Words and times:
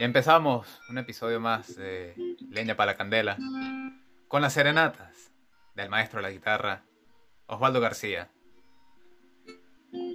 Ya 0.00 0.06
empezamos 0.06 0.66
un 0.88 0.96
episodio 0.96 1.40
más 1.40 1.76
de 1.76 2.14
Leña 2.48 2.74
para 2.74 2.92
la 2.92 2.96
Candela 2.96 3.36
con 4.28 4.40
las 4.40 4.54
serenatas 4.54 5.30
del 5.74 5.90
maestro 5.90 6.20
de 6.20 6.22
la 6.22 6.30
guitarra, 6.30 6.84
Osvaldo 7.44 7.82
García, 7.82 8.30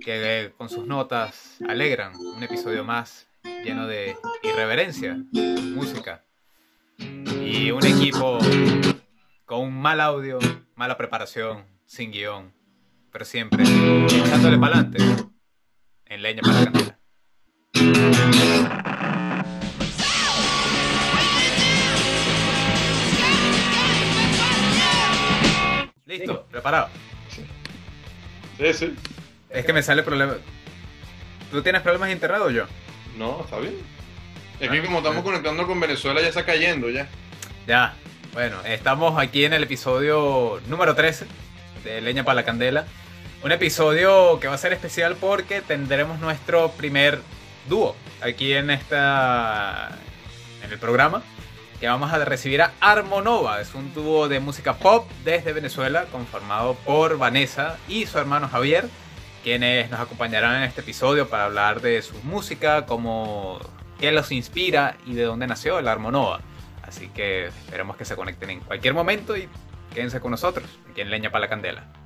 que 0.03 0.51
con 0.57 0.69
sus 0.69 0.87
notas 0.87 1.57
alegran 1.69 2.15
un 2.15 2.41
episodio 2.41 2.83
más 2.83 3.27
lleno 3.63 3.85
de 3.85 4.17
irreverencia, 4.41 5.19
música 5.75 6.23
y 6.97 7.69
un 7.69 7.85
equipo 7.85 8.39
con 9.45 9.59
un 9.59 9.79
mal 9.79 10.01
audio, 10.01 10.39
mala 10.73 10.97
preparación, 10.97 11.63
sin 11.85 12.11
guion, 12.11 12.51
pero 13.11 13.23
siempre 13.23 13.61
echándole 13.61 14.57
para 14.57 14.79
adelante 14.79 14.97
en 16.05 16.23
Leña 16.23 16.41
para 16.41 16.61
la 16.61 16.71
Candela. 16.71 18.44
Listo, 26.17 26.45
preparado. 26.51 26.89
Sí, 27.29 28.73
sí. 28.73 28.95
Es 29.49 29.65
que 29.65 29.73
me 29.73 29.83
sale 29.83 30.03
problema. 30.03 30.35
¿Tú 31.51 31.61
tienes 31.61 31.81
problemas 31.81 32.09
o 32.47 32.49
yo? 32.49 32.65
No, 33.17 33.41
está 33.43 33.59
bien. 33.59 33.75
Es 34.59 34.69
Ah, 34.69 34.71
que 34.71 34.81
como 34.83 34.97
estamos 34.99 35.23
bueno. 35.23 35.23
conectando 35.23 35.67
con 35.67 35.79
Venezuela 35.79 36.21
ya 36.21 36.27
está 36.29 36.45
cayendo 36.45 36.89
ya. 36.89 37.07
Ya. 37.67 37.93
Bueno, 38.33 38.57
estamos 38.65 39.17
aquí 39.21 39.45
en 39.45 39.53
el 39.53 39.63
episodio 39.63 40.61
número 40.67 40.95
13 40.95 41.25
de 41.83 42.01
Leña 42.01 42.23
para 42.23 42.35
la 42.35 42.45
Candela. 42.45 42.85
Un 43.43 43.51
episodio 43.51 44.39
que 44.39 44.47
va 44.47 44.55
a 44.55 44.57
ser 44.57 44.73
especial 44.73 45.15
porque 45.15 45.61
tendremos 45.61 46.19
nuestro 46.19 46.71
primer 46.71 47.21
dúo 47.69 47.95
aquí 48.21 48.53
en 48.53 48.69
esta 48.71 49.89
en 50.63 50.71
el 50.71 50.79
programa 50.79 51.21
que 51.79 51.87
vamos 51.87 52.11
a 52.11 52.23
recibir 52.23 52.61
a 52.61 52.73
Armonova. 52.79 53.61
Es 53.61 53.75
un 53.75 53.93
dúo 53.93 54.27
de 54.27 54.39
música 54.39 54.77
pop 54.77 55.09
desde 55.23 55.53
Venezuela 55.53 56.05
conformado 56.11 56.75
por 56.85 57.17
Vanessa 57.17 57.77
y 57.87 58.05
su 58.05 58.17
hermano 58.17 58.47
Javier, 58.47 58.87
quienes 59.43 59.89
nos 59.91 59.99
acompañarán 59.99 60.57
en 60.57 60.63
este 60.63 60.81
episodio 60.81 61.29
para 61.29 61.45
hablar 61.45 61.81
de 61.81 62.01
su 62.01 62.15
música, 62.23 62.85
cómo 62.85 63.59
qué 63.99 64.11
los 64.11 64.31
inspira 64.31 64.97
y 65.05 65.13
de 65.13 65.23
dónde 65.23 65.47
nació 65.47 65.79
el 65.79 65.87
Armonova. 65.87 66.41
Así 66.83 67.09
que 67.09 67.47
esperemos 67.47 67.97
que 67.97 68.05
se 68.05 68.15
conecten 68.15 68.49
en 68.49 68.59
cualquier 68.61 68.93
momento 68.93 69.35
y 69.35 69.49
quédense 69.93 70.19
con 70.19 70.31
nosotros 70.31 70.69
aquí 70.89 71.01
en 71.01 71.09
Leña 71.09 71.31
para 71.31 71.45
la 71.45 71.49
Candela. 71.49 72.04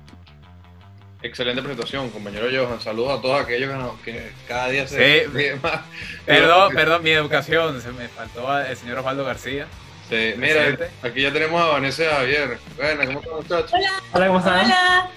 Excelente 1.22 1.60
presentación, 1.60 2.08
compañero 2.10 2.46
Johan. 2.50 2.80
Saludos 2.80 3.18
a 3.18 3.22
todos 3.22 3.40
aquellos 3.42 3.70
que, 3.70 3.76
nos- 3.76 4.00
que 4.00 4.32
cada 4.48 4.68
día 4.68 4.86
se 4.88 5.24
Sí. 5.24 5.30
más. 5.62 5.80
Perdón, 6.24 6.72
perdón, 6.74 7.02
mi 7.02 7.10
educación, 7.10 7.80
se 7.82 7.92
me 7.92 8.08
faltó 8.08 8.58
el 8.58 8.74
señor 8.76 8.98
Osvaldo 8.98 9.24
García. 9.24 9.66
Sí, 10.08 10.32
mira, 10.38 10.76
aquí 11.02 11.20
ya 11.22 11.32
tenemos 11.32 11.60
a 11.60 11.66
Vanessa 11.66 12.04
Javier. 12.10 12.58
Bueno, 12.76 13.04
¿cómo 13.06 13.20
están 13.20 13.36
muchachos? 13.36 13.72
Hola, 14.12 14.26
¿cómo 14.28 14.38
están? 14.38 14.64
Hola. 14.64 15.10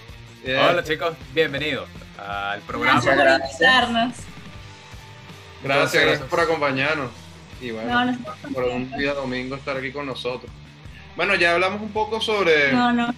Hola 0.70 0.84
chicos, 0.84 1.16
bienvenidos 1.34 1.88
al 2.20 2.60
programa. 2.62 3.02
gracias 3.02 3.16
por 3.18 3.48
invitarnos. 3.48 4.14
Gracias, 5.64 6.04
gracias 6.04 6.28
por 6.30 6.40
acompañarnos. 6.42 7.12
Y 7.62 7.72
bueno, 7.72 7.90
No, 8.06 8.12
no, 8.12 8.18
por 8.54 8.66
un 8.66 8.92
día 8.98 9.14
domingo 9.14 9.56
estar 9.56 9.78
aquí 9.78 9.92
con 9.94 10.06
nosotros. 10.06 10.52
Bueno, 11.16 11.34
ya 11.36 11.54
hablamos 11.54 11.82
un 11.82 11.94
poco 11.94 12.20
sobre... 12.20 12.74
no, 12.74 12.92
no. 12.92 13.16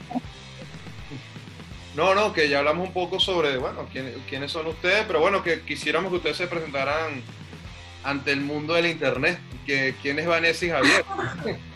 No, 1.96 2.14
no, 2.14 2.34
que 2.34 2.50
ya 2.50 2.60
hablamos 2.60 2.88
un 2.88 2.94
poco 2.94 3.20
sobre, 3.20 3.58
bueno, 3.58 3.88
quién- 3.92 4.22
quiénes 4.28 4.52
son 4.52 4.68
ustedes, 4.68 5.06
pero 5.08 5.20
bueno, 5.22 5.42
que 5.42 5.62
quisiéramos 5.62 6.12
que 6.12 6.18
ustedes 6.18 6.38
se 6.38 6.48
presentaran 6.48 7.22
ante 8.04 8.32
el 8.32 8.42
mundo 8.42 8.74
del 8.74 8.88
internet. 8.88 9.40
Que, 9.66 9.96
¿Quién 10.02 10.20
es 10.20 10.28
Vanessa 10.28 10.66
y 10.66 10.70
Javier? 10.70 11.06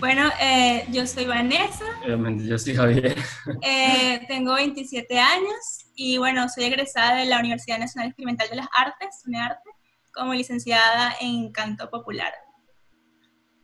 Bueno, 0.00 0.28
eh, 0.40 0.84
yo 0.90 1.06
soy 1.06 1.26
Vanessa, 1.26 1.84
Obviamente, 2.04 2.44
yo 2.44 2.58
soy 2.58 2.74
Javier. 2.74 3.16
eh, 3.62 4.20
tengo 4.26 4.54
27 4.54 5.16
años 5.16 5.86
y 5.94 6.18
bueno, 6.18 6.48
soy 6.48 6.64
egresada 6.64 7.18
de 7.18 7.26
la 7.26 7.38
Universidad 7.38 7.78
Nacional 7.78 8.08
Experimental 8.08 8.48
de 8.50 8.56
las 8.56 8.66
Artes, 8.76 9.22
UNEARTE, 9.28 9.70
como 10.12 10.34
licenciada 10.34 11.14
en 11.20 11.52
canto 11.52 11.88
popular. 11.88 12.32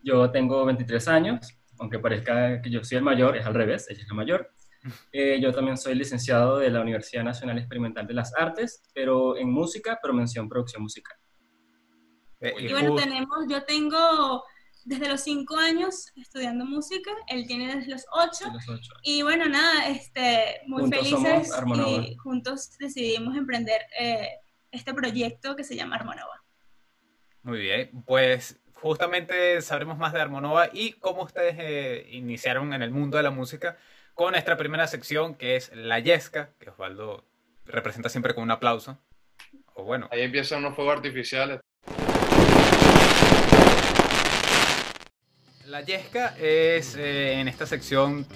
Yo 0.05 0.31
tengo 0.31 0.65
23 0.65 1.09
años, 1.09 1.41
aunque 1.81 1.99
parezca 1.99 2.63
que 2.63 2.71
yo 2.71 2.85
soy 2.85 2.99
el 2.99 3.03
mayor, 3.05 3.37
es 3.37 3.45
al 3.45 3.55
revés, 3.55 3.87
ella 3.91 4.03
es 4.03 4.09
la 4.09 4.15
mayor. 4.15 4.53
Eh, 5.13 5.41
yo 5.41 5.53
también 5.53 5.77
soy 5.77 5.95
licenciado 5.95 6.59
de 6.59 6.71
la 6.71 6.81
Universidad 6.81 7.25
Nacional 7.25 7.59
Experimental 7.59 8.07
de 8.07 8.15
las 8.15 8.35
Artes, 8.35 8.83
pero 8.95 9.37
en 9.37 9.51
música, 9.51 9.99
pero 10.01 10.15
mención 10.15 10.49
producción 10.49 10.83
musical. 10.83 11.17
Eh, 12.41 12.55
Y 12.59 12.73
bueno, 12.73 12.95
tenemos, 12.95 13.47
yo 13.49 13.65
tengo 13.65 14.45
desde 14.85 15.09
los 15.09 15.21
5 15.21 15.57
años 15.59 16.13
estudiando 16.17 16.65
música, 16.65 17.11
él 17.27 17.47
tiene 17.47 17.75
desde 17.75 17.91
los 17.91 18.07
8. 18.11 18.47
de 18.47 18.53
los 18.53 18.69
ocho. 18.69 18.93
Y 19.03 19.23
bueno, 19.23 19.47
nada, 19.47 19.87
este, 19.89 20.63
muy 20.67 20.83
Juntos 20.83 20.99
felices 20.99 21.53
y 21.87 22.17
juntos 22.17 22.71
decidimos 22.79 23.37
emprender 23.37 23.83
eh, 24.01 24.29
este 24.71 24.95
proyecto 24.95 25.57
que 25.57 25.65
se 25.65 25.77
llama 25.77 25.97
Armonova. 25.97 26.43
Muy 27.43 27.59
bien, 27.59 28.03
pues 28.07 28.61
justamente 28.75 29.61
sabremos 29.61 29.99
más 29.99 30.13
de 30.13 30.21
Armonova 30.21 30.71
y 30.73 30.93
cómo 30.93 31.23
ustedes 31.23 31.57
eh, 31.59 32.07
iniciaron 32.13 32.73
en 32.73 32.83
el 32.83 32.91
mundo 32.91 33.17
de 33.17 33.25
la 33.25 33.31
música 33.31 33.77
con 34.19 34.33
nuestra 34.33 34.57
primera 34.57 34.89
sección 34.89 35.37
que 35.37 35.55
es 35.55 35.71
La 35.73 36.01
Yesca, 36.01 36.51
que 36.59 36.71
Osvaldo 36.71 37.25
representa 37.67 38.09
siempre 38.09 38.35
con 38.35 38.43
un 38.43 38.51
aplauso. 38.51 38.99
O 39.75 39.85
bueno, 39.85 40.09
Ahí 40.11 40.23
empiezan 40.23 40.59
unos 40.59 40.75
fuegos 40.75 40.97
artificiales. 40.97 41.61
La 45.67 45.83
Yesca 45.83 46.35
es 46.37 46.97
eh, 46.97 47.35
en 47.35 47.47
esta 47.47 47.65
sección 47.65 48.27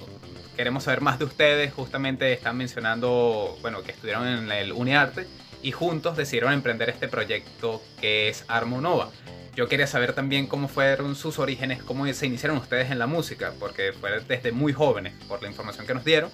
queremos 0.56 0.84
saber 0.84 1.00
más 1.00 1.18
de 1.18 1.24
ustedes. 1.24 1.72
Justamente 1.72 2.32
están 2.32 2.56
mencionando, 2.56 3.58
bueno, 3.60 3.82
que 3.82 3.90
estudiaron 3.90 4.28
en 4.28 4.52
el 4.52 4.70
UniArte 4.70 5.26
y 5.64 5.72
juntos 5.72 6.16
decidieron 6.16 6.52
emprender 6.52 6.90
este 6.90 7.08
proyecto 7.08 7.82
que 8.00 8.28
es 8.28 8.44
Armonova. 8.46 9.10
Yo 9.54 9.68
quería 9.68 9.86
saber 9.86 10.14
también 10.14 10.46
cómo 10.46 10.66
fueron 10.66 11.14
sus 11.14 11.38
orígenes, 11.38 11.82
cómo 11.82 12.10
se 12.12 12.26
iniciaron 12.26 12.56
ustedes 12.56 12.90
en 12.90 12.98
la 12.98 13.06
música, 13.06 13.52
porque 13.58 13.92
fue 13.92 14.20
desde 14.20 14.50
muy 14.50 14.72
jóvenes, 14.72 15.12
por 15.28 15.42
la 15.42 15.48
información 15.48 15.86
que 15.86 15.92
nos 15.92 16.04
dieron. 16.04 16.30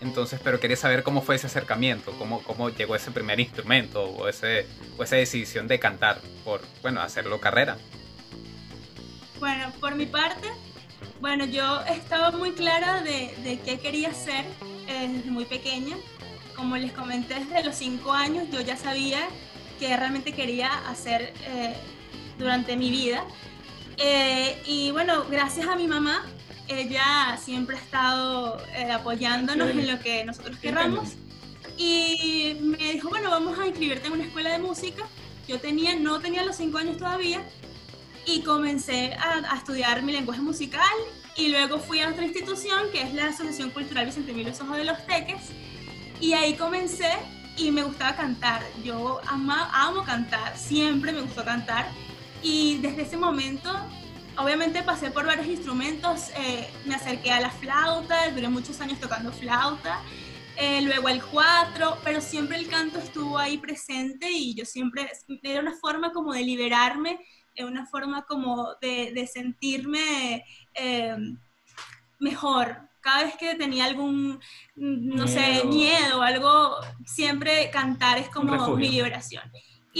Entonces, 0.00 0.38
pero 0.44 0.60
quería 0.60 0.76
saber 0.76 1.02
cómo 1.02 1.22
fue 1.22 1.36
ese 1.36 1.46
acercamiento, 1.46 2.12
cómo, 2.18 2.42
cómo 2.42 2.68
llegó 2.68 2.94
ese 2.94 3.10
primer 3.10 3.40
instrumento 3.40 4.04
o, 4.04 4.28
ese, 4.28 4.66
o 4.96 5.02
esa 5.02 5.16
decisión 5.16 5.66
de 5.66 5.78
cantar 5.78 6.20
por, 6.44 6.60
bueno, 6.82 7.00
hacerlo 7.00 7.40
carrera. 7.40 7.78
Bueno, 9.40 9.72
por 9.80 9.94
mi 9.94 10.06
parte, 10.06 10.48
bueno, 11.20 11.46
yo 11.46 11.80
estaba 11.86 12.30
muy 12.32 12.52
clara 12.52 13.02
de, 13.02 13.60
qué 13.64 13.78
quería 13.78 14.10
eh, 14.10 15.08
desde 15.08 15.30
muy 15.30 15.46
pequeña. 15.46 15.96
Como 16.54 16.76
les 16.76 16.92
comenté, 16.92 17.34
desde 17.34 17.64
los 17.64 17.76
5 17.76 18.12
años 18.12 18.48
yo 18.52 18.60
ya 18.60 18.76
sabía 18.76 19.26
que 19.80 19.96
realmente 19.96 20.32
quería 20.32 20.70
hacer 20.88 21.32
eh, 21.46 21.74
durante 22.38 22.76
mi 22.76 22.90
vida. 22.90 23.24
Eh, 23.96 24.62
y 24.66 24.90
bueno, 24.92 25.24
gracias 25.28 25.66
a 25.66 25.76
mi 25.76 25.88
mamá, 25.88 26.24
ella 26.68 27.38
siempre 27.42 27.76
ha 27.76 27.80
estado 27.80 28.58
eh, 28.76 28.90
apoyándonos 28.90 29.70
en 29.70 29.86
lo 29.90 29.98
que 29.98 30.24
nosotros 30.24 30.56
querramos. 30.58 31.14
Y 31.76 32.56
me 32.60 32.92
dijo, 32.92 33.08
bueno, 33.08 33.30
vamos 33.30 33.58
a 33.58 33.66
inscribirte 33.66 34.06
en 34.06 34.14
una 34.14 34.24
escuela 34.24 34.50
de 34.50 34.58
música. 34.58 35.04
Yo 35.46 35.58
tenía, 35.60 35.96
no 35.96 36.20
tenía 36.20 36.44
los 36.44 36.56
5 36.56 36.78
años 36.78 36.96
todavía, 36.98 37.42
y 38.26 38.42
comencé 38.42 39.14
a, 39.14 39.52
a 39.52 39.56
estudiar 39.56 40.02
mi 40.02 40.12
lenguaje 40.12 40.42
musical 40.42 40.82
y 41.36 41.48
luego 41.48 41.78
fui 41.78 42.00
a 42.00 42.10
otra 42.10 42.24
institución 42.24 42.90
que 42.92 43.00
es 43.00 43.14
la 43.14 43.26
Asociación 43.26 43.70
Cultural 43.70 44.04
Vicente 44.04 44.32
Emilio 44.32 44.54
Sojo 44.54 44.74
de 44.74 44.84
los 44.84 44.98
Teques 45.06 45.50
y 46.20 46.34
ahí 46.34 46.54
comencé 46.54 47.10
y 47.56 47.70
me 47.70 47.82
gustaba 47.84 48.16
cantar. 48.16 48.62
Yo 48.84 49.20
ama, 49.26 49.70
amo 49.72 50.04
cantar, 50.04 50.56
siempre 50.58 51.12
me 51.12 51.22
gustó 51.22 51.44
cantar 51.44 51.86
y 52.42 52.78
desde 52.78 53.02
ese 53.02 53.16
momento 53.16 53.70
obviamente 54.36 54.82
pasé 54.82 55.10
por 55.10 55.26
varios 55.26 55.46
instrumentos, 55.48 56.30
eh, 56.36 56.68
me 56.84 56.94
acerqué 56.94 57.32
a 57.32 57.40
la 57.40 57.50
flauta, 57.50 58.30
duré 58.30 58.48
muchos 58.48 58.80
años 58.80 59.00
tocando 59.00 59.32
flauta. 59.32 60.00
eh, 60.60 60.80
luego 60.82 61.08
el 61.08 61.22
cuatro, 61.22 61.98
pero 62.02 62.20
siempre 62.20 62.56
el 62.58 62.68
canto 62.68 62.98
estuvo 62.98 63.38
ahí 63.38 63.58
presente 63.58 64.28
y 64.30 64.54
yo 64.54 64.64
siempre, 64.64 65.08
era 65.44 65.60
una 65.60 65.74
forma 65.74 66.12
como 66.12 66.32
de 66.32 66.42
liberarme 66.42 67.20
es 67.58 67.64
una 67.64 67.86
forma 67.86 68.24
como 68.24 68.74
de, 68.80 69.12
de 69.12 69.26
sentirme 69.26 70.44
eh, 70.74 71.16
mejor. 72.18 72.88
Cada 73.00 73.24
vez 73.24 73.36
que 73.36 73.54
tenía 73.54 73.84
algún, 73.84 74.40
no 74.76 75.26
sé, 75.26 75.64
Miedo. 75.64 75.66
miedo 75.66 76.18
o 76.18 76.22
algo, 76.22 76.76
siempre 77.04 77.70
cantar 77.70 78.18
es 78.18 78.28
como 78.28 78.76
mi 78.76 78.88
liberación. 78.88 79.42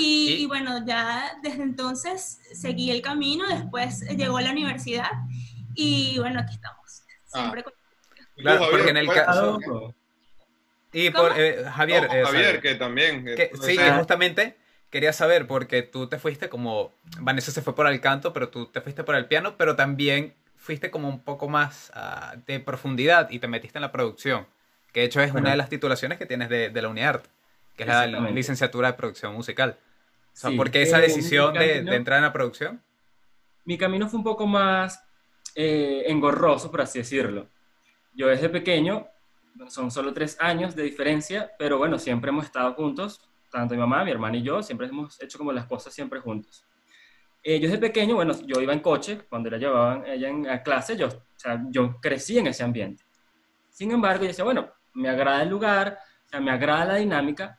Y, 0.01 0.29
Y- 0.33 0.43
y 0.43 0.47
bueno, 0.47 0.85
ya 0.87 1.37
desde 1.43 1.63
entonces 1.63 2.41
seguí 2.53 2.91
el 2.91 3.03
camino, 3.03 3.47
después 3.49 4.01
llegó 4.17 4.39
la 4.41 4.53
universidad 4.53 5.11
y 5.75 6.19
bueno, 6.19 6.41
aquí 6.41 6.55
estamos. 6.55 7.03
Siempre 7.25 7.63
con- 7.65 7.73
Claro, 8.37 8.67
porque 8.71 8.91
en 8.91 8.97
el 8.99 9.07
¿cuál- 9.07 9.25
caso... 9.27 9.59
Y 10.93 11.11
por, 11.11 11.33
eh, 11.37 11.65
Javier, 11.71 12.07
No, 12.09 12.15
eh, 12.15 12.25
Javier, 12.25 12.61
que 12.63 12.75
también. 12.77 13.25
que- 13.25 13.51
o 13.53 13.63
sí, 13.63 13.75
sea, 13.75 13.85
que 13.87 13.99
justamente 13.99 14.57
quería 14.91 15.13
saber, 15.13 15.47
porque 15.47 15.83
tú 15.83 16.07
te 16.09 16.19
fuiste 16.19 16.49
como, 16.49 16.93
Vanessa 17.21 17.51
se 17.53 17.61
fue 17.61 17.75
por 17.75 17.87
el 17.89 18.01
canto, 18.01 18.33
pero 18.33 18.49
tú 18.49 18.67
te 18.67 18.81
fuiste 18.81 19.05
por 19.05 19.15
el 19.17 19.27
piano, 19.27 19.57
pero 19.59 19.77
también 19.77 20.33
fuiste 20.57 20.91
como 20.91 21.09
un 21.09 21.21
poco 21.21 21.49
más 21.49 21.91
ah, 21.95 22.37
de 22.47 22.61
profundidad 22.61 23.29
y 23.31 23.39
te 23.39 23.49
metiste 23.49 23.79
en 23.79 23.83
la 23.83 23.93
producción, 23.93 24.47
que 24.93 25.01
de 25.01 25.07
hecho 25.07 25.21
es 25.21 25.33
una 25.33 25.51
de 25.51 25.57
las 25.57 25.69
titulaciones 25.69 26.17
que 26.19 26.25
tienes 26.27 26.49
de, 26.49 26.71
de 26.71 26.83
la 26.83 26.89
UNIART, 26.89 27.27
que 27.77 27.83
es 27.83 27.89
la 27.89 28.07
licenciatura 28.07 28.89
de 28.93 28.95
producción 28.97 29.35
musical. 29.35 29.77
O 30.39 30.41
sea, 30.41 30.57
¿por 30.57 30.71
qué 30.71 30.83
esa 30.83 31.01
eh, 31.01 31.03
decisión 31.03 31.53
de, 31.53 31.83
de, 31.83 31.97
entrar 31.97 32.19
en 32.19 32.23
la 32.23 32.33
producción? 32.33 32.81
Mi 33.65 33.77
camino 33.77 34.09
fue 34.09 34.19
un 34.19 34.25
poco 34.25 34.47
más 34.47 35.03
eh, 35.57 36.05
engorroso, 36.07 36.71
por 36.71 36.81
así 36.81 37.01
decirlo. 37.01 37.49
Yo 38.15 38.29
desde 38.29 38.49
pequeño, 38.49 39.09
son 39.67 39.91
solo 39.91 40.15
tres 40.15 40.37
años 40.39 40.77
de 40.77 40.85
diferencia, 40.85 41.51
pero 41.59 41.77
bueno, 41.77 41.99
siempre 41.99 42.29
hemos 42.29 42.45
estado 42.45 42.73
juntos, 42.75 43.21
tanto 43.51 43.75
mi 43.75 43.81
mamá, 43.81 44.05
mi 44.05 44.13
hermana 44.13 44.37
y 44.37 44.45
yo, 44.45 44.63
siempre 44.63 44.87
hemos 44.87 45.21
hecho 45.21 45.39
como 45.39 45.51
las 45.51 45.67
cosas 45.67 45.93
siempre 45.93 46.21
juntos. 46.21 46.65
Eh, 47.43 47.59
yo 47.59 47.67
desde 47.67 47.81
pequeño, 47.81 48.15
bueno, 48.15 48.33
yo 48.47 48.61
iba 48.61 48.73
en 48.73 48.79
coche, 48.79 49.23
cuando 49.29 49.51
la 49.51 49.59
llevaban 49.59 50.07
ella 50.07 50.29
en 50.29 50.49
a 50.49 50.63
clase, 50.63 50.97
yo, 50.97 51.09
o 51.09 51.23
sea, 51.35 51.61
yo 51.69 52.01
crecí 52.01 52.39
en 52.39 52.47
ese 52.47 52.63
ambiente. 52.63 53.03
Sin 53.71 53.91
embargo, 53.91 54.23
yo 54.23 54.29
decía, 54.29 54.45
bueno, 54.45 54.71
me 54.95 55.09
agrada 55.09 55.43
el 55.43 55.49
lugar, 55.49 55.99
o 56.27 56.29
sea, 56.29 56.41
me 56.41 56.53
agrada 56.53 56.85
la 56.85 56.95
dinámica, 56.95 57.59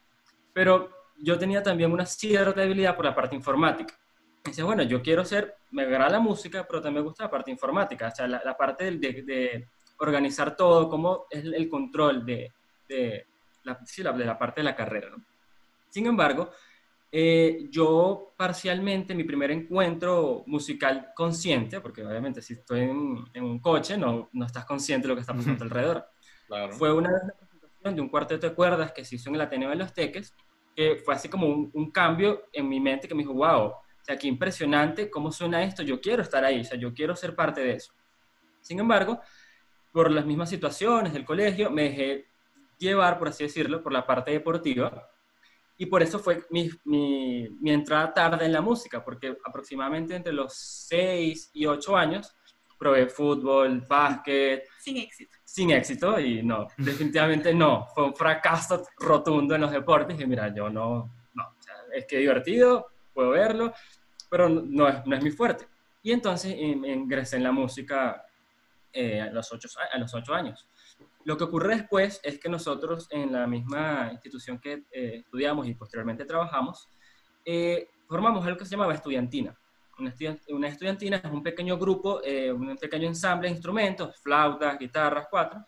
pero 0.54 0.99
yo 1.22 1.38
tenía 1.38 1.62
también 1.62 1.92
una 1.92 2.06
cierta 2.06 2.62
debilidad 2.62 2.96
por 2.96 3.06
la 3.06 3.16
parte 3.16 3.36
informática. 3.36 3.94
Dice, 4.44 4.64
bueno, 4.64 4.84
yo 4.84 5.02
quiero 5.02 5.26
ser, 5.26 5.56
me 5.72 5.84
agrada 5.84 6.10
la 6.10 6.20
música, 6.20 6.66
pero 6.68 6.82
también 6.82 7.04
me 7.04 7.10
gusta 7.10 7.26
la 7.26 7.32
parte 7.32 7.52
informática, 7.52 8.08
o 8.08 8.16
sea, 8.16 8.28
la, 8.28 8.58
parte 8.58 8.92
de, 8.92 9.22
de, 9.24 9.68
organizar 9.98 10.56
todo, 10.56 10.90
cómo 10.90 11.26
es 11.30 11.44
el 11.44 11.68
control 11.68 12.26
de, 12.26 12.52
de, 12.88 13.28
la, 13.64 13.80
sí, 13.86 14.02
de 14.02 14.26
la 14.26 14.40
parte 14.40 14.62
de 14.62 14.66
la 14.66 14.76
carrera. 14.76 15.10
¿no? 15.10 15.24
Sin 15.90 16.06
embargo, 16.06 16.52
eh, 17.12 17.68
yo 17.70 18.34
parcialmente, 18.38 19.16
mi 19.16 19.24
primer 19.24 19.52
encuentro 19.52 20.44
musical 20.46 21.12
consciente, 21.16 21.82
porque 21.82 22.06
obviamente 22.06 22.42
si 22.42 22.54
estoy 22.54 22.82
en, 22.82 23.26
en 23.34 23.44
un 23.44 23.60
coche 23.60 23.98
no, 23.98 24.30
no, 24.32 24.46
estás 24.46 24.66
consciente 24.66 25.08
de 25.08 25.10
lo 25.10 25.16
que 25.16 25.22
está 25.22 25.34
pasando 25.34 25.64
alrededor, 25.64 26.08
claro. 26.48 26.74
fue 26.74 26.94
una 26.94 27.10
presentación 27.10 27.96
de 27.96 28.02
un 28.02 28.10
cuarteto 28.10 28.48
de 28.48 28.54
cuerdas 28.54 28.92
que 28.92 29.04
se 29.04 29.16
hizo 29.16 29.30
en 29.30 29.36
el 29.36 29.42
Ateneo 29.42 29.70
de 29.70 29.76
los 29.76 29.94
Teques, 29.94 30.36
que 30.80 30.96
fue 30.96 31.14
así 31.14 31.28
como 31.28 31.46
un, 31.46 31.70
un 31.74 31.92
cambio 31.92 32.46
en 32.54 32.70
mi 32.70 32.80
mente 32.80 33.06
que 33.06 33.14
me 33.14 33.24
dijo, 33.24 33.34
wow, 33.34 33.74
sea, 34.10 34.18
qué 34.18 34.28
impresionante 34.28 35.10
cómo 35.10 35.30
suena 35.30 35.64
esto, 35.64 35.84
yo 35.84 36.02
quiero 36.02 36.22
estar 36.24 36.44
ahí, 36.44 36.62
o 36.62 36.64
sea, 36.64 36.78
yo 36.78 36.94
quiero 36.94 37.16
ser 37.16 37.36
parte 37.36 37.62
de 37.62 37.74
eso. 37.74 37.94
Sin 38.60 38.80
embargo, 38.80 39.20
por 39.92 40.10
las 40.12 40.26
mismas 40.26 40.50
situaciones 40.50 41.14
del 41.14 41.26
colegio, 41.26 41.70
me 41.70 41.84
dejé 41.84 42.28
llevar, 42.78 43.20
por 43.20 43.28
así 43.28 43.44
decirlo, 43.44 43.84
por 43.84 43.92
la 43.92 44.08
parte 44.08 44.32
deportiva, 44.32 45.10
y 45.78 45.86
por 45.86 46.02
eso 46.02 46.18
fue 46.18 46.46
mi, 46.50 46.70
mi, 46.86 47.50
mi 47.62 47.72
entrada 47.72 48.14
tarde 48.14 48.46
en 48.46 48.54
la 48.54 48.62
música, 48.62 49.04
porque 49.04 49.38
aproximadamente 49.46 50.16
entre 50.16 50.34
los 50.34 50.54
6 50.54 51.52
y 51.54 51.66
8 51.68 51.96
años 51.96 52.36
probé 52.80 53.08
fútbol, 53.08 53.82
básquet. 53.82 54.64
Sin 54.80 54.98
éxito. 54.98 55.38
Sin 55.44 55.70
éxito, 55.72 56.20
y 56.20 56.42
no, 56.42 56.68
definitivamente 56.78 57.54
no. 57.54 57.86
Fue 57.94 58.06
un 58.06 58.16
fracaso 58.16 58.84
rotundo 58.98 59.54
en 59.54 59.62
los 59.62 59.72
deportes, 59.72 60.20
y 60.20 60.26
mira, 60.26 60.54
yo 60.56 60.70
no, 60.70 61.12
no, 61.36 61.44
o 61.44 61.62
sea, 61.62 61.76
es 61.94 62.06
que 62.06 62.18
divertido, 62.18 62.88
puedo 63.14 63.32
verlo, 63.32 63.74
pero 64.30 64.48
no 64.48 64.88
es, 64.88 65.06
no 65.06 65.16
es 65.16 65.24
mi 65.24 65.32
fuerte. 65.32 65.68
Y 66.02 66.14
entonces 66.14 66.56
ingresé 66.56 67.36
en 67.36 67.44
la 67.44 67.52
música 67.52 68.26
eh, 68.94 69.22
a, 69.22 69.30
los 69.32 69.52
ocho, 69.52 69.68
a 69.92 69.98
los 69.98 70.14
ocho 70.14 70.34
años. 70.34 70.68
Lo 71.26 71.38
que 71.38 71.44
ocurre 71.44 71.76
después 71.76 72.22
es 72.24 72.40
que 72.40 72.48
nosotros 72.48 73.08
en 73.12 73.34
la 73.34 73.46
misma 73.46 74.10
institución 74.12 74.58
que 74.60 74.86
eh, 74.92 75.18
estudiamos 75.26 75.68
y 75.68 75.76
posteriormente 75.76 76.24
trabajamos, 76.24 76.88
eh, 77.44 77.90
formamos 78.08 78.46
algo 78.46 78.58
que 78.58 78.66
se 78.66 78.72
llamaba 78.72 78.94
estudiantina. 78.94 79.56
Una, 80.00 80.68
estudiantina 80.68 81.18
es 81.18 81.32
un 81.32 81.44
pequeño 81.44 81.78
grupo, 81.78 82.22
un 82.56 82.78
pequeño 82.78 83.08
ensamble 83.08 83.48
de 83.48 83.56
instrumentos, 83.56 84.18
flautas, 84.22 84.80
guitarras, 84.80 85.28
cuatro, 85.30 85.66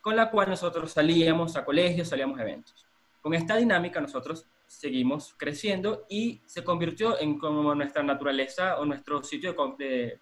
con 0.00 0.16
la 0.16 0.30
cual 0.30 0.48
nosotros 0.48 0.92
salíamos 0.92 1.56
a 1.56 1.64
colegios, 1.64 2.08
salíamos 2.08 2.38
a 2.38 2.42
eventos. 2.42 2.86
Con 3.20 3.34
esta 3.34 3.56
dinámica 3.56 4.00
nosotros 4.00 4.46
seguimos 4.66 5.34
creciendo 5.36 6.06
y 6.08 6.40
se 6.46 6.62
convirtió 6.62 7.20
en 7.20 7.38
como 7.38 7.74
nuestra 7.74 8.02
naturaleza 8.02 8.78
o 8.78 8.84
nuestro 8.84 9.22
sitio 9.22 9.54
de, 9.76 10.20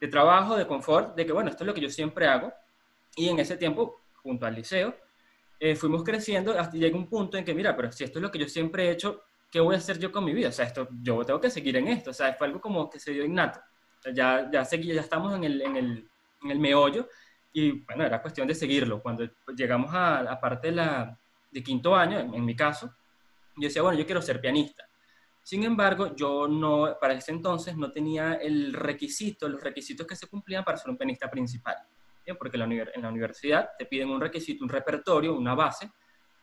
de, 0.00 0.08
trabajo, 0.08 0.56
de 0.56 0.66
confort, 0.66 1.14
de 1.14 1.26
que 1.26 1.32
bueno, 1.32 1.50
esto 1.50 1.62
es 1.62 1.66
lo 1.66 1.74
que 1.74 1.82
yo 1.82 1.90
siempre 1.90 2.26
hago. 2.26 2.52
Y 3.14 3.28
en 3.28 3.38
ese 3.38 3.56
tiempo, 3.56 4.02
junto 4.22 4.46
al 4.46 4.54
liceo, 4.54 4.94
eh, 5.60 5.76
fuimos 5.76 6.02
creciendo 6.02 6.58
hasta 6.58 6.76
llega 6.76 6.96
un 6.96 7.08
punto 7.08 7.36
en 7.36 7.44
que, 7.44 7.54
mira, 7.54 7.76
pero 7.76 7.92
si 7.92 8.04
esto 8.04 8.18
es 8.18 8.22
lo 8.22 8.30
que 8.30 8.38
yo 8.38 8.48
siempre 8.48 8.86
he 8.86 8.90
hecho, 8.90 9.22
¿qué 9.50 9.60
voy 9.60 9.74
a 9.74 9.78
hacer 9.78 9.98
yo 9.98 10.12
con 10.12 10.24
mi 10.24 10.32
vida? 10.34 10.48
O 10.48 10.52
sea, 10.52 10.66
esto, 10.66 10.88
yo 11.02 11.24
tengo 11.24 11.40
que 11.40 11.50
seguir 11.50 11.76
en 11.76 11.88
esto. 11.88 12.10
O 12.10 12.14
sea, 12.14 12.34
fue 12.34 12.46
algo 12.46 12.60
como 12.60 12.90
que 12.90 12.98
se 12.98 13.12
dio 13.12 13.24
innato. 13.24 13.60
ya, 14.12 14.50
ya, 14.50 14.64
seguí, 14.64 14.92
ya 14.92 15.00
estamos 15.00 15.34
en 15.34 15.44
el, 15.44 15.62
en, 15.62 15.76
el, 15.76 16.10
en 16.42 16.50
el 16.50 16.58
meollo 16.58 17.08
y 17.52 17.70
bueno, 17.84 18.04
era 18.04 18.20
cuestión 18.20 18.46
de 18.46 18.54
seguirlo. 18.54 19.00
Cuando 19.02 19.26
llegamos 19.56 19.92
a 19.94 20.22
la 20.22 20.38
parte 20.38 20.68
de, 20.68 20.76
la, 20.76 21.18
de 21.50 21.62
quinto 21.62 21.94
año, 21.94 22.18
en 22.18 22.44
mi 22.44 22.54
caso, 22.54 22.94
yo 23.56 23.68
decía, 23.68 23.82
bueno, 23.82 23.98
yo 23.98 24.04
quiero 24.04 24.20
ser 24.20 24.40
pianista. 24.40 24.86
Sin 25.42 25.62
embargo, 25.62 26.14
yo 26.14 26.48
no, 26.48 26.96
para 27.00 27.14
ese 27.14 27.30
entonces 27.32 27.76
no 27.76 27.90
tenía 27.90 28.34
el 28.34 28.72
requisito, 28.72 29.48
los 29.48 29.62
requisitos 29.62 30.06
que 30.06 30.16
se 30.16 30.26
cumplían 30.26 30.64
para 30.64 30.76
ser 30.76 30.90
un 30.90 30.98
pianista 30.98 31.30
principal. 31.30 31.76
Porque 32.38 32.58
en 32.58 32.68
la, 32.68 32.84
en 32.94 33.02
la 33.02 33.08
universidad 33.08 33.70
te 33.78 33.86
piden 33.86 34.10
un 34.10 34.20
requisito, 34.20 34.64
un 34.64 34.68
repertorio, 34.68 35.34
una 35.34 35.54
base, 35.54 35.88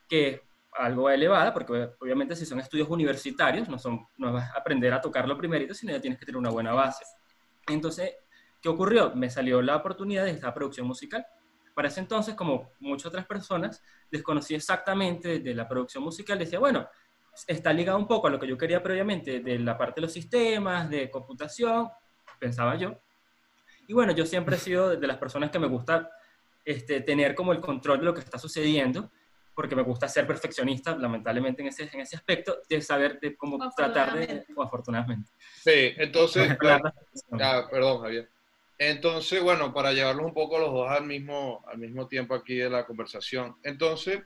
que 0.07 0.41
algo 0.77 1.09
elevada, 1.09 1.53
porque 1.53 1.89
obviamente 1.99 2.35
si 2.35 2.45
son 2.45 2.59
estudios 2.59 2.89
universitarios, 2.89 3.67
no, 3.69 3.77
son, 3.77 4.07
no 4.17 4.33
vas 4.33 4.51
a 4.53 4.57
aprender 4.59 4.93
a 4.93 5.01
tocarlo 5.01 5.37
primerito, 5.37 5.73
sino 5.73 5.91
ya 5.91 6.01
tienes 6.01 6.19
que 6.19 6.25
tener 6.25 6.37
una 6.37 6.49
buena 6.49 6.73
base. 6.73 7.03
Entonces, 7.67 8.15
¿qué 8.61 8.69
ocurrió? 8.69 9.13
Me 9.15 9.29
salió 9.29 9.61
la 9.61 9.75
oportunidad 9.75 10.25
de 10.25 10.31
esta 10.31 10.53
producción 10.53 10.87
musical. 10.87 11.25
Para 11.73 11.87
ese 11.87 11.99
entonces, 11.99 12.35
como 12.35 12.71
muchas 12.79 13.07
otras 13.07 13.25
personas, 13.25 13.81
desconocí 14.11 14.55
exactamente 14.55 15.39
de 15.39 15.55
la 15.55 15.67
producción 15.67 16.03
musical, 16.03 16.37
decía, 16.37 16.59
bueno, 16.59 16.87
está 17.47 17.73
ligado 17.73 17.97
un 17.97 18.07
poco 18.07 18.27
a 18.27 18.29
lo 18.29 18.39
que 18.39 18.47
yo 18.47 18.57
quería 18.57 18.81
previamente 18.83 19.39
de 19.39 19.59
la 19.59 19.77
parte 19.77 19.95
de 19.95 20.01
los 20.01 20.13
sistemas, 20.13 20.89
de 20.89 21.09
computación, 21.09 21.89
pensaba 22.39 22.75
yo. 22.75 22.99
Y 23.87 23.93
bueno, 23.93 24.13
yo 24.13 24.25
siempre 24.25 24.55
he 24.55 24.59
sido 24.59 24.95
de 24.95 25.07
las 25.07 25.17
personas 25.17 25.49
que 25.49 25.59
me 25.59 25.67
gusta 25.67 26.09
este, 26.63 27.01
tener 27.01 27.35
como 27.35 27.51
el 27.51 27.59
control 27.59 27.99
de 27.99 28.05
lo 28.05 28.13
que 28.13 28.21
está 28.21 28.37
sucediendo, 28.37 29.11
porque 29.55 29.75
me 29.75 29.83
gusta 29.83 30.07
ser 30.07 30.25
perfeccionista, 30.25 30.95
lamentablemente 30.95 31.61
en 31.61 31.67
ese, 31.69 31.89
en 31.91 32.01
ese 32.01 32.15
aspecto, 32.15 32.59
de 32.67 32.81
saber 32.81 33.19
de 33.19 33.35
cómo 33.35 33.57
tratar 33.75 34.13
de, 34.15 34.45
o 34.55 34.63
afortunadamente. 34.63 35.31
Sí, 35.63 35.93
entonces, 35.97 36.57
ah, 37.41 37.67
perdón 37.69 38.01
Javier. 38.01 38.29
Entonces, 38.77 39.41
bueno, 39.41 39.73
para 39.73 39.93
llevarlos 39.93 40.25
un 40.25 40.33
poco 40.33 40.57
los 40.57 40.71
dos 40.71 40.89
al 40.89 41.05
mismo, 41.05 41.63
al 41.67 41.77
mismo 41.77 42.07
tiempo 42.07 42.33
aquí 42.33 42.55
de 42.55 42.69
la 42.69 42.85
conversación. 42.85 43.55
Entonces, 43.63 44.21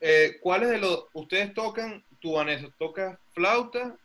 eh, 0.00 0.38
¿cuáles 0.40 0.70
de 0.70 0.78
los, 0.78 1.04
ustedes 1.12 1.54
tocan 1.54 2.04
tú, 2.20 2.32
Vanessa, 2.32 2.68
tocas 2.78 3.18
flauta, 3.32 3.96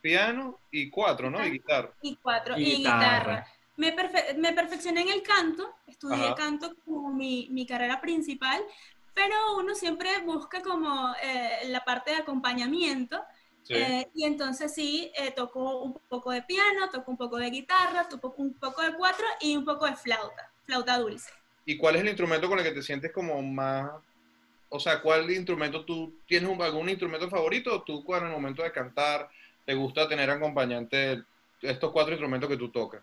piano 0.00 0.58
y 0.70 0.90
cuatro, 0.90 1.30
¿no? 1.30 1.44
Y 1.46 1.50
guitarra. 1.52 1.92
Y 2.02 2.16
cuatro, 2.16 2.58
y, 2.58 2.76
guitarra. 2.76 3.46
Me, 3.76 3.94
me, 4.36 4.52
perfeccioné 4.52 5.02
en 5.02 5.08
el 5.10 5.22
canto, 5.22 5.76
estudié 5.86 6.34
canto 6.34 6.74
como 6.84 7.12
mi, 7.12 7.48
mi, 7.50 7.64
carrera 7.64 8.00
principal, 8.00 8.60
pero 9.18 9.56
uno 9.56 9.74
siempre 9.74 10.10
busca 10.24 10.62
como 10.62 11.12
eh, 11.20 11.66
la 11.66 11.84
parte 11.84 12.12
de 12.12 12.18
acompañamiento. 12.18 13.20
Eh, 13.68 14.06
y 14.14 14.24
entonces 14.24 14.72
sí, 14.72 15.10
eh, 15.18 15.32
toco 15.32 15.82
un 15.82 16.00
poco 16.08 16.30
de 16.30 16.42
piano, 16.42 16.88
toco 16.90 17.10
un 17.10 17.16
poco 17.16 17.36
de 17.36 17.50
guitarra, 17.50 18.08
toco 18.08 18.32
un 18.38 18.54
poco 18.54 18.80
de 18.80 18.94
cuatro 18.94 19.26
y 19.40 19.56
un 19.56 19.64
poco 19.64 19.86
de 19.86 19.96
flauta, 19.96 20.52
flauta 20.64 20.98
dulce. 20.98 21.30
¿Y 21.66 21.76
cuál 21.76 21.96
es 21.96 22.02
el 22.02 22.08
instrumento 22.08 22.48
con 22.48 22.60
el 22.60 22.64
que 22.64 22.70
te 22.70 22.80
sientes 22.80 23.12
como 23.12 23.42
más 23.42 23.90
o 24.70 24.78
sea, 24.78 25.00
¿cuál 25.00 25.30
instrumento 25.30 25.84
tú 25.84 26.12
tienes 26.26 26.48
algún 26.60 26.88
instrumento 26.88 27.28
favorito 27.28 27.74
o 27.74 27.82
tú 27.82 28.04
cuando 28.04 28.26
en 28.26 28.32
el 28.32 28.38
momento 28.38 28.62
de 28.62 28.70
cantar 28.70 29.28
te 29.64 29.74
gusta 29.74 30.06
tener 30.06 30.30
acompañante 30.30 31.22
estos 31.62 31.90
cuatro 31.90 32.12
instrumentos 32.12 32.48
que 32.48 32.56
tú 32.56 32.68
tocas? 32.68 33.02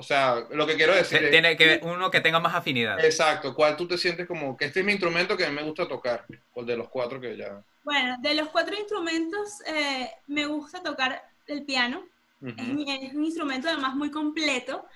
O 0.00 0.02
sea, 0.02 0.46
lo 0.50 0.66
que 0.66 0.76
quiero 0.76 0.94
decir 0.94 1.28
Tiene 1.30 1.58
que 1.58 1.78
uno 1.82 2.10
que 2.10 2.22
tenga 2.22 2.40
más 2.40 2.54
afinidad. 2.54 2.98
Exacto, 3.04 3.54
¿cuál 3.54 3.76
tú 3.76 3.86
te 3.86 3.98
sientes 3.98 4.26
como 4.26 4.56
que 4.56 4.64
este 4.64 4.80
es 4.80 4.86
mi 4.86 4.92
instrumento 4.92 5.36
que 5.36 5.44
a 5.44 5.50
mí 5.50 5.54
me 5.54 5.62
gusta 5.62 5.86
tocar? 5.86 6.24
O 6.54 6.64
de 6.64 6.74
los 6.74 6.88
cuatro 6.88 7.20
que 7.20 7.36
ya... 7.36 7.62
Bueno, 7.84 8.16
de 8.18 8.34
los 8.34 8.48
cuatro 8.48 8.74
instrumentos 8.74 9.60
eh, 9.66 10.10
me 10.26 10.46
gusta 10.46 10.82
tocar 10.82 11.22
el 11.46 11.66
piano. 11.66 12.06
es, 12.40 13.12
un 13.12 13.24
instrumento 13.26 13.68
además 13.68 13.94
muy 13.94 14.10
completo 14.10 14.86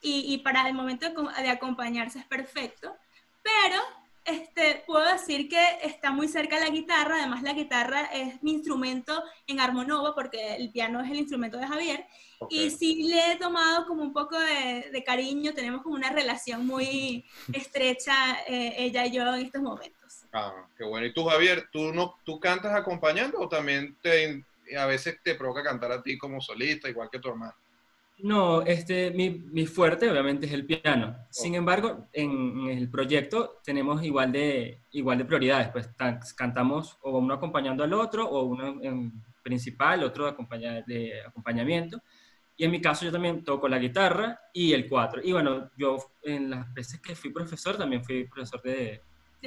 y, 0.00 0.32
y 0.32 0.38
para 0.38 0.66
el 0.66 0.72
momento 0.72 1.06
de, 1.10 1.42
de 1.42 1.50
acompañarse 1.50 2.20
es 2.20 2.24
perfecto. 2.24 2.96
Pero 3.42 3.82
este, 4.24 4.82
puedo 4.86 5.04
decir 5.10 5.48
que 5.48 5.78
está 5.82 6.10
muy 6.10 6.28
cerca 6.28 6.56
de 6.56 6.64
la 6.64 6.70
guitarra, 6.70 7.16
además 7.18 7.42
la 7.42 7.52
guitarra 7.52 8.06
es 8.06 8.42
mi 8.42 8.52
instrumento 8.52 9.22
en 9.46 9.60
Armonova, 9.60 10.14
porque 10.14 10.56
el 10.56 10.70
piano 10.70 11.00
es 11.00 11.10
el 11.10 11.18
instrumento 11.18 11.58
de 11.58 11.66
Javier, 11.66 12.06
y 12.48 12.70
sí 12.70 13.04
le 13.04 13.32
he 13.32 13.36
tomado 13.36 13.86
como 13.86 14.02
un 14.02 14.12
poco 14.12 14.38
de, 14.38 15.02
cariño, 15.04 15.52
tenemos 15.54 15.82
como 15.82 15.94
una 15.94 16.10
relación 16.10 16.66
muy 16.66 17.24
estrecha 17.52 18.14
eh, 18.46 18.74
ella 18.78 19.06
y 19.06 19.12
yo 19.12 19.34
en 19.34 19.46
estos 19.46 19.62
momentos. 19.62 20.24
Ah, 20.32 20.66
qué 20.76 20.84
bueno. 20.84 21.06
¿Y 21.06 21.12
tú, 21.12 21.24
Javier, 21.26 21.68
tú, 21.70 21.92
no, 21.92 22.16
tú 22.24 22.40
cantas 22.40 22.74
acompañando 22.74 23.38
o 23.38 23.48
también 23.48 23.96
te, 24.02 24.44
a 24.76 24.86
veces 24.86 25.18
te 25.22 25.34
provoca 25.34 25.62
cantar 25.62 25.92
a 25.92 26.02
ti 26.02 26.18
como 26.18 26.40
solista, 26.40 26.88
igual 26.88 27.08
que 27.10 27.18
tu 27.18 27.28
hermano? 27.28 27.54
No, 28.18 28.62
este, 28.62 29.10
mi, 29.10 29.30
mi 29.30 29.66
fuerte 29.66 30.10
obviamente 30.10 30.46
es 30.46 30.52
el 30.52 30.64
piano. 30.64 31.16
Sin 31.30 31.54
embargo, 31.54 32.08
en, 32.12 32.68
el 32.68 32.88
proyecto 32.88 33.60
tenemos 33.64 34.02
igual 34.04 34.32
de, 34.32 34.82
igual 34.92 35.18
de 35.18 35.24
prioridades. 35.24 35.68
Pues 35.68 35.88
cantamos 36.36 36.96
o 37.02 37.18
uno 37.18 37.34
acompañando 37.34 37.82
al 37.84 37.92
otro, 37.92 38.28
o 38.28 38.44
uno 38.44 38.80
en 38.82 39.12
principal, 39.42 40.04
otro 40.04 40.26
de, 40.32 40.84
de 40.86 41.22
acompañamiento. 41.26 42.00
Y 42.56 42.64
en 42.64 42.70
mi 42.70 42.80
caso 42.80 43.04
yo 43.04 43.12
también 43.12 43.42
toco 43.42 43.68
la 43.68 43.78
guitarra 43.78 44.40
y 44.52 44.72
el 44.72 44.88
cuatro. 44.88 45.20
Y 45.22 45.32
bueno, 45.32 45.70
yo 45.76 45.98
en 46.22 46.50
las 46.50 46.72
veces 46.72 47.00
que 47.00 47.16
fui 47.16 47.30
profesor 47.30 47.76
también 47.76 48.04
fui 48.04 48.24
profesor 48.24 48.62
de, 48.62 49.02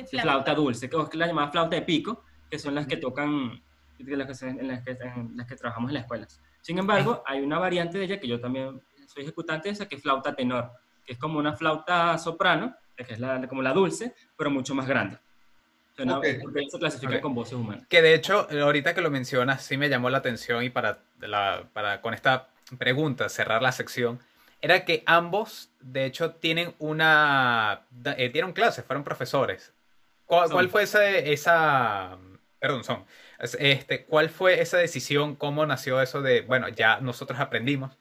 flauta. 0.10 0.54
dulce, 0.54 0.90
que 0.90 0.98
es 0.98 1.16
la 1.16 1.28
llamada 1.28 1.52
flauta 1.52 1.76
de 1.76 1.84
pico, 1.84 2.24
que 2.50 2.60
son 2.60 2.76
las 2.76 2.86
que 2.86 2.98
tocan, 2.98 3.64
en 3.98 4.18
las 4.18 4.40
que, 4.40 4.46
en 4.46 4.68
las 4.68 4.84
que, 4.84 4.92
en 4.92 5.38
las 5.38 5.48
que 5.48 5.56
trabajamos 5.56 5.90
en 5.90 5.94
las 5.94 6.04
escuelas. 6.04 6.42
Sin 6.68 6.78
embargo, 6.78 7.24
hay 7.26 7.40
una 7.40 7.60
variante 7.60 7.98
de 7.98 8.04
ella 8.04 8.20
que 8.20 8.28
yo 8.28 8.42
también 8.42 8.82
soy 9.06 9.24
ejecutante 9.24 9.70
de 9.70 9.74
esa, 9.74 9.88
que 9.88 9.96
es 9.96 10.02
flauta 10.02 10.36
tenor, 10.36 10.70
que 11.06 11.14
es 11.14 11.18
como 11.18 11.40
una 11.40 11.56
flauta 11.56 12.18
soprano, 12.18 12.76
que 12.98 13.14
es 13.14 13.22
la, 13.22 13.48
como 13.48 13.62
la 13.62 13.72
dulce, 13.72 14.14
pero 14.36 14.52
mucho 14.52 14.76
más 14.76 14.86
grande. 14.86 15.18
Porque 15.96 16.66
se 16.70 16.78
clasifica 16.78 17.22
con 17.22 17.34
voces 17.34 17.54
humanas. 17.54 17.88
Que 17.88 18.02
de 18.02 18.14
hecho, 18.14 18.50
ahorita 18.52 18.94
que 18.94 19.00
lo 19.00 19.10
mencionas, 19.10 19.64
sí 19.64 19.78
me 19.78 19.88
llamó 19.88 20.10
la 20.10 20.18
atención 20.18 20.62
y 20.62 20.70
para, 20.70 21.00
la, 21.22 21.70
para 21.72 22.02
con 22.02 22.14
esta 22.14 22.50
pregunta 22.78 23.30
cerrar 23.30 23.62
la 23.62 23.72
sección, 23.72 24.20
era 24.60 24.84
que 24.84 25.04
ambos, 25.06 25.70
de 25.80 26.04
hecho, 26.04 26.32
tienen 26.32 26.76
una. 26.80 27.84
Eh, 28.18 28.28
dieron 28.28 28.52
clases, 28.52 28.84
fueron 28.84 29.06
profesores. 29.06 29.72
¿Cuál, 30.26 30.68
fue 30.68 30.84
esa, 30.84 31.08
esa. 31.08 32.18
Perdón, 32.60 32.84
son. 32.84 33.06
Este, 33.39 34.06
¿Cuál 34.06 34.29
fue 34.29 34.62
esa 34.62 34.77
decisión? 34.77 35.36
¿Cómo 35.36 35.65
nació 35.65 36.01
eso 36.01 36.22
de, 36.22 36.41
bueno, 36.41 36.70
ya 36.70 37.00
nosotros 37.00 37.39
aprendimos? 37.39 37.98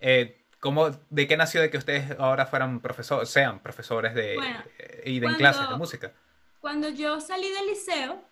Eh, 0.00 0.44
¿cómo, 0.60 0.90
¿De 1.10 1.26
qué 1.26 1.36
nació 1.36 1.60
de 1.60 1.70
que 1.70 1.78
ustedes 1.78 2.18
ahora 2.18 2.46
fueran 2.46 2.80
profesores, 2.80 3.28
sean 3.28 3.60
profesores 3.60 4.14
de, 4.14 4.36
eh, 4.78 5.02
y 5.04 5.20
den 5.20 5.34
clases 5.34 5.68
de 5.68 5.76
música? 5.76 6.12
Cuando 6.60 6.88
yo 6.88 7.20
salí 7.20 7.50
del 7.50 7.66
liceo, 7.66 8.22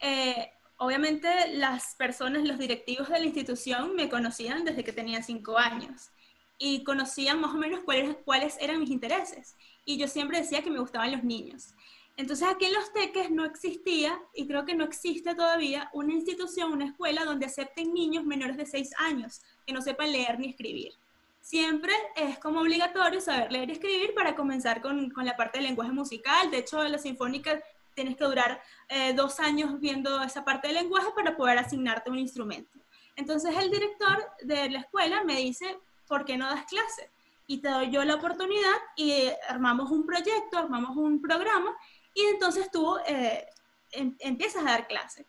eh, 0.00 0.52
obviamente 0.78 1.28
las 1.54 1.94
personas, 1.94 2.42
los 2.44 2.58
directivos 2.58 3.08
de 3.08 3.18
la 3.18 3.24
institución 3.24 3.94
me 3.94 4.08
conocían 4.08 4.64
desde 4.64 4.84
que 4.84 4.92
tenía 4.92 5.22
cinco 5.22 5.58
años 5.58 6.10
y 6.58 6.84
conocían 6.84 7.40
más 7.40 7.52
o 7.54 7.58
menos 7.58 7.80
cuáles, 7.84 8.16
cuáles 8.24 8.56
eran 8.60 8.80
mis 8.80 8.90
intereses. 8.90 9.56
Y 9.84 9.98
yo 9.98 10.08
siempre 10.08 10.38
decía 10.40 10.62
que 10.62 10.70
me 10.70 10.78
gustaban 10.78 11.12
los 11.12 11.24
niños. 11.24 11.74
Entonces 12.16 12.46
aquí 12.48 12.66
en 12.66 12.74
Los 12.74 12.92
Teques 12.92 13.30
no 13.30 13.44
existía, 13.44 14.20
y 14.34 14.46
creo 14.46 14.64
que 14.64 14.74
no 14.74 14.84
existe 14.84 15.34
todavía, 15.34 15.90
una 15.92 16.12
institución, 16.12 16.72
una 16.72 16.86
escuela 16.86 17.24
donde 17.24 17.46
acepten 17.46 17.92
niños 17.92 18.24
menores 18.24 18.56
de 18.56 18.66
6 18.66 18.90
años 18.98 19.42
que 19.66 19.72
no 19.72 19.82
sepan 19.82 20.12
leer 20.12 20.38
ni 20.38 20.50
escribir. 20.50 20.92
Siempre 21.40 21.92
es 22.16 22.38
como 22.38 22.60
obligatorio 22.60 23.20
saber 23.20 23.52
leer 23.52 23.68
y 23.68 23.72
escribir 23.72 24.14
para 24.14 24.34
comenzar 24.34 24.80
con, 24.80 25.10
con 25.10 25.26
la 25.26 25.36
parte 25.36 25.58
del 25.58 25.66
lenguaje 25.66 25.92
musical. 25.92 26.50
De 26.50 26.58
hecho, 26.58 26.82
la 26.84 26.98
sinfónica 26.98 27.60
tienes 27.94 28.16
que 28.16 28.24
durar 28.24 28.62
eh, 28.88 29.12
dos 29.14 29.40
años 29.40 29.80
viendo 29.80 30.22
esa 30.22 30.44
parte 30.44 30.68
del 30.68 30.76
lenguaje 30.76 31.08
para 31.14 31.36
poder 31.36 31.58
asignarte 31.58 32.10
un 32.10 32.18
instrumento. 32.18 32.78
Entonces 33.16 33.54
el 33.56 33.70
director 33.70 34.24
de 34.42 34.70
la 34.70 34.80
escuela 34.80 35.22
me 35.24 35.36
dice, 35.36 35.78
¿por 36.08 36.24
qué 36.24 36.36
no 36.36 36.46
das 36.46 36.64
clase? 36.66 37.10
Y 37.46 37.58
te 37.58 37.68
doy 37.68 37.90
yo 37.90 38.04
la 38.04 38.16
oportunidad 38.16 38.74
y 38.96 39.28
armamos 39.48 39.90
un 39.90 40.06
proyecto, 40.06 40.58
armamos 40.58 40.96
un 40.96 41.20
programa 41.20 41.76
y 42.14 42.22
entonces 42.26 42.70
tú 42.70 42.96
eh, 43.06 43.46
em, 43.92 44.16
empiezas 44.20 44.62
a 44.62 44.70
dar 44.70 44.86
clase. 44.86 45.26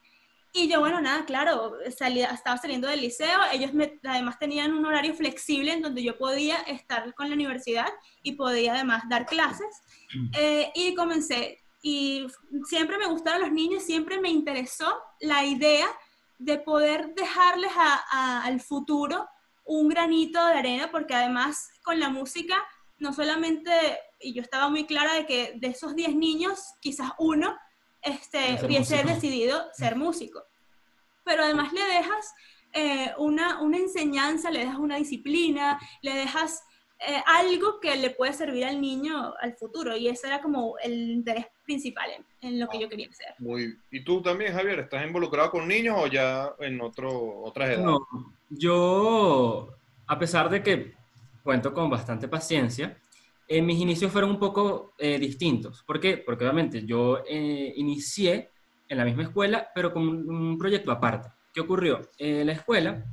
Y 0.53 0.69
yo, 0.69 0.79
bueno, 0.79 1.01
nada, 1.01 1.25
claro, 1.25 1.73
salía, 1.97 2.27
estaba 2.27 2.57
saliendo 2.57 2.87
del 2.87 3.01
liceo, 3.01 3.39
ellos 3.51 3.71
además 4.05 4.39
tenían 4.39 4.73
un 4.73 4.85
horario 4.85 5.13
flexible 5.13 5.73
en 5.73 5.81
donde 5.81 6.01
yo 6.01 6.17
podía 6.17 6.61
estar 6.61 7.13
con 7.13 7.27
la 7.27 7.35
universidad 7.35 7.89
y 8.23 8.33
podía 8.33 8.73
además 8.73 9.03
dar 9.09 9.25
clases. 9.25 9.67
Mm. 10.13 10.29
Eh, 10.33 10.71
y 10.73 10.95
comencé, 10.95 11.59
y 11.81 12.25
siempre 12.69 12.97
me 12.97 13.07
gustaron 13.07 13.41
los 13.41 13.51
niños, 13.51 13.83
siempre 13.83 14.21
me 14.21 14.29
interesó 14.29 14.97
la 15.19 15.43
idea 15.43 15.87
de 16.37 16.57
poder 16.57 17.13
dejarles 17.15 17.71
al 18.11 18.61
futuro 18.61 19.27
un 19.65 19.89
granito 19.89 20.43
de 20.45 20.53
arena, 20.53 20.89
porque 20.89 21.15
además 21.15 21.69
con 21.83 21.99
la 21.99 22.09
música 22.09 22.55
no 22.97 23.13
solamente, 23.13 23.71
y 24.25 24.33
yo 24.33 24.41
estaba 24.41 24.69
muy 24.69 24.85
clara 24.85 25.13
de 25.13 25.25
que 25.25 25.53
de 25.55 25.67
esos 25.67 25.95
10 25.95 26.15
niños, 26.15 26.73
quizás 26.81 27.11
uno 27.19 27.55
este, 28.01 28.59
hubiese 28.65 29.03
decidido 29.03 29.67
ser 29.73 29.95
músico. 29.95 30.43
Pero 31.23 31.43
además 31.43 31.71
le 31.73 31.83
dejas 31.83 32.33
eh, 32.73 33.11
una, 33.17 33.61
una, 33.61 33.77
enseñanza, 33.77 34.49
le 34.49 34.59
dejas 34.59 34.77
una 34.77 34.97
disciplina, 34.97 35.79
le 36.01 36.13
dejas 36.13 36.63
eh, 36.99 37.21
algo 37.25 37.79
que 37.79 37.95
le 37.95 38.09
puede 38.09 38.33
servir 38.33 38.65
al 38.65 38.81
niño 38.81 39.33
al 39.39 39.55
futuro. 39.55 39.95
Y 39.95 40.07
ese 40.07 40.27
era 40.27 40.41
como 40.41 40.77
el 40.79 41.11
interés 41.11 41.45
principal 41.63 42.09
en, 42.41 42.59
lo 42.59 42.67
que 42.67 42.79
yo 42.79 42.89
quería 42.89 43.09
hacer. 43.09 43.35
Muy, 43.37 43.77
¿Y 43.91 44.03
tú 44.03 44.21
también, 44.21 44.53
Javier, 44.53 44.79
estás 44.79 45.05
involucrado 45.05 45.51
con 45.51 45.67
niños 45.67 45.97
o 45.99 46.07
ya 46.07 46.51
en 46.59 46.81
otro, 46.81 47.41
otras 47.43 47.69
edades? 47.69 47.85
No, 47.85 47.99
yo, 48.49 49.69
a 50.07 50.17
pesar 50.17 50.49
de 50.49 50.63
que 50.63 50.95
cuento 51.45 51.71
con 51.75 51.91
bastante 51.91 52.27
paciencia. 52.27 52.97
Eh, 53.47 53.61
mis 53.61 53.79
inicios 53.79 54.11
fueron 54.11 54.31
un 54.31 54.39
poco 54.39 54.93
eh, 54.97 55.19
distintos. 55.19 55.83
¿Por 55.83 55.99
qué? 55.99 56.17
Porque 56.17 56.43
obviamente 56.45 56.83
yo 56.85 57.23
eh, 57.27 57.73
inicié 57.75 58.51
en 58.87 58.97
la 58.97 59.05
misma 59.05 59.23
escuela, 59.23 59.69
pero 59.73 59.93
con 59.93 60.07
un, 60.07 60.57
proyecto 60.57 60.91
aparte. 60.91 61.29
¿Qué 61.53 61.61
ocurrió? 61.61 62.01
la 62.19 62.51
escuela 62.51 63.05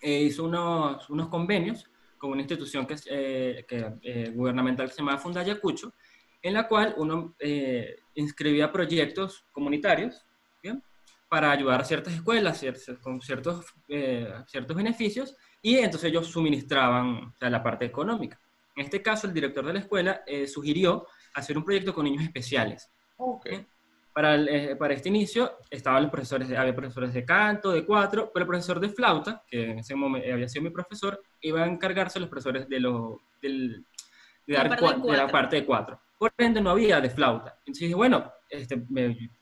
hizo 0.00 0.44
unos, 0.44 1.10
unos, 1.10 1.28
convenios 1.28 1.90
con 2.18 2.30
una 2.30 2.40
institución 2.40 2.86
que, 2.86 3.64
que 3.68 4.30
gubernamental 4.30 4.86
que 4.86 4.94
se 4.94 4.98
llama 4.98 5.18
Funda 5.18 5.40
Ayacucho, 5.40 5.92
en 6.40 6.54
la 6.54 6.68
cual 6.68 6.94
uno 6.96 7.34
inscribía 8.14 8.70
proyectos 8.70 9.44
comunitarios 9.50 10.24
para 11.28 11.50
ayudar 11.50 11.80
a 11.80 11.84
ciertas 11.84 12.14
escuelas 12.14 12.64
con 13.02 13.20
ciertos, 13.20 13.66
ciertos 14.46 14.76
beneficios 14.76 15.36
y 15.60 15.78
entonces 15.78 16.10
ellos 16.10 16.28
suministraban 16.28 17.34
la 17.40 17.62
parte 17.62 17.86
económica. 17.86 18.40
En 18.80 18.86
este 18.86 19.02
caso, 19.02 19.26
el 19.26 19.34
director 19.34 19.66
de 19.66 19.74
la 19.74 19.80
escuela 19.80 20.22
eh, 20.26 20.46
sugirió 20.46 21.06
hacer 21.34 21.58
un 21.58 21.66
proyecto 21.66 21.92
con 21.92 22.04
niños 22.04 22.24
especiales. 22.24 22.90
Okay. 23.14 23.66
Para, 24.10 24.36
eh, 24.36 24.74
para, 24.74 24.94
este 24.94 25.10
inicio 25.10 25.58
estaban 25.68 26.04
los 26.04 26.10
profesores, 26.10 26.48
de, 26.48 26.56
había 26.56 26.74
profesores 26.74 27.12
de 27.12 27.22
canto, 27.22 27.72
de 27.72 27.84
cuatro, 27.84 28.30
pero 28.32 28.44
el 28.44 28.48
profesor 28.48 28.80
de 28.80 28.88
flauta, 28.88 29.44
que 29.46 29.72
en 29.72 29.80
ese 29.80 29.94
momento 29.94 30.32
había 30.32 30.48
sido 30.48 30.64
mi 30.64 30.70
profesor, 30.70 31.22
iba 31.42 31.62
a 31.62 31.66
encargarse 31.66 32.18
los 32.20 32.30
profesores 32.30 32.70
de, 32.70 32.80
lo, 32.80 33.20
del, 33.42 33.84
de, 34.46 34.54
dar 34.54 34.70
de, 34.70 35.12
la 35.12 35.28
parte 35.28 35.56
de 35.56 35.66
cuatro. 35.66 36.00
Por 36.18 36.32
ende, 36.38 36.62
no 36.62 36.70
había 36.70 37.02
de 37.02 37.10
flauta. 37.10 37.58
Entonces 37.58 37.82
dije, 37.82 37.94
bueno, 37.94 38.32
este, 38.48 38.82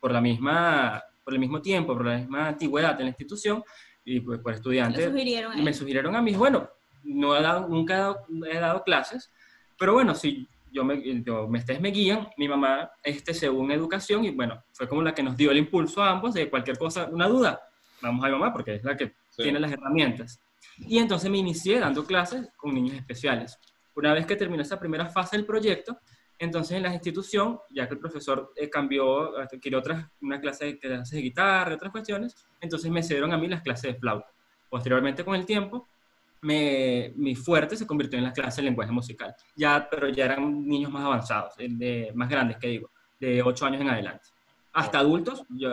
por, 0.00 0.10
la 0.10 0.20
misma, 0.20 1.00
por 1.22 1.32
el 1.32 1.38
mismo 1.38 1.62
tiempo, 1.62 1.94
por 1.94 2.06
la 2.06 2.16
misma 2.16 2.48
antigüedad 2.48 2.96
de 2.96 3.04
la 3.04 3.10
institución, 3.10 3.62
y 4.04 4.18
pues 4.18 4.40
por 4.40 4.52
estudiantes 4.52 5.12
me 5.12 5.72
sugirieron 5.72 6.16
a 6.16 6.22
mí, 6.22 6.34
bueno, 6.34 6.68
no 7.02 7.36
he 7.36 7.42
dado, 7.42 7.68
nunca 7.68 8.16
he 8.50 8.58
dado, 8.58 8.82
clases, 8.84 9.32
pero 9.78 9.94
bueno, 9.94 10.14
si 10.14 10.48
yo 10.70 10.84
me, 10.84 11.22
yo, 11.22 11.46
ustedes 11.46 11.80
me 11.80 11.90
guían, 11.90 12.28
mi 12.36 12.48
mamá, 12.48 12.90
este, 13.02 13.32
según 13.34 13.70
educación, 13.70 14.24
y 14.24 14.30
bueno, 14.30 14.62
fue 14.72 14.88
como 14.88 15.02
la 15.02 15.14
que 15.14 15.22
nos 15.22 15.36
dio 15.36 15.50
el 15.50 15.58
impulso 15.58 16.02
a 16.02 16.10
ambos 16.10 16.34
de 16.34 16.50
cualquier 16.50 16.78
cosa, 16.78 17.08
una 17.10 17.28
duda, 17.28 17.60
vamos 18.02 18.24
a 18.24 18.28
mi 18.28 18.32
mamá 18.32 18.52
porque 18.52 18.76
es 18.76 18.84
la 18.84 18.96
que 18.96 19.14
tiene 19.36 19.60
las 19.60 19.72
herramientas. 19.72 20.40
Y 20.78 20.98
entonces 20.98 21.30
me 21.30 21.38
inicié 21.38 21.80
dando 21.80 22.04
clases 22.04 22.48
con 22.56 22.74
niños 22.74 22.96
especiales. 22.96 23.58
Una 23.94 24.12
vez 24.12 24.26
que 24.26 24.36
terminó 24.36 24.62
esa 24.62 24.78
primera 24.78 25.06
fase 25.06 25.36
del 25.36 25.46
proyecto, 25.46 25.98
entonces 26.38 26.76
en 26.76 26.84
la 26.84 26.94
institución, 26.94 27.58
ya 27.70 27.88
que 27.88 27.94
el 27.94 28.00
profesor 28.00 28.52
eh, 28.54 28.70
cambió, 28.70 29.32
quiere 29.60 29.76
otras, 29.76 30.06
una 30.20 30.40
clase 30.40 30.66
de, 30.66 30.78
clases 30.78 31.10
de 31.10 31.22
guitarra, 31.22 31.74
otras 31.74 31.90
cuestiones, 31.90 32.36
entonces 32.60 32.90
me 32.90 33.02
cedieron 33.02 33.32
a 33.32 33.38
mí 33.38 33.48
las 33.48 33.62
clases 33.62 33.94
de 33.94 33.98
flauta. 33.98 34.30
Posteriormente, 34.70 35.24
con 35.24 35.34
el 35.34 35.44
tiempo, 35.44 35.88
me, 36.40 37.12
mi 37.16 37.34
fuerte 37.34 37.76
se 37.76 37.86
convirtió 37.86 38.18
en 38.18 38.24
las 38.24 38.34
clases 38.34 38.56
de 38.56 38.62
lenguaje 38.62 38.92
musical. 38.92 39.34
Ya, 39.56 39.88
pero 39.90 40.08
ya 40.08 40.26
eran 40.26 40.66
niños 40.66 40.90
más 40.90 41.04
avanzados, 41.04 41.54
eh, 41.58 41.68
de, 41.70 42.12
más 42.14 42.28
grandes, 42.28 42.58
que 42.58 42.68
digo, 42.68 42.90
de 43.18 43.42
8 43.42 43.66
años 43.66 43.80
en 43.80 43.90
adelante. 43.90 44.28
Hasta 44.72 44.98
adultos, 44.98 45.44
yo, 45.50 45.70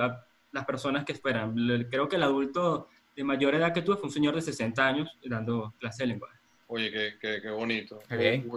las 0.51 0.65
personas 0.65 1.05
que 1.05 1.11
esperan. 1.11 1.53
Creo 1.89 2.07
que 2.07 2.15
el 2.15 2.23
adulto 2.23 2.89
de 3.15 3.23
mayor 3.23 3.55
edad 3.55 3.73
que 3.73 3.81
tuve 3.81 3.97
fue 3.97 4.05
un 4.05 4.13
señor 4.13 4.35
de 4.35 4.41
60 4.41 4.85
años 4.87 5.17
dando 5.23 5.73
clase 5.79 6.03
de 6.03 6.07
lenguaje. 6.07 6.35
Oye, 6.67 6.91
qué, 6.91 7.41
qué, 7.41 7.49
bonito. 7.51 7.99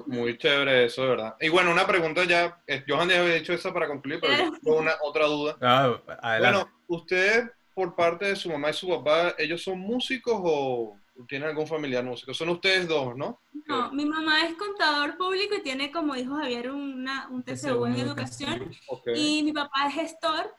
Muy, 0.07 0.39
chévere 0.39 0.87
eso, 0.87 1.03
de 1.03 1.09
verdad. 1.11 1.37
Y 1.41 1.51
bueno, 1.51 1.71
una 1.71 1.87
pregunta 1.87 2.25
ya. 2.25 2.59
Johan 2.89 3.11
ya 3.11 3.21
había 3.21 3.35
dicho 3.35 3.53
esa 3.53 3.73
para 3.75 3.87
concluir, 3.87 4.19
pero 4.21 4.35
tengo 4.63 4.79
una 4.79 4.93
otra 5.03 5.27
duda. 5.27 5.57
Ah, 5.61 6.39
bueno, 6.41 6.69
¿usted 6.87 7.51
por 7.79 7.95
parte 7.95 8.25
de 8.25 8.35
su 8.35 8.51
mamá 8.51 8.71
y 8.71 8.73
su 8.73 8.89
papá, 8.89 9.37
ellos 9.39 9.63
son 9.63 9.79
músicos 9.79 10.35
o 10.43 10.98
tienen 11.27 11.49
algún 11.49 11.67
familiar 11.67 12.05
músico? 12.05 12.33
Son 12.35 12.49
ustedes 12.51 12.87
dos, 12.87 13.17
¿no? 13.17 13.41
No, 13.67 13.91
mi 13.93 14.05
mamá 14.05 14.45
es 14.45 14.55
contador 14.55 15.17
público 15.17 15.55
y 15.57 15.63
tiene, 15.63 15.91
como 15.91 16.15
dijo 16.15 16.37
Javier, 16.37 16.71
una, 16.71 17.29
un 17.29 17.43
TCU 17.43 17.87
en 17.87 17.97
educación. 17.97 18.71
Y 19.15 19.43
mi 19.43 19.53
papá 19.53 19.89
es 19.89 19.95
gestor 19.95 20.55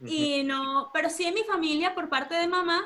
Y 0.00 0.42
no, 0.44 0.90
pero 0.92 1.10
sí 1.10 1.24
en 1.24 1.34
mi 1.34 1.42
familia, 1.42 1.94
por 1.94 2.08
parte 2.08 2.34
de 2.34 2.46
mamá, 2.46 2.82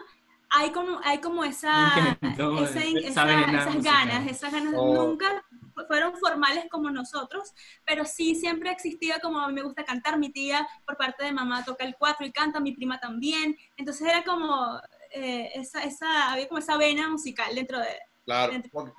hay 0.50 0.70
como, 0.70 1.00
hay 1.02 1.18
como 1.18 1.44
esa, 1.44 2.18
esas 2.20 3.82
ganas, 3.82 4.30
esas 4.30 4.52
ganas 4.52 4.74
oh. 4.76 4.94
nunca 4.94 5.42
fueron 5.88 6.16
formales 6.16 6.66
como 6.70 6.90
nosotros, 6.90 7.54
pero 7.86 8.04
sí 8.04 8.34
siempre 8.34 8.70
existía 8.70 9.18
como 9.20 9.40
a 9.40 9.48
mí 9.48 9.54
me 9.54 9.62
gusta 9.62 9.84
cantar, 9.84 10.18
mi 10.18 10.30
tía 10.30 10.66
por 10.86 10.96
parte 10.96 11.24
de 11.24 11.32
mamá 11.32 11.64
toca 11.64 11.84
el 11.84 11.96
cuatro 11.98 12.26
y 12.26 12.32
canta, 12.32 12.60
mi 12.60 12.72
prima 12.72 13.00
también, 13.00 13.56
entonces 13.76 14.06
era 14.06 14.22
como 14.24 14.80
eh, 15.14 15.50
esa, 15.54 15.82
esa, 15.84 16.32
había 16.32 16.48
como 16.48 16.58
esa 16.58 16.76
vena 16.76 17.08
musical 17.08 17.54
dentro 17.54 17.78
de... 17.78 17.88
Claro, 18.24 18.52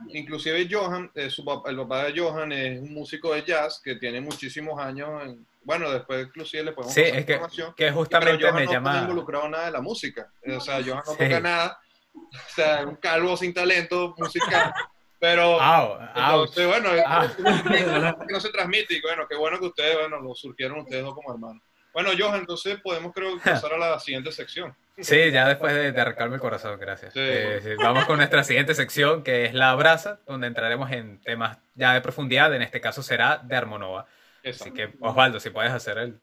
inclusive 0.10 0.68
Johan, 0.70 1.10
eh, 1.16 1.30
su 1.30 1.46
el 1.66 1.78
papá 1.78 2.06
de 2.06 2.20
Johan 2.20 2.52
es 2.52 2.82
un 2.82 2.94
músico 2.94 3.34
de 3.34 3.46
jazz 3.46 3.80
que 3.82 3.96
tiene 3.96 4.20
muchísimos 4.20 4.78
años 4.78 5.24
en, 5.24 5.48
bueno, 5.64 5.90
después 5.90 6.28
inclusive 6.28 6.64
le 6.64 6.72
podemos 6.74 6.94
sí, 6.94 7.02
es 7.02 7.26
que, 7.26 7.34
información. 7.34 7.74
que 7.76 7.92
justamente 7.92 8.38
pero 8.38 8.52
Johan 8.52 8.56
me 8.56 8.66
no 8.66 8.90
está 8.90 9.02
involucrado 9.02 9.50
nada 9.50 9.66
de 9.66 9.72
la 9.72 9.82
música. 9.82 10.30
O 10.46 10.60
sea, 10.60 10.84
Johan 10.84 11.04
no 11.06 11.14
toca 11.14 11.40
nada. 11.40 11.80
O 12.14 12.54
sea, 12.54 12.86
un 12.86 12.96
calvo 12.98 13.38
sin 13.38 13.54
talento 13.54 14.14
musical. 14.18 14.74
Pero, 15.20 15.58
entonces, 16.16 16.68
bueno, 16.68 16.90
que 16.92 18.34
no 18.34 18.40
se 18.42 18.50
transmite. 18.50 18.96
Y 18.96 19.02
bueno, 19.02 19.26
qué 19.28 19.38
bueno 19.38 19.58
que 19.58 19.68
ustedes, 19.68 19.98
bueno, 19.98 20.20
lo 20.20 20.36
surgieron 20.36 20.80
ustedes 20.80 21.04
dos 21.04 21.16
como 21.16 21.32
hermanos. 21.32 21.64
Bueno, 21.94 22.10
Johan, 22.18 22.40
entonces 22.40 22.80
podemos 22.82 23.14
creo 23.14 23.38
pasar 23.44 23.74
a 23.74 23.78
la 23.78 24.00
siguiente 24.00 24.32
sección. 24.32 24.76
Sí, 24.98 25.32
ya 25.32 25.48
después 25.48 25.74
de, 25.74 25.92
de 25.92 26.02
arrancarme 26.02 26.36
el 26.36 26.42
corazón, 26.42 26.80
gracias. 26.80 27.14
Eh, 27.16 27.76
vamos 27.78 28.06
con 28.06 28.18
nuestra 28.18 28.44
siguiente 28.44 28.74
sección, 28.74 29.24
que 29.24 29.46
es 29.46 29.54
la 29.54 29.74
brasa, 29.76 30.20
donde 30.28 30.48
entraremos 30.48 30.92
en 30.92 31.22
temas 31.22 31.60
ya 31.76 31.94
de 31.94 32.02
profundidad, 32.02 32.54
en 32.54 32.64
este 32.64 32.82
caso 32.82 33.02
será 33.04 33.38
de 33.38 33.56
Armonova. 33.56 34.08
Así 34.44 34.72
que, 34.72 34.94
Osvaldo, 35.00 35.40
si 35.40 35.52
puedes 35.52 35.72
hacer 35.72 35.98
el... 36.00 36.20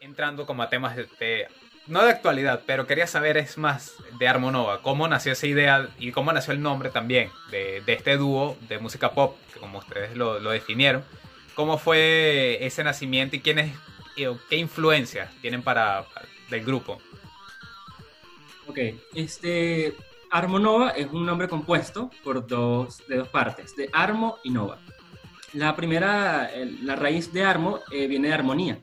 Entrando 0.00 0.46
como 0.46 0.62
a 0.62 0.68
temas 0.68 0.94
de, 0.94 1.48
no 1.86 2.04
de 2.04 2.10
actualidad, 2.10 2.62
pero 2.66 2.86
quería 2.86 3.06
saber 3.06 3.36
es 3.36 3.58
más 3.58 3.94
de 4.18 4.28
Armonova, 4.28 4.82
cómo 4.82 5.06
nació 5.08 5.32
esa 5.32 5.46
idea 5.46 5.88
y 5.98 6.12
cómo 6.12 6.32
nació 6.32 6.52
el 6.52 6.62
nombre 6.62 6.90
también 6.90 7.30
de, 7.50 7.82
este 7.86 8.16
dúo 8.16 8.56
de 8.68 8.78
música 8.78 9.12
pop, 9.12 9.36
que 9.52 9.60
como 9.60 9.78
ustedes 9.78 10.16
lo, 10.16 10.40
definieron. 10.40 11.04
¿Cómo 11.54 11.78
fue 11.78 12.58
ese 12.60 12.84
nacimiento 12.84 13.36
y 13.36 13.40
quiénes, 13.40 13.72
qué 14.14 14.56
influencias 14.56 15.32
tienen 15.40 15.62
para, 15.62 16.04
para 16.12 16.26
del 16.50 16.64
grupo? 16.64 17.00
Ok, 18.68 18.78
este, 19.14 19.94
Armonova 20.30 20.90
es 20.90 21.06
un 21.12 21.24
nombre 21.24 21.48
compuesto 21.48 22.10
por 22.24 22.46
dos, 22.46 22.98
de 23.08 23.16
dos 23.16 23.28
partes, 23.28 23.74
de 23.76 23.88
armo 23.92 24.38
y 24.44 24.50
nova. 24.50 24.78
La 25.52 25.74
primera, 25.76 26.50
la 26.82 26.96
raíz 26.96 27.32
de 27.32 27.44
armo 27.44 27.80
eh, 27.90 28.06
viene 28.06 28.28
de 28.28 28.34
armonía. 28.34 28.78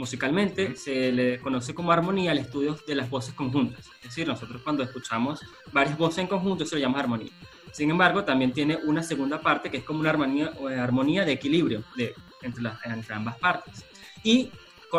Musicalmente 0.00 0.76
se 0.76 1.12
le 1.12 1.38
conoce 1.40 1.74
como 1.74 1.92
armonía 1.92 2.30
al 2.30 2.38
estudio 2.38 2.74
de 2.86 2.94
las 2.94 3.10
voces 3.10 3.34
conjuntas. 3.34 3.86
Es 3.96 4.04
decir, 4.04 4.26
nosotros 4.26 4.62
cuando 4.62 4.82
escuchamos 4.82 5.40
varias 5.72 5.98
voces 5.98 6.20
en 6.20 6.26
conjunto 6.26 6.64
eso 6.64 6.76
lo 6.76 6.80
llamamos 6.80 7.02
armonía. 7.02 7.32
Sin 7.70 7.90
embargo, 7.90 8.24
también 8.24 8.50
tiene 8.50 8.76
una 8.76 9.02
segunda 9.02 9.42
parte 9.42 9.70
que 9.70 9.76
es 9.76 9.84
como 9.84 10.00
una 10.00 10.08
armonía, 10.08 10.52
armonía 10.82 11.26
de 11.26 11.32
equilibrio 11.32 11.84
de, 11.96 12.14
entre, 12.40 12.70
entre 12.86 13.14
ambas 13.14 13.36
partes. 13.36 13.84
Y 14.22 14.50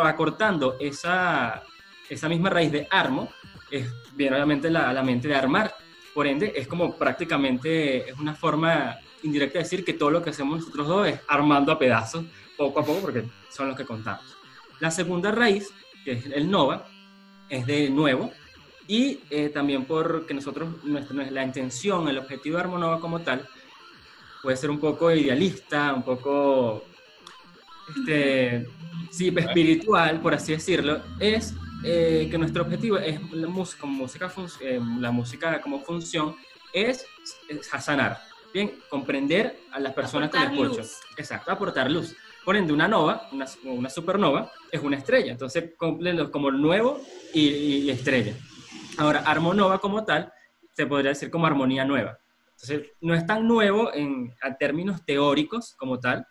acortando 0.04 0.76
esa, 0.78 1.64
esa 2.08 2.28
misma 2.28 2.50
raíz 2.50 2.70
de 2.70 2.86
armo, 2.88 3.28
es, 3.72 3.92
viene 4.14 4.36
obviamente 4.36 4.70
la, 4.70 4.88
a 4.88 4.92
la 4.92 5.02
mente 5.02 5.26
de 5.26 5.34
armar, 5.34 5.74
por 6.14 6.28
ende, 6.28 6.52
es 6.54 6.68
como 6.68 6.96
prácticamente, 6.96 8.08
es 8.08 8.16
una 8.20 8.36
forma 8.36 8.96
indirecta 9.24 9.58
de 9.58 9.64
decir 9.64 9.84
que 9.84 9.94
todo 9.94 10.12
lo 10.12 10.22
que 10.22 10.30
hacemos 10.30 10.60
nosotros 10.60 10.86
dos 10.86 11.08
es 11.08 11.18
armando 11.26 11.72
a 11.72 11.78
pedazos, 11.80 12.24
poco 12.56 12.78
a 12.78 12.84
poco, 12.84 13.00
porque 13.00 13.24
son 13.50 13.66
los 13.66 13.76
que 13.76 13.84
contamos. 13.84 14.41
La 14.82 14.90
segunda 14.90 15.30
raíz, 15.30 15.72
que 16.04 16.10
es 16.10 16.26
el 16.26 16.50
nova, 16.50 16.88
es 17.48 17.64
de 17.66 17.88
nuevo, 17.88 18.32
y 18.88 19.20
eh, 19.30 19.48
también 19.48 19.84
porque 19.84 20.34
nosotros, 20.34 20.82
nuestra, 20.82 21.30
la 21.30 21.44
intención, 21.44 22.08
el 22.08 22.18
objetivo 22.18 22.56
de 22.56 22.62
Armonova 22.62 22.98
como 22.98 23.20
tal, 23.20 23.48
puede 24.42 24.56
ser 24.56 24.70
un 24.70 24.80
poco 24.80 25.12
idealista, 25.12 25.94
un 25.94 26.02
poco 26.02 26.82
este, 27.94 28.66
sí, 29.12 29.28
espiritual, 29.28 30.20
por 30.20 30.34
así 30.34 30.50
decirlo, 30.50 31.00
es 31.20 31.54
eh, 31.84 32.26
que 32.28 32.36
nuestro 32.36 32.64
objetivo 32.64 32.98
es 32.98 33.20
la 33.30 33.46
música, 33.46 33.82
como 33.82 33.92
música, 33.92 34.32
eh, 34.62 34.80
la 34.98 35.12
música 35.12 35.60
como 35.60 35.78
función 35.78 36.34
es, 36.72 37.06
sanar, 37.78 38.20
bien, 38.52 38.80
comprender 38.88 39.60
a 39.70 39.78
las 39.78 39.92
personas 39.92 40.28
que 40.28 40.38
la 40.38 40.46
escuchan. 40.46 40.84
Exacto, 41.16 41.52
aportar 41.52 41.88
luz. 41.88 42.16
Por 42.44 42.56
ende, 42.56 42.72
una 42.72 42.88
nova, 42.88 43.28
una, 43.32 43.46
una 43.64 43.88
supernova, 43.88 44.50
es 44.70 44.82
una 44.82 44.96
estrella. 44.96 45.32
Entonces, 45.32 45.72
como 45.78 46.50
nuevo 46.50 47.00
y, 47.32 47.48
y, 47.48 47.90
estrella. 47.90 48.34
Ahora, 48.98 49.20
armonova 49.20 49.78
como 49.78 50.04
tal, 50.04 50.32
se 50.72 50.86
podría 50.86 51.10
decir 51.10 51.30
como 51.30 51.46
armonía 51.46 51.84
nueva. 51.84 52.18
Entonces, 52.52 52.92
no 53.00 53.14
es 53.14 53.26
tan 53.26 53.46
nuevo 53.46 53.92
en 53.94 54.34
a 54.42 54.56
términos 54.56 55.04
teóricos 55.04 55.74
como 55.76 55.98
tal, 56.00 56.26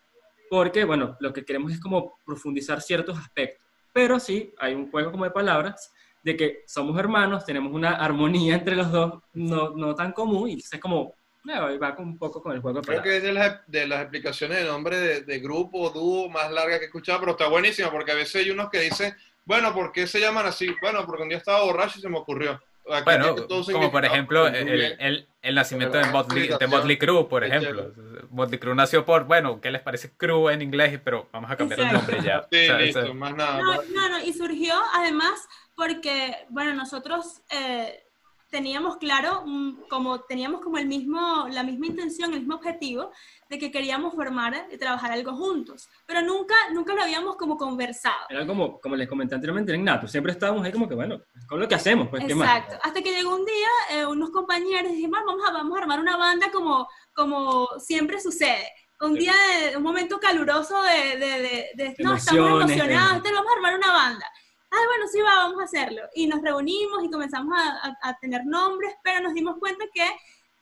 porque, 0.49 0.83
bueno, 0.83 1.15
lo 1.19 1.31
que 1.31 1.45
queremos 1.45 1.71
es 1.71 1.79
como 1.79 2.17
profundizar 2.25 2.81
ciertos 2.81 3.17
aspectos 3.17 3.71
pero 3.93 4.19
sí 4.19 4.53
hay 4.59 4.73
un 4.73 4.89
juego 4.89 5.11
como 5.11 5.25
de 5.25 5.31
palabras 5.31 5.91
de 6.23 6.37
que 6.37 6.63
somos 6.67 6.97
hermanos, 6.99 7.45
tenemos 7.45 7.73
una 7.73 7.91
armonía 7.95 8.55
entre 8.55 8.75
los 8.75 8.91
dos 8.91 9.21
no, 9.33 9.71
no 9.71 9.95
tan 9.95 10.11
común 10.11 10.49
y 10.49 10.59
es 10.59 10.79
como, 10.79 11.13
va 11.47 11.95
un 11.97 12.17
poco 12.17 12.41
con 12.41 12.53
el 12.53 12.61
juego. 12.61 12.81
Creo 12.81 13.01
que 13.01 13.17
es 13.17 13.23
de 13.23 13.33
las, 13.33 13.61
de 13.67 13.87
las 13.87 14.01
explicaciones 14.01 14.59
de 14.59 14.65
nombre 14.65 14.97
de, 14.97 15.21
de 15.21 15.39
grupo, 15.39 15.89
dúo 15.89 16.29
más 16.29 16.51
larga 16.51 16.77
que 16.77 16.85
he 16.85 16.87
escuchado, 16.87 17.19
pero 17.19 17.31
está 17.31 17.47
buenísima 17.47 17.91
porque 17.91 18.11
a 18.11 18.15
veces 18.15 18.43
hay 18.43 18.51
unos 18.51 18.69
que 18.69 18.79
dicen, 18.79 19.15
bueno, 19.45 19.73
¿por 19.73 19.91
qué 19.91 20.07
se 20.07 20.19
llaman 20.19 20.45
así? 20.45 20.67
Bueno, 20.81 21.05
porque 21.05 21.23
un 21.23 21.29
día 21.29 21.37
estaba 21.37 21.63
borracho 21.63 21.99
y 21.99 22.01
se 22.01 22.09
me 22.09 22.17
ocurrió 22.17 22.61
bueno, 23.05 23.35
como 23.71 23.91
por 23.91 24.05
ejemplo 24.05 24.47
el, 24.47 24.97
el, 24.99 25.27
el, 25.41 25.55
nacimiento 25.55 25.97
de 25.97 26.05
Motley, 26.05 26.49
de 26.59 26.67
Motley 26.67 26.97
Crue, 26.97 27.27
por 27.27 27.43
ejemplo. 27.43 27.93
Motley 28.29 28.59
Crue 28.59 28.75
nació 28.75 29.05
por, 29.05 29.25
bueno, 29.25 29.61
¿qué 29.61 29.71
les 29.71 29.81
parece 29.81 30.11
Crue 30.15 30.53
en 30.53 30.61
inglés? 30.61 30.99
Pero 31.03 31.29
vamos 31.31 31.51
a 31.51 31.55
cambiar 31.55 31.79
el 31.81 31.93
nombre 31.93 32.21
ya. 32.23 32.47
Sí, 32.51 32.67
listo, 32.79 33.13
más 33.13 33.35
nada. 33.35 33.59
No, 33.59 33.75
no, 33.75 34.09
no, 34.09 34.23
y 34.23 34.33
surgió 34.33 34.75
además 34.93 35.47
porque, 35.75 36.35
bueno, 36.49 36.73
nosotros 36.73 37.41
eh, 37.51 38.03
teníamos 38.51 38.97
claro, 38.97 39.43
como 39.89 40.19
teníamos 40.21 40.61
como 40.61 40.77
el 40.77 40.85
mismo, 40.85 41.47
la 41.49 41.63
misma 41.63 41.87
intención, 41.87 42.33
el 42.33 42.41
mismo 42.41 42.55
objetivo 42.55 43.11
de 43.49 43.57
que 43.57 43.71
queríamos 43.71 44.13
formar 44.13 44.67
y 44.69 44.77
trabajar 44.77 45.11
algo 45.11 45.33
juntos, 45.33 45.89
pero 46.05 46.21
nunca, 46.21 46.53
nunca 46.73 46.93
lo 46.93 47.01
habíamos 47.01 47.37
como 47.37 47.57
conversado. 47.57 48.27
Era 48.29 48.45
como, 48.45 48.79
como 48.79 48.95
les 48.95 49.07
comenté 49.07 49.35
anteriormente, 49.35 49.73
en 49.73 49.83
Nato, 49.83 50.07
siempre 50.07 50.33
estábamos 50.33 50.63
ahí 50.65 50.71
como 50.71 50.87
que, 50.87 50.95
bueno, 50.95 51.21
con 51.47 51.59
lo 51.59 51.67
que 51.67 51.75
hacemos, 51.75 52.09
pues, 52.09 52.23
Exacto, 52.23 52.77
hasta 52.83 53.01
que 53.01 53.13
llegó 53.13 53.35
un 53.35 53.45
día, 53.45 53.67
eh, 53.91 54.05
unos 54.05 54.29
compañeros 54.31 54.91
dijimos, 54.91 55.21
vamos 55.25 55.47
a, 55.47 55.53
vamos 55.53 55.77
a 55.77 55.81
armar 55.81 55.99
una 55.99 56.17
banda 56.17 56.51
como, 56.51 56.87
como 57.13 57.67
siempre 57.79 58.19
sucede. 58.19 58.69
Un 58.99 59.15
día, 59.15 59.33
de, 59.33 59.77
un 59.77 59.81
momento 59.81 60.19
caluroso 60.19 60.79
de, 60.83 61.17
de, 61.17 61.69
de, 61.73 61.95
no, 61.99 62.13
estamos 62.13 62.61
emocionados, 62.61 63.23
vamos 63.23 63.49
a 63.49 63.55
armar 63.55 63.75
una 63.75 63.91
banda 63.91 64.25
ah, 64.71 64.85
bueno, 64.87 65.07
sí, 65.11 65.19
va, 65.21 65.35
vamos 65.35 65.61
a 65.61 65.65
hacerlo. 65.65 66.01
Y 66.15 66.27
nos 66.27 66.41
reunimos 66.41 67.03
y 67.03 67.09
comenzamos 67.09 67.57
a, 67.57 68.17
tener 68.19 68.45
nombres, 68.45 68.93
pero 69.03 69.21
nos 69.21 69.33
dimos 69.33 69.57
cuenta 69.59 69.85
que 69.93 70.05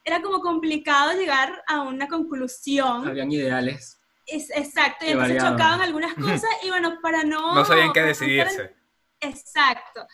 era 0.03 0.21
como 0.21 0.41
complicado 0.41 1.13
llegar 1.13 1.63
a 1.67 1.81
una 1.81 2.07
conclusión. 2.07 3.07
Habían 3.07 3.31
ideales. 3.31 3.99
Es, 4.25 4.49
exacto, 4.51 5.05
y 5.05 5.09
entonces 5.09 5.41
chocaban 5.41 5.81
algunas 5.81 6.13
cosas 6.15 6.49
y 6.63 6.69
bueno, 6.69 6.99
para 7.01 7.23
no... 7.23 7.55
No 7.55 7.65
sabían 7.65 7.93
qué 7.93 8.01
decidirse. 8.01 8.75
Exacto. 9.21 10.05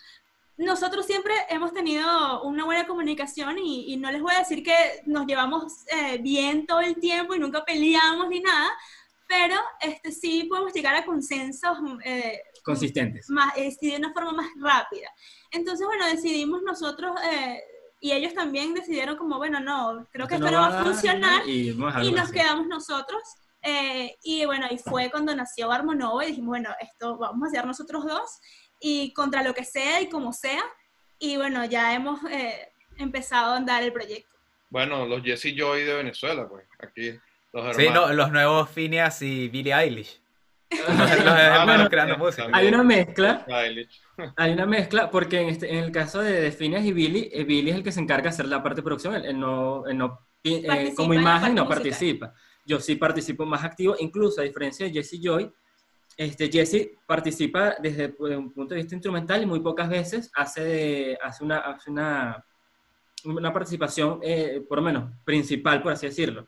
Nosotros 0.57 1.05
siempre 1.05 1.33
hemos 1.49 1.73
tenido 1.73 2.43
una 2.43 2.63
buena 2.63 2.87
comunicación 2.87 3.57
y, 3.59 3.97
no 3.97 4.09
les 4.09 4.21
voy 4.21 4.33
a 4.33 4.39
decir 4.39 4.63
que 4.63 5.01
nos 5.05 5.25
llevamos 5.25 5.85
eh, 5.87 6.17
bien 6.19 6.65
todo 6.65 6.79
el 6.79 6.95
tiempo 6.95 7.35
y 7.35 7.39
nunca 7.39 7.65
peleamos 7.65 8.29
ni 8.29 8.39
nada, 8.39 8.69
pero 9.27 9.55
este, 9.81 10.11
sí 10.11 10.45
podemos 10.49 10.73
llegar 10.73 10.95
a 10.95 11.05
consensos 11.05 11.77
eh, 12.03 12.41
consistentes. 12.63 13.29
Más, 13.29 13.53
de 13.55 13.97
una 13.97 14.13
forma 14.13 14.31
más 14.33 14.49
rápida. 14.59 15.09
Entonces, 15.51 15.85
bueno, 15.85 16.07
decidimos 16.07 16.61
nosotros, 16.63 17.11
eh, 17.31 17.61
y 18.01 18.11
ellos 18.11 18.33
también 18.33 18.73
decidieron 18.73 19.17
como, 19.17 19.37
bueno, 19.37 19.59
no, 19.59 20.07
creo 20.11 20.27
que 20.27 20.35
esto 20.35 20.51
no 20.51 20.59
va 20.59 20.79
a 20.79 20.83
funcionar, 20.83 21.47
y, 21.47 21.73
nos 21.73 22.31
quedamos 22.31 22.67
nosotros. 22.67 23.21
Eh, 23.61 24.15
y 24.21 24.45
bueno, 24.45 24.67
y 24.69 24.77
fue 24.77 25.09
cuando 25.09 25.35
nació 25.35 25.71
Armonova 25.71 26.23
y 26.23 26.27
dijimos, 26.29 26.49
bueno, 26.49 26.69
esto 26.79 27.17
vamos 27.17 27.43
a 27.43 27.47
hacer 27.47 27.65
nosotros 27.65 28.05
dos, 28.05 28.39
y 28.79 29.11
contra 29.13 29.41
lo 29.41 29.55
que 29.55 29.63
sea 29.63 30.01
y 30.01 30.09
como 30.09 30.33
sea, 30.33 30.63
y 31.17 31.37
bueno, 31.37 31.65
ya 31.65 31.93
hemos 31.95 32.19
eh, 32.29 32.71
empezado 32.97 33.53
a 33.53 33.57
andar 33.57 33.81
el 33.81 33.91
proyecto. 33.91 34.29
Bueno, 34.69 35.05
los 35.07 35.23
Jesse 35.23 35.55
Joy 35.55 35.83
de 35.83 35.95
Venezuela, 35.95 36.47
pues, 36.47 36.67
aquí. 36.79 37.17
Los 37.55 37.75
sí, 37.77 37.87
no, 37.89 38.11
los 38.11 38.31
nuevos 38.33 38.69
Phineas 38.69 39.21
y 39.21 39.47
Billie 39.47 39.73
Eilish. 39.73 40.21
Ah, 40.77 41.87
hay 42.51 42.67
una 42.67 42.83
mezcla. 42.83 43.45
Hay 44.35 44.53
una 44.53 44.65
mezcla 44.65 45.09
porque 45.09 45.41
en, 45.41 45.49
este, 45.49 45.71
en 45.71 45.83
el 45.83 45.91
caso 45.91 46.21
de, 46.21 46.51
Phineas 46.51 46.83
y 46.85 46.91
Billy, 46.91 47.29
eh, 47.31 47.43
Billy 47.43 47.69
es 47.69 47.75
el 47.75 47.83
que 47.83 47.91
se 47.91 47.99
encarga 47.99 48.23
de 48.23 48.29
hacer 48.29 48.47
la 48.47 48.63
parte 48.63 48.77
de 48.77 48.83
producción, 48.83 49.13
él, 49.13 49.39
no, 49.39 49.83
no 49.93 50.19
eh, 50.43 50.93
como 50.95 51.13
imagen 51.13 51.53
no 51.55 51.67
participa. 51.67 52.33
yo 52.65 52.79
sí 52.79 52.95
participo 52.95 53.45
más 53.45 53.63
activo, 53.63 53.95
incluso 53.99 54.41
a 54.41 54.43
diferencia 54.43 54.85
de 54.85 54.93
Jesse 54.93 55.19
Joy, 55.21 55.51
este, 56.17 56.49
Jesse 56.49 56.91
participa 57.05 57.75
desde 57.79 58.15
un 58.19 58.51
punto 58.53 58.73
de 58.73 58.81
vista 58.81 58.95
instrumental 58.95 59.43
y 59.43 59.45
muy 59.45 59.59
pocas 59.59 59.89
veces 59.89 60.31
hace, 60.33 61.17
hace, 61.21 61.43
una, 61.43 61.59
hace 61.59 61.91
una, 61.91 62.45
una 63.25 63.53
participación, 63.53 64.19
eh, 64.23 64.63
por 64.67 64.77
lo 64.79 64.83
menos, 64.83 65.11
principal, 65.23 65.81
por 65.81 65.91
así 65.91 66.05
decirlo. 66.05 66.47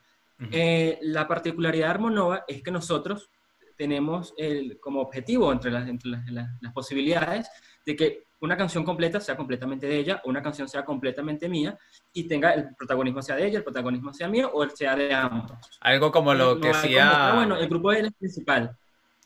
Eh, 0.51 0.99
la 1.01 1.27
particularidad 1.27 1.87
de 1.87 1.91
Armonova 1.91 2.45
es 2.47 2.61
que 2.61 2.71
nosotros 2.71 3.29
tenemos 3.75 4.33
el, 4.37 4.79
como 4.79 5.01
objetivo 5.01 5.51
entre, 5.51 5.71
las, 5.71 5.87
entre 5.87 6.09
las, 6.09 6.21
las, 6.61 6.73
posibilidades 6.73 7.49
de 7.85 7.95
que 7.95 8.23
una 8.39 8.57
canción 8.57 8.83
completa 8.83 9.19
sea 9.19 9.35
completamente 9.35 9.87
de 9.87 9.97
ella, 9.97 10.21
o 10.23 10.29
una 10.29 10.43
canción 10.43 10.67
sea 10.67 10.85
completamente 10.85 11.49
mía, 11.49 11.77
y 12.13 12.27
tenga 12.27 12.51
el 12.51 12.75
protagonismo 12.75 13.21
sea 13.21 13.35
de 13.35 13.47
ella, 13.47 13.57
el 13.59 13.63
protagonismo 13.63 14.13
sea 14.13 14.27
mío, 14.27 14.51
o 14.53 14.63
el 14.63 14.71
sea 14.71 14.95
de 14.95 15.13
ambos. 15.13 15.51
Algo 15.79 16.11
como 16.11 16.33
lo 16.33 16.59
que 16.59 16.69
hacía... 16.69 17.33
bueno, 17.33 17.57
el 17.57 17.67
grupo 17.67 17.91
de 17.91 17.99
él 17.99 18.05
es 18.07 18.13
principal. 18.13 18.75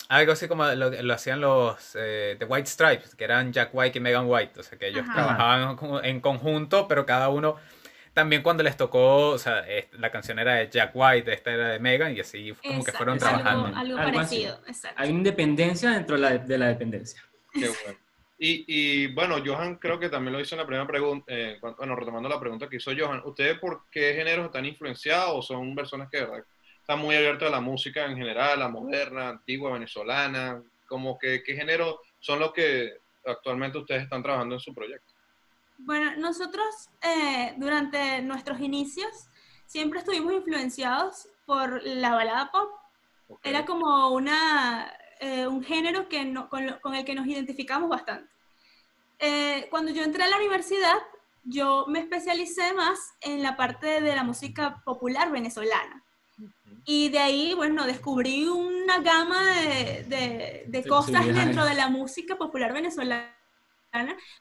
Algo 0.10 0.34
así 0.34 0.48
como 0.48 0.66
lo, 0.66 1.14
hacían 1.14 1.40
los 1.40 1.96
eh, 1.96 2.36
The 2.38 2.46
White 2.46 2.68
Stripes, 2.68 3.16
que 3.16 3.24
eran 3.24 3.54
Jack 3.54 3.70
White 3.74 3.98
y 3.98 4.02
Megan 4.02 4.26
White. 4.28 4.60
O 4.60 4.64
sea, 4.64 4.78
que 4.78 4.88
ellos 4.90 5.06
trabajaban 5.06 5.78
en 6.04 6.20
conjunto, 6.20 6.88
pero 6.88 7.06
cada 7.06 7.30
uno. 7.30 7.56
También 8.14 8.42
cuando 8.42 8.62
les 8.62 8.76
tocó, 8.76 9.30
o 9.30 9.38
sea, 9.38 9.66
la 9.94 10.12
canción 10.12 10.38
era 10.40 10.56
de 10.56 10.70
Jack 10.70 10.92
White, 10.94 11.32
esta 11.32 11.52
era 11.52 11.70
de 11.70 11.80
Megan, 11.80 12.16
y 12.16 12.20
así 12.20 12.54
como 12.62 12.84
que 12.84 12.92
fueron 12.92 13.18
trabajando. 13.18 13.76
Algo, 13.76 13.96
parecido, 13.98 14.60
Hay 14.98 15.10
independencia 15.10 15.92
dentro 15.92 16.16
de 16.18 16.22
la, 16.22 16.38
de 16.38 16.58
la 16.58 16.68
dependencia. 16.68 17.24
Qué 17.54 17.70
bueno. 17.84 18.00
Y, 18.44 18.66
y, 18.68 19.08
bueno, 19.14 19.38
Johan 19.46 19.76
creo 19.76 20.00
que 20.00 20.10
también 20.10 20.34
lo 20.34 20.40
hizo 20.40 20.56
en 20.56 20.62
la 20.62 20.66
primera 20.66 20.88
pregunta, 20.88 21.26
eh, 21.28 21.60
bueno, 21.62 21.96
retomando 21.96 22.28
la 22.28 22.40
pregunta 22.40 22.68
que 22.68 22.78
hizo 22.78 22.92
Johan, 22.98 23.22
¿ustedes 23.24 23.60
por 23.60 23.84
qué 23.92 24.16
géneros 24.16 24.48
están 24.48 24.66
influenciados 24.66 25.30
o 25.36 25.42
son 25.44 25.76
personas 25.76 26.10
que 26.10 26.18
de 26.18 26.26
verdad 26.26 26.46
está 26.80 26.96
muy 26.96 27.16
abierta 27.16 27.46
a 27.46 27.52
la 27.52 27.62
música 27.62 28.06
en 28.06 28.18
general, 28.18 28.58
la 28.58 28.68
moderna, 28.68 29.30
antigua, 29.30 29.72
venezolana, 29.74 30.60
como 30.88 31.20
que 31.20 31.44
qué 31.44 31.56
género 31.56 32.02
son 32.20 32.40
los 32.40 32.52
que 32.52 32.94
actualmente 33.26 33.78
ustedes 33.78 34.04
están 34.04 34.24
trabajando 34.24 34.56
en 34.56 34.62
su 34.62 34.74
proyecto. 34.74 35.11
Bueno, 35.84 36.16
nosotros 36.18 36.90
eh, 37.02 37.54
durante 37.58 38.22
nuestros 38.22 38.60
inicios 38.60 39.28
siempre 39.66 40.00
estuvimos 40.00 40.34
influenciados 40.34 41.28
por 41.46 41.82
la 41.84 42.14
balada 42.14 42.52
pop. 42.52 42.70
Era 43.44 43.66
como 43.66 44.10
una, 44.10 44.94
eh, 45.20 45.48
un 45.48 45.64
género 45.64 46.08
que 46.08 46.24
no, 46.26 46.50
con, 46.50 46.78
con, 46.82 46.94
el 46.94 47.06
que 47.06 47.16
nos 47.16 47.26
identificamos 47.26 47.90
bastante. 47.90 48.30
Eh, 49.20 49.68
cuando 49.70 49.92
yo 49.92 50.04
entré 50.04 50.24
a 50.24 50.30
la 50.30 50.38
universidad, 50.38 50.98
yo 51.44 51.86
me 51.88 52.00
especialicé 52.00 52.74
más 52.74 53.00
en 53.22 53.42
la 53.42 53.56
parte 53.56 54.02
de 54.02 54.16
la 54.16 54.24
música 54.24 54.82
popular 54.84 55.32
venezolana. 55.32 56.04
Y 56.86 57.10
de 57.10 57.20
ahí, 57.20 57.54
bueno, 57.54 57.86
descubrí 57.86 58.48
una 58.48 59.00
gama 59.00 59.52
de, 59.52 60.66
de, 60.68 60.84
cosas 60.88 61.26
dentro 61.28 61.64
de 61.66 61.76
la 61.76 61.90
música 61.90 62.38
popular 62.38 62.74
venezolana. 62.74 63.41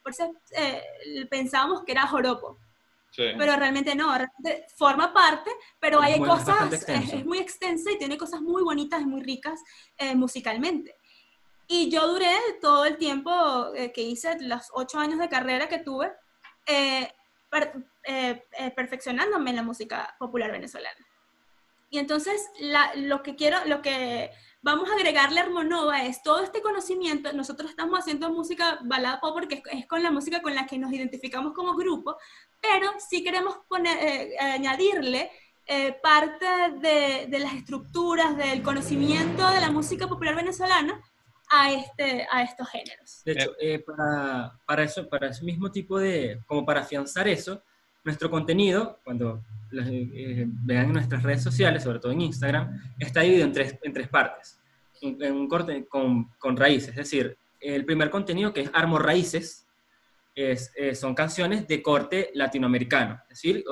Por 0.03 0.13
eso 0.13 0.33
eh, 0.53 0.83
pensábamos 1.31 1.85
que 1.85 1.93
era 1.93 2.07
joropo. 2.07 2.59
Pero 3.17 3.57
realmente 3.57 3.97
no, 3.97 4.07
realmente 4.17 4.67
forma 4.77 5.13
parte, 5.13 5.51
pero 5.81 6.01
hay 6.01 6.19
cosas, 6.21 6.89
es, 6.89 7.27
muy 7.27 7.39
extensa 7.39 7.91
y 7.91 7.99
tiene 7.99 8.17
cosas 8.17 8.41
muy 8.41 8.63
bonitas 8.63 9.03
y 9.03 9.05
muy 9.05 9.21
ricas 9.21 9.61
eh, 9.99 10.15
musicalmente. 10.15 10.97
Y 11.67 11.91
yo 11.91 12.07
duré 12.07 12.33
todo 12.61 12.85
el 12.85 12.97
tiempo 12.97 13.75
eh, 13.75 13.93
que 13.93 14.03
hice, 14.03 14.39
los 14.41 14.69
ocho 14.73 15.01
años 15.01 15.19
de 15.19 15.29
carrera 15.29 15.69
que 15.69 15.81
tuve, 15.81 16.13
perfeccionándome 18.77 19.51
en 19.51 19.57
la 19.57 19.63
música 19.65 20.15
popular 20.19 20.53
venezolana. 20.53 21.07
Y 21.91 21.99
entonces 21.99 22.49
lo 22.95 23.23
que 23.25 23.35
quiero, 23.35 23.59
lo 23.67 23.83
que 23.83 24.31
vamos 24.63 24.89
a 24.91 24.95
agregarle 24.95 25.41
Armonova 25.41 26.05
es 26.05 26.23
todo 26.23 26.41
este 26.41 26.61
conocimiento. 26.61 27.33
Nosotros 27.33 27.71
estamos 27.71 27.99
haciendo 27.99 28.31
música 28.31 28.79
balada 28.85 29.21
pop 29.21 29.33
porque 29.35 29.63
es, 29.73 29.87
con 29.87 30.03
la 30.03 30.11
música 30.11 30.43
con 30.43 30.55
la 30.55 30.67
que 30.67 30.79
nos 30.79 30.93
identificamos 30.93 31.53
como 31.55 31.75
grupo, 31.75 32.17
pero 32.61 32.91
sí 32.99 33.23
queremos 33.23 33.57
poner, 33.69 33.97
eh, 34.01 34.39
añadirle 34.39 35.31
eh, 35.67 35.97
parte 36.03 36.47
de, 36.81 37.27
de, 37.29 37.39
las 37.39 37.55
estructuras, 37.55 38.37
del 38.37 38.63
conocimiento 38.63 39.49
de 39.51 39.61
la 39.61 39.71
música 39.71 40.09
popular 40.09 40.35
venezolana 40.35 41.01
a, 41.49 41.73
este, 41.73 42.27
a 42.31 42.43
estos 42.43 42.69
géneros. 42.69 43.23
De 43.25 43.33
hecho, 43.33 43.53
eh, 43.61 43.79
para, 43.79 44.59
para, 44.67 44.85
eso, 44.85 45.09
para 45.09 45.29
ese 45.29 45.45
mismo 45.45 45.71
tipo 45.71 45.99
de, 45.99 46.41
como 46.47 46.65
para 46.65 46.81
afianzar 46.81 47.29
eso, 47.29 47.63
nuestro 48.03 48.31
contenido, 48.31 48.99
cuando 49.05 49.43
eh, 49.73 50.47
vean 50.49 50.87
en 50.87 50.93
nuestras 50.95 51.23
redes 51.23 51.43
sociales, 51.43 51.83
sobre 51.83 51.99
todo 52.01 52.13
en 52.13 52.23
Instagram, 52.23 52.81
está 52.99 53.21
dividido 53.21 53.47
en 53.47 53.53
tres, 53.53 53.79
en 53.83 53.93
tres 53.93 54.09
partes, 54.09 54.61
en, 55.01 55.33
un 55.33 55.49
corte 55.49 55.87
con, 55.87 56.31
con, 56.39 56.57
raíces. 56.57 56.91
Es 56.91 56.97
decir, 56.97 57.37
el 57.61 57.85
primer 57.85 58.11
contenido, 58.11 58.53
que 58.53 58.63
es 58.63 58.71
Armo 58.73 58.99
Raíces, 58.99 59.67
es, 60.35 60.73
eh, 60.77 60.95
son 60.95 61.15
canciones 61.15 61.69
de 61.69 61.83
corte 61.83 62.31
latinoamericano, 62.35 63.21
es 63.25 63.29
decir, 63.29 63.65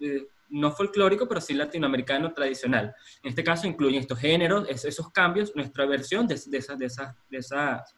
eh, 0.00 0.26
no 0.50 0.70
folclórico, 0.70 1.26
pero 1.26 1.40
sí 1.40 1.54
latinoamericano 1.54 2.32
tradicional. 2.32 2.94
En 3.22 3.30
este 3.30 3.42
caso 3.42 3.66
incluyen 3.66 4.00
estos 4.00 4.18
géneros, 4.18 4.68
esos 4.68 5.10
cambios, 5.10 5.54
nuestra 5.56 5.86
versión 5.86 6.26
de, 6.26 6.40
de, 6.46 6.58
esas, 6.58 6.78
de, 6.78 6.86
esas, 6.86 7.14
de, 7.30 7.38
esas, 7.38 7.94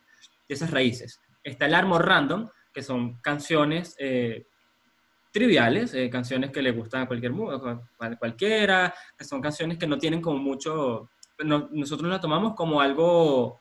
de 0.48 0.54
esas 0.54 0.70
raíces. 0.70 1.20
Está 1.42 1.66
el 1.66 1.74
Armo 1.74 1.98
Random, 1.98 2.48
que 2.72 2.82
son 2.82 3.20
canciones 3.20 3.96
triviales, 5.34 5.92
eh, 5.94 6.08
canciones 6.08 6.52
que 6.52 6.62
le 6.62 6.70
gustan 6.70 7.02
a 7.02 7.06
cualquier 7.08 7.32
a 7.32 8.16
cualquiera, 8.16 8.94
que 9.18 9.24
son 9.24 9.40
canciones 9.40 9.76
que 9.76 9.86
no 9.88 9.98
tienen 9.98 10.22
como 10.22 10.38
mucho, 10.38 11.10
nosotros 11.72 12.08
la 12.08 12.20
tomamos 12.20 12.54
como 12.54 12.80
algo, 12.80 13.58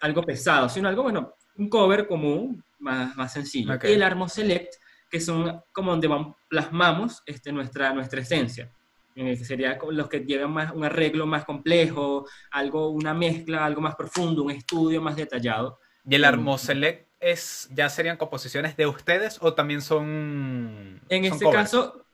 algo 0.00 0.22
pesado, 0.22 0.66
sino 0.70 0.88
algo, 0.88 1.02
bueno, 1.02 1.34
un 1.58 1.68
cover 1.68 2.08
común, 2.08 2.64
más, 2.78 3.14
más 3.16 3.34
sencillo. 3.34 3.78
Y 3.82 3.92
el 3.92 4.02
Armo 4.02 4.30
Select, 4.30 4.76
que 5.10 5.20
son 5.20 5.60
como 5.72 5.90
donde 5.90 6.08
plasmamos 6.48 7.22
este, 7.26 7.52
nuestra, 7.52 7.92
nuestra 7.92 8.22
esencia. 8.22 8.72
Eh, 9.14 9.36
que 9.36 9.44
sería 9.44 9.78
los 9.90 10.08
que 10.08 10.20
llevan 10.20 10.52
más 10.52 10.72
un 10.72 10.84
arreglo 10.84 11.26
más 11.26 11.44
complejo, 11.44 12.26
algo, 12.50 12.88
una 12.88 13.12
mezcla, 13.12 13.66
algo 13.66 13.82
más 13.82 13.94
profundo, 13.94 14.42
un 14.42 14.52
estudio 14.52 15.02
más 15.02 15.16
detallado. 15.16 15.78
¿Y 16.08 16.14
el 16.14 16.24
Armo 16.24 16.56
Select 16.56 17.08
es, 17.24 17.68
ya 17.72 17.88
serían 17.88 18.16
composiciones 18.16 18.76
de 18.76 18.86
ustedes 18.86 19.38
o 19.40 19.54
también 19.54 19.80
son... 19.80 21.00
En 21.08 21.24
este 21.24 21.50
caso 21.50 22.04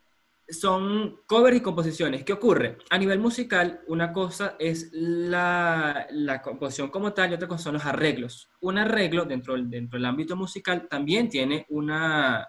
son 0.50 1.20
covers 1.26 1.56
y 1.56 1.60
composiciones. 1.60 2.24
¿Qué 2.24 2.32
ocurre? 2.32 2.78
A 2.90 2.98
nivel 2.98 3.18
musical, 3.18 3.80
una 3.86 4.12
cosa 4.12 4.56
es 4.58 4.90
la, 4.92 6.06
la, 6.10 6.42
composición 6.42 6.90
como 6.90 7.12
tal 7.12 7.30
y 7.30 7.34
otra 7.34 7.48
cosa 7.48 7.64
son 7.64 7.74
los 7.74 7.84
arreglos. 7.84 8.50
Un 8.60 8.78
arreglo 8.78 9.24
dentro, 9.24 9.56
dentro 9.56 9.98
del 9.98 10.06
ámbito 10.06 10.36
musical 10.36 10.88
también 10.88 11.28
tiene, 11.28 11.66
una, 11.68 12.46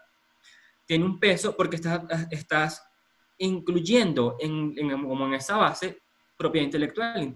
tiene 0.86 1.06
un 1.06 1.20
peso 1.20 1.56
porque 1.56 1.76
estás, 1.76 2.02
estás 2.32 2.84
incluyendo 3.38 4.38
en, 4.40 4.74
en, 4.78 4.90
como 5.08 5.26
en 5.28 5.36
esa 5.36 5.58
base 5.58 6.02
propiedad 6.38 6.66
intelectual, 6.66 7.34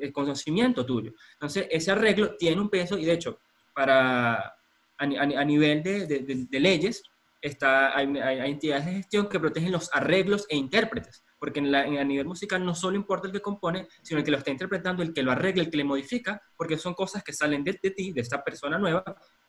el 0.00 0.12
conocimiento 0.12 0.86
tuyo. 0.86 1.12
Entonces, 1.34 1.66
ese 1.70 1.90
arreglo 1.90 2.34
tiene 2.36 2.60
un 2.60 2.70
peso 2.70 2.96
y 2.96 3.04
de 3.04 3.12
hecho, 3.12 3.40
para 3.74 4.57
a, 4.98 5.44
nivel 5.44 5.82
de, 5.82 6.60
leyes, 6.60 7.02
está, 7.40 7.96
hay, 7.96 8.06
entidades 8.50 8.86
de 8.86 8.92
gestión 8.92 9.28
que 9.28 9.40
protegen 9.40 9.72
los 9.72 9.90
arreglos 9.94 10.46
e 10.48 10.56
intérpretes, 10.56 11.24
porque 11.38 11.60
en 11.60 11.74
a 11.74 12.04
nivel 12.04 12.26
musical 12.26 12.64
no 12.64 12.74
solo 12.74 12.96
importa 12.96 13.28
el 13.28 13.32
que 13.32 13.40
compone, 13.40 13.88
sino 14.02 14.18
el 14.18 14.24
que 14.24 14.30
lo 14.30 14.38
está 14.38 14.50
interpretando, 14.50 15.02
el 15.02 15.14
que 15.14 15.22
lo 15.22 15.32
arregla, 15.32 15.62
el 15.62 15.70
que 15.70 15.76
le 15.76 15.84
modifica, 15.84 16.42
porque 16.56 16.76
son 16.76 16.94
cosas 16.94 17.22
que 17.22 17.32
salen 17.32 17.62
de, 17.64 17.74
ti, 17.74 18.12
de 18.12 18.20
esta 18.20 18.42
persona 18.42 18.78
nueva, 18.78 19.04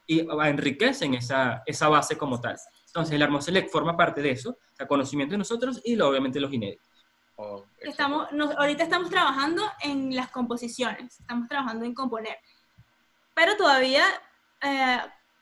y 0.05 0.19
enriquecen 0.19 1.15
esa, 1.15 1.63
esa 1.65 1.89
base 1.89 2.17
como 2.17 2.39
tal. 2.39 2.55
Entonces 2.87 3.15
el 3.15 3.21
Armoselect 3.21 3.71
forma 3.71 3.95
parte 3.95 4.21
de 4.21 4.31
eso, 4.31 4.57
el 4.77 4.87
conocimiento 4.87 5.33
de 5.33 5.39
nosotros 5.39 5.81
y 5.83 5.99
obviamente 5.99 6.39
los 6.39 6.51
inéditos. 6.53 6.87
Oh, 7.35 7.65
estamos, 7.79 8.27
ahorita 8.57 8.83
estamos 8.83 9.09
trabajando 9.09 9.63
en 9.81 10.13
las 10.13 10.29
composiciones, 10.29 11.19
estamos 11.21 11.47
trabajando 11.47 11.85
en 11.85 11.93
componer, 11.93 12.37
pero 13.33 13.55
todavía 13.55 14.03
eh, 14.61 14.99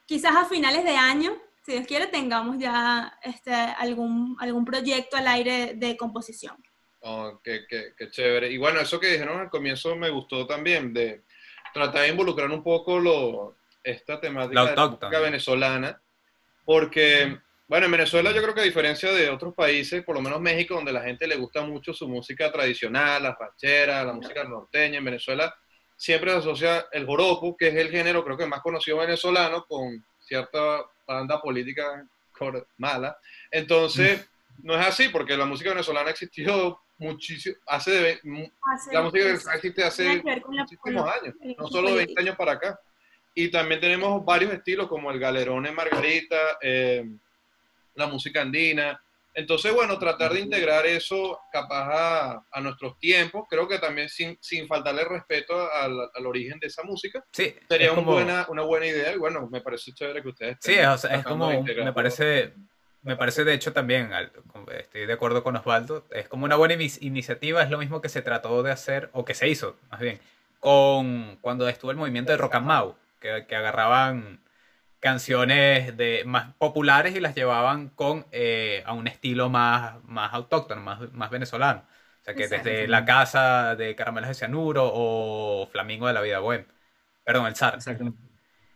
quizás 0.07 0.35
a 0.35 0.45
finales 0.45 0.83
de 0.83 0.95
año, 0.95 1.37
si 1.63 1.73
Dios 1.73 1.85
quiere, 1.85 2.07
tengamos 2.07 2.57
ya 2.57 3.19
este, 3.21 3.53
algún, 3.53 4.35
algún 4.39 4.65
proyecto 4.65 5.17
al 5.17 5.27
aire 5.27 5.73
de 5.75 5.95
composición. 5.97 6.55
Oh, 7.01 7.39
qué, 7.43 7.65
qué, 7.69 7.93
qué, 7.95 8.09
chévere. 8.09 8.49
Y 8.49 8.57
bueno, 8.57 8.79
eso 8.79 8.99
que 8.99 9.11
dijeron 9.11 9.39
al 9.39 9.49
comienzo 9.49 9.95
me 9.95 10.09
gustó 10.09 10.47
también, 10.47 10.93
de 10.93 11.25
tratar 11.73 12.03
de 12.03 12.07
involucrar 12.07 12.49
un 12.49 12.63
poco 12.63 12.99
lo, 12.99 13.57
esta 13.83 14.19
temática 14.19 14.65
de 14.65 14.75
la 14.75 14.87
música 14.87 15.19
venezolana, 15.19 16.01
porque, 16.65 17.37
bueno, 17.67 17.85
en 17.85 17.91
Venezuela 17.91 18.31
yo 18.31 18.41
creo 18.41 18.55
que 18.55 18.61
a 18.61 18.65
diferencia 18.65 19.11
de 19.11 19.29
otros 19.29 19.53
países, 19.53 20.03
por 20.03 20.15
lo 20.15 20.21
menos 20.21 20.39
México, 20.39 20.75
donde 20.75 20.93
la 20.93 21.03
gente 21.03 21.27
le 21.27 21.35
gusta 21.35 21.61
mucho 21.63 21.93
su 21.93 22.07
música 22.07 22.49
tradicional, 22.51 23.23
la 23.23 23.35
fachera, 23.35 24.05
la 24.05 24.13
música 24.13 24.45
norteña, 24.45 24.99
en 24.99 25.05
Venezuela 25.05 25.53
siempre 25.97 26.31
se 26.31 26.37
asocia 26.37 26.85
el 26.91 27.05
joropo, 27.05 27.57
que 27.57 27.67
es 27.67 27.75
el 27.75 27.89
género 27.89 28.23
creo 28.23 28.37
que 28.37 28.45
más 28.45 28.61
conocido 28.61 28.99
venezolano, 28.99 29.65
con 29.65 30.05
cierta 30.19 30.85
banda 31.05 31.41
política 31.41 32.07
mala. 32.77 33.17
Entonces, 33.51 34.29
no 34.59 34.75
es 34.75 34.85
así, 34.85 35.09
porque 35.09 35.35
la 35.35 35.45
música 35.45 35.71
venezolana 35.71 36.11
existió 36.11 36.79
muchísimo, 36.99 37.55
hace, 37.65 38.19
la 38.91 39.01
música 39.01 39.25
que 39.25 39.55
existe 39.55 39.83
hace 39.83 40.23
muchísimos 40.47 41.11
años, 41.11 41.35
no 41.57 41.67
solo 41.67 41.95
20 41.95 42.21
años 42.21 42.35
para 42.35 42.53
acá. 42.53 42.79
Y 43.33 43.49
también 43.49 43.79
tenemos 43.79 44.23
varios 44.25 44.51
estilos 44.51 44.87
como 44.87 45.11
el 45.11 45.19
galerone 45.19 45.71
margarita, 45.71 46.57
eh, 46.61 47.05
la 47.93 48.07
música 48.07 48.41
andina. 48.41 48.99
Entonces, 49.37 49.71
bueno, 49.71 49.99
tratar 49.99 50.33
de 50.33 50.39
integrar 50.39 50.87
eso 50.87 51.39
capaz 51.51 52.41
a, 52.51 52.59
nuestros 52.59 52.97
tiempos, 52.97 53.45
creo 53.47 53.67
que 53.67 53.77
también 53.77 54.09
sin, 54.09 54.35
sin 54.41 54.65
faltarle 54.67 55.05
respeto 55.05 55.71
al, 55.73 56.09
al, 56.11 56.25
origen 56.25 56.59
de 56.59 56.65
esa 56.65 56.81
música, 56.81 57.23
sí, 57.31 57.53
sería 57.69 57.91
una, 57.91 58.01
buena, 58.01 58.45
una 58.49 58.63
buena 58.63 58.87
idea. 58.87 59.13
Y 59.13 59.17
bueno, 59.19 59.47
me 59.51 59.61
parece 59.61 59.93
chévere 59.93 60.23
que 60.23 60.29
ustedes... 60.29 60.57
Sí, 60.59 60.79
o 60.79 60.97
sea, 60.97 61.17
es 61.17 61.23
como, 61.23 61.51
me 61.61 61.93
parece, 61.93 62.55
me 63.03 63.15
parece 63.15 63.43
de 63.43 63.53
hecho 63.53 63.73
también, 63.73 64.09
estoy 64.75 65.05
de 65.05 65.13
acuerdo 65.13 65.43
con 65.43 65.55
Osvaldo, 65.55 66.07
es 66.09 66.27
como 66.27 66.45
una 66.45 66.55
buena 66.55 66.73
iniciativa, 66.99 67.61
es 67.61 67.69
lo 67.69 67.77
mismo 67.77 68.01
que 68.01 68.09
se 68.09 68.23
trató 68.23 68.63
de 68.63 68.71
hacer, 68.71 69.11
o 69.13 69.23
que 69.23 69.35
se 69.35 69.47
hizo, 69.47 69.77
más 69.91 69.99
bien, 69.99 70.19
con 70.59 71.37
cuando 71.41 71.69
estuvo 71.69 71.91
el 71.91 71.97
movimiento 71.97 72.31
de 72.31 72.39
Rock 72.39 72.55
and 72.55 72.65
Mau, 72.65 72.95
que, 73.19 73.45
que 73.47 73.55
agarraban 73.55 74.39
canciones 74.99 75.95
de, 75.97 76.23
más 76.25 76.53
populares 76.55 77.15
y 77.15 77.19
las 77.19 77.35
llevaban 77.35 77.89
con 77.89 78.25
eh, 78.31 78.83
a 78.85 78.93
un 78.93 79.07
estilo 79.07 79.49
más, 79.49 80.03
más 80.05 80.33
autóctono, 80.33 80.81
más, 80.81 81.11
más 81.13 81.29
venezolano. 81.29 81.83
O 82.21 82.23
sea 82.23 82.33
que 82.33 82.47
desde 82.47 82.87
La 82.87 83.05
Casa 83.05 83.75
de 83.75 83.95
Caramelos 83.95 84.27
de 84.29 84.35
Cianuro 84.35 84.89
o 84.93 85.67
Flamingo 85.71 86.07
de 86.07 86.13
la 86.13 86.21
Vida 86.21 86.39
Buena. 86.39 86.65
Perdón, 87.23 87.47
el 87.47 87.55
zar. 87.55 87.75
Exactamente. 87.75 88.19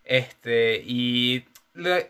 Este, 0.03 0.81
y 0.85 1.45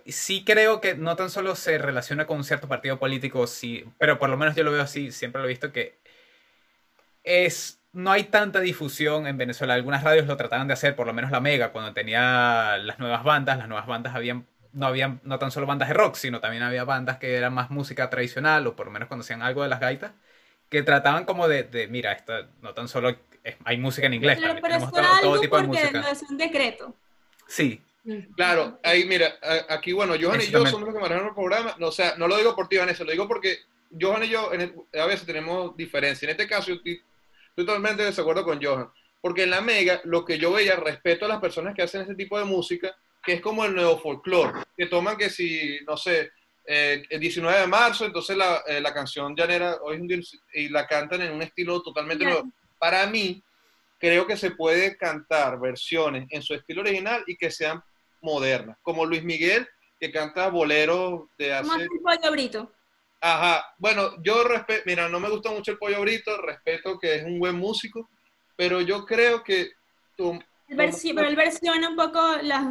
sí 0.07 0.43
creo 0.45 0.81
que 0.81 0.95
no 0.95 1.15
tan 1.15 1.29
solo 1.29 1.55
se 1.55 1.77
relaciona 1.77 2.25
con 2.25 2.37
un 2.37 2.43
cierto 2.43 2.67
partido 2.67 2.99
político, 2.99 3.45
sí, 3.47 3.85
pero 3.97 4.17
por 4.19 4.29
lo 4.29 4.37
menos 4.37 4.55
yo 4.55 4.63
lo 4.63 4.71
veo 4.71 4.81
así, 4.81 5.11
siempre 5.11 5.41
lo 5.41 5.47
he 5.47 5.51
visto 5.51 5.71
que 5.71 5.99
es 7.23 7.80
no 7.93 8.11
hay 8.11 8.23
tanta 8.25 8.59
difusión 8.61 9.27
en 9.27 9.37
Venezuela. 9.37 9.73
Algunas 9.73 10.03
radios 10.03 10.25
lo 10.27 10.37
trataban 10.37 10.67
de 10.67 10.73
hacer, 10.73 10.95
por 10.95 11.07
lo 11.07 11.13
menos 11.13 11.31
la 11.31 11.41
Mega, 11.41 11.71
cuando 11.71 11.93
tenía 11.93 12.77
las 12.77 12.99
nuevas 12.99 13.23
bandas. 13.23 13.57
Las 13.57 13.67
nuevas 13.67 13.87
bandas 13.87 14.15
habían, 14.15 14.45
no 14.71 14.87
habían 14.87 15.19
no 15.23 15.39
tan 15.39 15.51
solo 15.51 15.67
bandas 15.67 15.89
de 15.89 15.93
rock, 15.93 16.15
sino 16.15 16.39
también 16.39 16.63
había 16.63 16.83
bandas 16.85 17.17
que 17.17 17.35
eran 17.35 17.53
más 17.53 17.69
música 17.69 18.09
tradicional, 18.09 18.65
o 18.67 18.75
por 18.75 18.85
lo 18.85 18.91
menos 18.91 19.09
conocían 19.09 19.41
algo 19.41 19.63
de 19.63 19.69
las 19.69 19.79
gaitas, 19.79 20.13
que 20.69 20.83
trataban 20.83 21.25
como 21.25 21.47
de, 21.47 21.87
mira, 21.89 22.13
esto 22.13 22.33
no 22.61 22.73
tan 22.73 22.87
solo 22.87 23.15
hay 23.65 23.77
música 23.77 24.07
en 24.07 24.13
inglés, 24.13 24.37
pero, 24.39 24.55
pero 24.61 24.75
es 24.75 25.21
todo, 25.21 25.39
tipo 25.39 25.57
de 25.57 25.63
música. 25.63 26.11
es 26.11 26.21
un 26.23 26.37
decreto. 26.37 26.95
Sí. 27.47 27.81
Claro, 28.35 28.79
ahí 28.83 29.05
mira, 29.05 29.33
aquí 29.69 29.91
bueno, 29.91 30.13
Johan 30.19 30.41
y 30.41 30.45
yo 30.45 30.65
somos 30.65 30.87
los 30.87 30.95
que 30.95 31.01
manejan 31.01 31.27
el 31.27 31.33
programa, 31.33 31.75
o 31.79 31.91
sea, 31.91 32.15
no 32.17 32.27
lo 32.27 32.37
digo 32.37 32.55
por 32.55 32.67
ti, 32.67 32.77
Vanessa, 32.77 33.03
lo 33.03 33.11
digo 33.11 33.27
porque 33.27 33.59
Johan 33.99 34.23
y 34.23 34.29
yo 34.29 34.49
a 34.51 35.05
veces 35.05 35.25
tenemos 35.25 35.75
diferencia. 35.75 36.25
En 36.25 36.31
este 36.31 36.47
caso, 36.47 36.71
yo 36.71 36.75
Estoy 36.75 37.03
totalmente 37.55 38.03
de 38.03 38.09
desacuerdo 38.09 38.43
con 38.43 38.61
Johan. 38.61 38.89
Porque 39.19 39.43
en 39.43 39.51
la 39.51 39.61
Mega, 39.61 40.01
lo 40.05 40.25
que 40.25 40.37
yo 40.37 40.51
veía, 40.51 40.75
respeto 40.75 41.25
a 41.25 41.29
las 41.29 41.39
personas 41.39 41.75
que 41.75 41.83
hacen 41.83 42.01
ese 42.01 42.15
tipo 42.15 42.37
de 42.39 42.45
música, 42.45 42.95
que 43.23 43.33
es 43.33 43.41
como 43.41 43.63
el 43.65 43.75
nuevo 43.75 43.99
folclore, 43.99 44.63
que 44.75 44.87
toman 44.87 45.17
que 45.17 45.29
si, 45.29 45.79
no 45.87 45.95
sé, 45.95 46.31
eh, 46.65 47.03
el 47.09 47.19
19 47.19 47.59
de 47.59 47.67
marzo, 47.67 48.05
entonces 48.05 48.35
la, 48.35 48.63
eh, 48.67 48.81
la 48.81 48.93
canción 48.93 49.35
llanera 49.35 49.77
hoy 49.83 49.95
es 49.95 50.01
un 50.01 50.07
día, 50.07 50.19
y 50.53 50.69
la 50.69 50.87
cantan 50.87 51.21
en 51.21 51.33
un 51.33 51.41
estilo 51.41 51.81
totalmente 51.81 52.23
nuevo. 52.23 52.49
Para 52.79 53.05
mí, 53.05 53.43
creo 53.99 54.25
que 54.25 54.37
se 54.37 54.51
puede 54.51 54.97
cantar 54.97 55.59
versiones 55.59 56.27
en 56.31 56.41
su 56.41 56.55
estilo 56.55 56.81
original 56.81 57.23
y 57.27 57.37
que 57.37 57.51
sean 57.51 57.83
modernas, 58.21 58.77
como 58.81 59.05
Luis 59.05 59.23
Miguel, 59.23 59.67
que 59.99 60.11
canta 60.11 60.49
boleros 60.49 61.25
de 61.37 61.53
hace... 61.53 61.67
Más 61.67 62.19
tipo 62.19 62.31
Brito. 62.31 62.71
Ajá, 63.21 63.63
bueno, 63.77 64.21
yo 64.23 64.43
respeto, 64.43 64.81
mira, 64.87 65.07
no 65.07 65.19
me 65.19 65.29
gusta 65.29 65.51
mucho 65.51 65.71
el 65.71 65.77
pollo 65.77 66.01
brito, 66.01 66.41
respeto 66.41 66.97
que 66.97 67.15
es 67.15 67.23
un 67.23 67.37
buen 67.37 67.55
músico, 67.55 68.09
pero 68.55 68.81
yo 68.81 69.05
creo 69.05 69.43
que 69.43 69.69
tú... 70.17 70.43
pero 70.67 71.27
él 71.27 71.35
versiona 71.35 71.89
un 71.89 71.95
poco 71.95 72.37
las, 72.41 72.65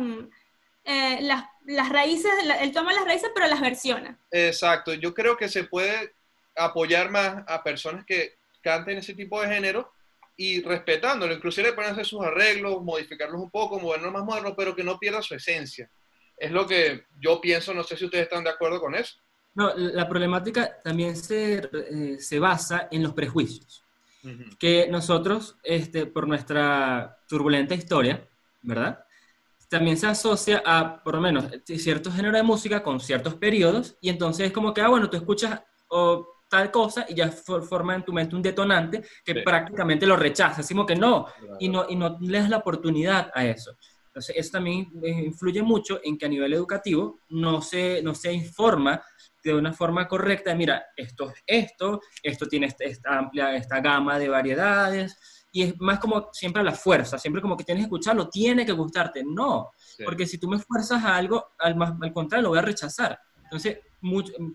eh, 0.85 1.19
las, 1.23 1.45
las, 1.67 1.89
raíces, 1.89 2.33
él 2.61 2.73
toma 2.73 2.93
las 2.93 3.05
raíces, 3.05 3.31
pero 3.33 3.47
las 3.47 3.61
versiona. 3.61 4.19
Exacto, 4.33 4.93
yo 4.95 5.15
creo 5.15 5.37
que 5.37 5.49
se 5.49 5.65
puede 5.65 6.15
apoyar 6.57 7.11
más 7.11 7.45
a 7.47 7.63
personas 7.63 8.05
que 8.05 8.35
canten 8.61 8.99
ese 8.99 9.15
tipo 9.15 9.41
de 9.41 9.49
género 9.49 9.93
y 10.37 10.63
respetándolo, 10.63 11.33
inclusive 11.33 11.75
hacer 11.77 12.07
sus 12.07 12.23
arreglos, 12.23 12.83
modificarlos 12.83 13.41
un 13.41 13.51
poco, 13.51 13.79
moverlos 13.79 14.13
más 14.13 14.25
modernos, 14.25 14.55
pero 14.57 14.75
que 14.75 14.83
no 14.83 14.99
pierda 14.99 15.23
su 15.23 15.35
esencia. 15.35 15.89
Es 16.37 16.51
lo 16.51 16.67
que 16.67 17.05
yo 17.21 17.41
pienso, 17.41 17.73
no 17.73 17.85
sé 17.85 17.97
si 17.97 18.07
ustedes 18.07 18.25
están 18.25 18.43
de 18.43 18.51
acuerdo 18.51 18.81
con 18.81 18.95
eso. 18.95 19.21
No, 19.55 19.75
la 19.77 20.09
problemática 20.09 20.81
también 20.83 21.17
se, 21.17 21.69
eh, 21.73 22.17
se 22.19 22.39
basa 22.39 22.89
en 22.91 23.03
los 23.03 23.13
prejuicios. 23.15 23.85
Que 24.59 24.87
nosotros, 24.91 25.57
este, 25.63 26.05
por 26.07 26.29
nuestra 26.29 27.19
turbulenta 27.27 27.75
historia, 27.75 28.29
¿verdad? 28.63 29.03
También 29.71 29.97
se 29.97 30.09
asocia 30.09 30.63
a, 30.67 31.03
por 31.03 31.15
lo 31.15 31.21
menos, 31.23 31.47
cierto 31.65 32.13
género 32.13 32.37
de 32.37 32.43
música 32.43 32.83
con 32.83 33.01
ciertos 33.01 33.35
periodos, 33.37 33.97
y 34.01 34.11
entonces 34.11 34.49
es 34.49 34.53
como 34.53 34.75
que, 34.75 34.83
ah, 34.83 34.89
bueno, 34.89 35.09
tú 35.09 35.17
escuchas 35.17 35.63
o 35.89 36.27
tal 36.51 36.71
cosa 36.71 37.07
y 37.09 37.15
ya 37.15 37.31
forma 37.31 37.95
en 37.95 38.05
tu 38.05 38.13
mente 38.13 38.37
un 38.37 38.43
detonante 38.43 39.03
que 39.25 39.37
prácticamente 39.37 40.05
lo 40.05 40.17
rechaza, 40.17 40.61
así 40.61 40.75
como 40.75 40.85
que 40.85 40.97
no, 40.97 41.27
y 41.61 41.69
no, 41.69 41.87
y 41.89 41.97
no 41.97 42.19
le 42.21 42.41
das 42.41 42.51
la 42.51 42.59
oportunidad 42.59 43.31
a 43.33 43.47
eso. 43.47 43.77
Entonces, 44.11 44.35
eso 44.37 44.51
también 44.53 44.91
eh, 45.05 45.23
influye 45.27 45.63
mucho 45.63 46.01
en 46.03 46.19
que 46.19 46.27
a 46.27 46.29
nivel 46.29 46.53
educativo 46.53 47.21
no 47.29 47.63
se, 47.63 48.03
no 48.03 48.13
se 48.13 48.33
informa 48.33 49.01
de 49.43 49.55
una 49.55 49.73
forma 49.73 50.09
correcta, 50.09 50.55
mira, 50.55 50.85
esto 50.97 51.31
es 51.31 51.43
esto, 51.47 52.01
esto 52.23 52.47
tiene 52.47 52.75
esta, 52.79 53.19
amplia, 53.19 53.55
esta 53.55 53.81
gama 53.81 54.19
de 54.19 54.29
variedades, 54.29 55.47
y 55.53 55.63
es 55.63 55.81
más 55.81 56.01
como 56.01 56.29
siempre 56.33 56.61
a 56.61 56.65
la 56.65 56.73
fuerza, 56.73 57.19
siempre 57.19 57.41
como 57.41 57.57
que 57.57 57.65
tienes 57.65 57.83
que 57.83 57.87
escucharlo, 57.87 58.29
tiene 58.29 58.67
que 58.67 58.73
gustarte, 58.73 59.23
no, 59.25 59.71
porque 60.05 60.27
si 60.27 60.39
tú 60.39 60.49
me 60.49 60.59
fuerzas 60.59 61.05
a 61.05 61.17
algo, 61.17 61.53
al, 61.59 61.77
al 61.81 62.13
contrario, 62.13 62.43
lo 62.43 62.49
voy 62.51 62.59
a 62.59 62.63
rechazar. 62.63 63.19
Entonces, 63.51 63.79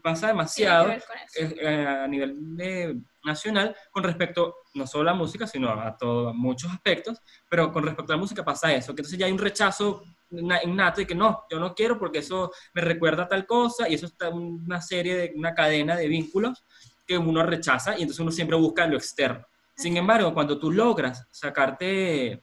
pasa 0.01 0.27
demasiado 0.27 0.89
eh, 1.38 1.86
a 1.86 2.08
nivel 2.08 3.03
nacional 3.23 3.75
con 3.91 4.03
respecto 4.03 4.55
no 4.73 4.88
solo 4.88 5.10
a 5.10 5.13
la 5.13 5.17
música, 5.17 5.45
sino 5.45 5.69
a, 5.69 5.97
todo, 5.97 6.34
muchos 6.34 6.71
aspectos, 6.71 7.21
pero 7.49 7.71
con 7.71 7.84
respecto 7.84 8.13
a 8.13 8.15
la 8.15 8.21
música 8.21 8.45
pasa 8.45 8.73
eso, 8.73 8.95
que 8.95 9.01
entonces 9.01 9.19
ya 9.19 9.25
hay 9.25 9.31
un 9.31 9.38
rechazo 9.38 10.03
innato 10.31 11.01
y 11.01 11.05
que 11.05 11.15
no, 11.15 11.43
yo 11.49 11.60
no 11.60 11.73
quiero 11.75 11.99
porque 11.99 12.19
eso 12.19 12.51
me 12.73 12.81
recuerda 12.81 13.23
a 13.23 13.27
tal 13.27 13.45
cosa 13.45 13.88
y 13.88 13.95
eso 13.95 14.05
está 14.05 14.29
una 14.29 14.81
serie 14.81 15.15
de, 15.15 15.34
una 15.36 15.53
cadena 15.53 15.95
de 15.95 16.08
vínculos 16.08 16.63
que 17.05 17.17
uno 17.17 17.43
rechaza 17.43 17.91
y 17.97 18.01
entonces 18.01 18.19
uno 18.19 18.31
siempre 18.31 18.58
busca 18.58 18.88
lo 18.88 18.97
externo. 18.97 19.45
Sin 19.75 19.97
embargo, 19.97 20.34
cuando 20.34 20.58
tú 20.58 20.71
logras 20.71 21.27
sacarte, 21.31 22.41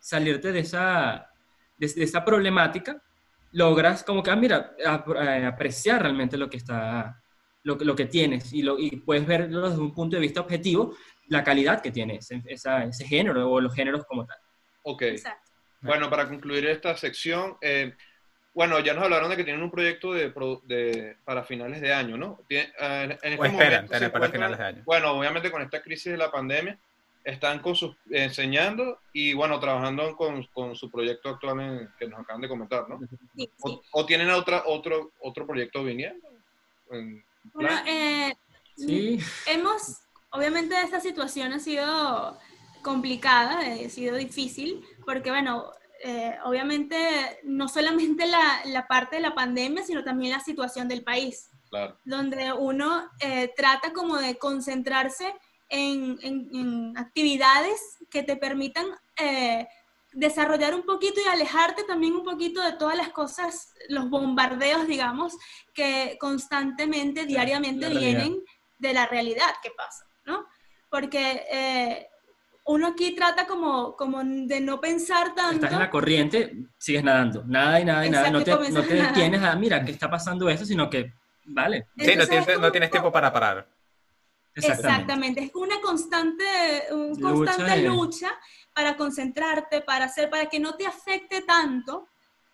salirte 0.00 0.52
de 0.52 0.60
esa, 0.60 1.30
de, 1.78 1.86
esa 1.86 2.24
problemática, 2.24 3.00
logras 3.52 4.04
como 4.04 4.22
que, 4.22 4.30
ah, 4.30 4.36
mira, 4.36 4.74
eh, 4.78 5.44
apreciar 5.46 6.02
realmente 6.02 6.36
lo 6.36 6.50
que 6.50 6.56
está, 6.56 7.22
lo, 7.62 7.76
lo 7.76 7.96
que 7.96 8.06
tienes 8.06 8.52
y, 8.52 8.62
lo, 8.62 8.78
y 8.78 8.96
puedes 8.96 9.26
verlo 9.26 9.68
desde 9.68 9.80
un 9.80 9.94
punto 9.94 10.16
de 10.16 10.22
vista 10.22 10.40
objetivo, 10.40 10.96
la 11.28 11.42
calidad 11.42 11.80
que 11.80 11.90
tiene 11.90 12.16
ese, 12.16 12.42
ese 12.46 13.06
género 13.06 13.50
o 13.50 13.60
los 13.60 13.74
géneros 13.74 14.04
como 14.04 14.26
tal. 14.26 14.38
Ok. 14.82 15.02
Exacto. 15.02 15.46
Bueno, 15.80 16.10
para 16.10 16.28
concluir 16.28 16.66
esta 16.66 16.96
sección, 16.96 17.56
eh, 17.60 17.94
bueno, 18.54 18.80
ya 18.80 18.94
nos 18.94 19.04
hablaron 19.04 19.30
de 19.30 19.36
que 19.36 19.44
tienen 19.44 19.62
un 19.62 19.70
proyecto 19.70 20.12
de, 20.14 21.16
para 21.24 21.44
finales 21.44 21.80
de 21.80 21.92
año, 21.92 22.16
¿no? 22.16 22.40
Eh, 22.48 22.72
en, 22.78 23.12
este 23.12 23.36
o 23.36 23.44
esperan 23.44 23.86
tener 23.86 24.10
para 24.10 24.30
finales 24.30 24.58
de 24.58 24.64
año. 24.64 24.82
Bueno, 24.84 25.12
obviamente 25.12 25.50
con 25.50 25.62
esta 25.62 25.82
crisis 25.82 26.12
de 26.12 26.18
la 26.18 26.30
pandemia, 26.30 26.78
están 27.26 27.58
con 27.58 27.74
sus, 27.74 27.96
enseñando 28.08 29.00
y, 29.12 29.34
bueno, 29.34 29.58
trabajando 29.58 30.16
con, 30.16 30.44
con 30.54 30.76
su 30.76 30.88
proyecto 30.88 31.28
actual 31.28 31.92
que 31.98 32.06
nos 32.06 32.20
acaban 32.20 32.40
de 32.40 32.48
comentar, 32.48 32.88
¿no? 32.88 33.00
Sí, 33.34 33.50
O, 33.90 34.06
tienen 34.06 34.30
otra, 34.30 34.62
otro, 34.64 35.10
otro 35.20 35.44
proyecto 35.44 35.82
viniendo? 35.82 36.24
Bueno, 37.52 37.70
eh, 37.84 38.32
sí. 38.76 39.18
hemos, 39.48 40.02
obviamente 40.30 40.80
esta 40.80 41.00
situación 41.00 41.52
ha 41.52 41.58
sido 41.58 42.38
complicada, 42.82 43.58
ha 43.58 43.88
sido 43.88 44.16
difícil, 44.16 44.84
porque 45.04 45.30
bueno, 45.30 45.72
eh, 46.04 46.36
obviamente 46.44 47.40
no 47.42 47.68
solamente 47.68 48.26
la, 48.26 48.60
la, 48.66 48.86
parte 48.86 49.16
de 49.16 49.22
la 49.22 49.34
pandemia, 49.34 49.82
sino 49.82 50.04
también 50.04 50.30
la 50.30 50.40
situación 50.40 50.86
del 50.86 51.02
país, 51.02 51.50
donde 52.04 52.52
uno 52.52 53.10
eh, 53.18 53.52
trata 53.56 53.92
como 53.92 54.16
de 54.16 54.38
concentrarse 54.38 55.34
en, 55.68 56.18
en, 56.22 56.96
actividades 56.96 57.98
que 58.10 58.22
te 58.22 58.36
permitan 58.36 58.86
eh, 59.18 59.66
desarrollar 60.12 60.74
un 60.74 60.84
poquito 60.84 61.20
y 61.20 61.28
alejarte 61.28 61.84
también 61.84 62.14
un 62.14 62.24
poquito 62.24 62.62
de 62.62 62.72
todas 62.72 62.96
las 62.96 63.10
cosas, 63.10 63.74
los 63.88 64.08
bombardeos, 64.08 64.86
digamos, 64.86 65.36
que 65.74 66.16
constantemente, 66.20 67.26
diariamente 67.26 67.88
vienen 67.88 68.42
de 68.78 68.92
la 68.92 69.06
realidad 69.06 69.54
que 69.62 69.70
pasa, 69.76 70.06
¿no? 70.24 70.46
Porque 70.90 72.08
uno 72.66 72.88
aquí 72.88 73.14
trata 73.14 73.46
como, 73.46 73.94
como 73.96 74.22
de 74.24 74.60
no 74.60 74.80
pensar 74.80 75.34
tanto. 75.34 75.54
Estás 75.54 75.72
en 75.72 75.78
la 75.78 75.90
corriente, 75.90 76.56
sigues 76.78 77.04
nadando, 77.04 77.44
nada 77.46 77.80
y 77.80 77.84
nada 77.84 78.06
y 78.06 78.10
nada, 78.10 78.30
no 78.30 78.42
te, 78.42 78.50
no 78.50 78.82
te 78.82 78.94
detienes 78.94 79.42
a, 79.42 79.54
mira, 79.54 79.84
¿qué 79.84 79.92
está 79.92 80.10
pasando 80.10 80.48
eso? 80.48 80.64
Sino 80.64 80.90
que, 80.90 81.12
vale. 81.44 81.86
Sí, 81.96 82.16
no 82.16 82.26
tienes, 82.26 82.58
no 82.58 82.72
tienes 82.72 82.90
tiempo 82.90 83.12
para 83.12 83.32
parar. 83.32 83.68
Exactamente. 84.56 85.44
es 85.44 85.54
una 85.54 85.80
constante, 85.80 86.44
un 86.90 87.20
constante 87.20 87.82
lucha, 87.82 88.30
para 88.72 88.96
concentrarte, 88.96 89.80
para 89.80 90.04
hacer, 90.04 90.28
para 90.28 90.46
que 90.46 90.60
no 90.60 90.74
te 90.76 90.86
afecte 90.86 91.42
tanto 91.42 92.08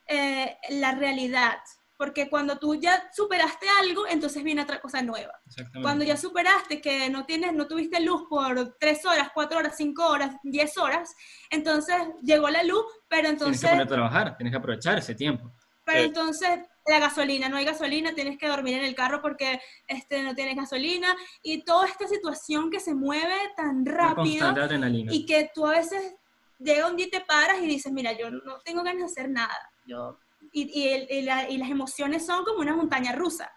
eh, 0.07 0.57
la 0.71 0.93
realidad. 0.93 1.59
Porque 1.97 2.29
cuando 2.29 2.59
tú 2.59 2.75
ya 2.75 3.11
superaste 3.13 3.67
algo, 3.81 4.07
entonces 4.09 4.43
viene 4.43 4.63
otra 4.63 4.81
cosa 4.81 5.03
nueva. 5.03 5.41
Cuando 5.83 6.05
ya 6.05 6.17
superaste 6.17 6.81
que 6.81 7.09
no 7.11 7.25
tienes, 7.27 7.53
no 7.53 7.69
tuviste 7.69 8.01
luz 8.01 8.25
por 8.29 8.77
tres 8.79 9.05
horas, 9.07 9.31
cuatro 9.33 9.59
horas, 9.59 9.77
cinco 9.77 10.07
horas, 10.07 10.35
diez 10.43 10.77
horas, 10.79 11.15
entonces 11.51 11.97
llegó 12.23 12.49
la 12.49 12.65
luz, 12.65 12.85
pero 13.09 13.29
entonces... 13.29 13.61
Tienes 13.61 13.79
que 13.79 13.87
poner 13.87 13.87
a 13.87 14.11
trabajar, 14.11 14.37
tienes 14.37 14.53
que 14.53 14.59
aprovechar 14.59 14.99
ese 14.99 15.15
tiempo. 15.15 15.53
Pero 15.85 16.01
entonces 16.01 16.61
la 16.87 16.99
gasolina, 16.99 17.49
no 17.49 17.57
hay 17.57 17.65
gasolina, 17.65 18.15
tienes 18.15 18.39
que 18.39 18.49
dormir 18.49 18.79
en 18.79 18.85
el 18.85 18.95
carro 18.95 19.23
porque 19.23 19.61
este, 19.87 20.23
no 20.23 20.35
tienes 20.35 20.57
gasolina 20.57 21.15
y 21.43 21.65
toda 21.65 21.87
esta 21.87 22.09
situación 22.09 22.71
que 22.71 22.81
se 22.81 22.95
mueve 22.95 23.35
tan 23.57 23.87
rápido 23.87 24.53
y 25.11 25.27
que 25.27 25.51
tú 25.55 25.67
a 25.67 25.73
veces 25.73 26.17
llega 26.59 26.89
un 26.89 26.97
día 26.97 27.07
y 27.07 27.11
te 27.11 27.21
paras 27.21 27.59
y 27.63 27.67
dices, 27.67 27.93
mira, 27.93 28.13
yo 28.13 28.31
no 28.31 28.59
tengo 28.65 28.83
ganas 28.83 28.99
de 28.99 29.05
hacer 29.07 29.31
nada. 29.31 29.73
Yo, 29.87 30.19
y, 30.53 30.63
y, 30.63 31.19
y, 31.19 31.23
las 31.23 31.71
emociones 31.71 32.27
son 32.27 32.45
como 32.45 32.61
una 32.61 32.75
montaña 32.75 33.13
rusa. 33.13 33.53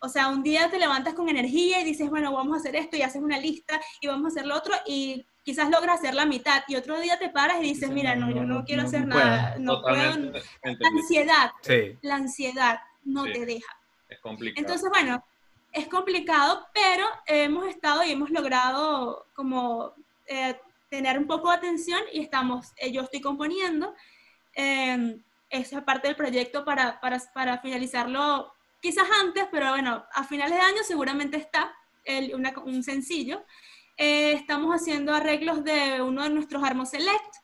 O 0.00 0.08
sea, 0.08 0.28
un 0.28 0.42
día 0.42 0.70
te 0.70 0.78
levantas 0.78 1.14
con 1.14 1.28
energía 1.28 1.80
y 1.80 1.84
dices, 1.84 2.10
bueno, 2.10 2.32
vamos 2.32 2.56
a 2.56 2.60
hacer 2.60 2.76
esto 2.76 2.96
y 2.96 3.02
haces 3.02 3.22
una 3.22 3.38
lista 3.38 3.80
y 4.00 4.06
vamos 4.06 4.26
a 4.26 4.28
hacer 4.28 4.46
lo 4.46 4.56
otro 4.56 4.74
y 4.86 5.26
quizás 5.46 5.70
logras 5.70 6.00
hacer 6.00 6.12
la 6.12 6.26
mitad 6.26 6.64
y 6.66 6.74
otro 6.74 6.98
día 6.98 7.20
te 7.20 7.30
paras 7.30 7.58
y 7.60 7.68
dices, 7.68 7.88
mira, 7.90 8.16
no, 8.16 8.28
yo 8.32 8.42
no, 8.42 8.64
quiero 8.64 8.82
hacer 8.82 9.06
nada, 9.06 9.54
no 9.60 9.80
puedo. 9.80 9.94
La 9.96 10.88
ansiedad, 10.88 11.52
la 12.02 12.16
ansiedad 12.16 12.80
no 13.04 13.22
te 13.22 13.46
deja. 13.46 13.78
Es 14.08 14.18
complicado. 14.18 14.60
Entonces, 14.60 14.90
bueno, 14.90 15.24
es 15.72 15.86
complicado, 15.86 16.66
pero 16.74 17.06
hemos 17.26 17.68
estado 17.68 18.02
y 18.02 18.10
hemos 18.10 18.30
logrado 18.30 19.28
como 19.36 19.94
eh, 20.26 20.56
tener 20.88 21.16
un 21.16 21.28
poco 21.28 21.50
de 21.50 21.58
atención 21.58 22.00
y 22.12 22.22
estamos, 22.22 22.72
eh, 22.76 22.90
yo 22.90 23.02
estoy 23.02 23.20
componiendo 23.20 23.94
eh, 24.52 25.16
esa 25.48 25.84
parte 25.84 26.08
del 26.08 26.16
proyecto 26.16 26.64
para, 26.64 26.98
para, 26.98 27.22
para, 27.32 27.58
finalizarlo 27.58 28.52
quizás 28.80 29.06
antes, 29.22 29.46
pero 29.52 29.70
bueno, 29.70 30.04
a 30.12 30.24
finales 30.24 30.58
de 30.58 30.64
año 30.64 30.82
seguramente 30.82 31.36
está 31.36 31.72
el, 32.04 32.34
un 32.34 32.82
sencillo 32.82 33.44
eh, 33.96 34.32
estamos 34.32 34.74
haciendo 34.74 35.14
arreglos 35.14 35.64
de 35.64 36.02
uno 36.02 36.22
de 36.22 36.30
nuestros 36.30 36.62
Armos 36.62 36.90
Select. 36.90 37.36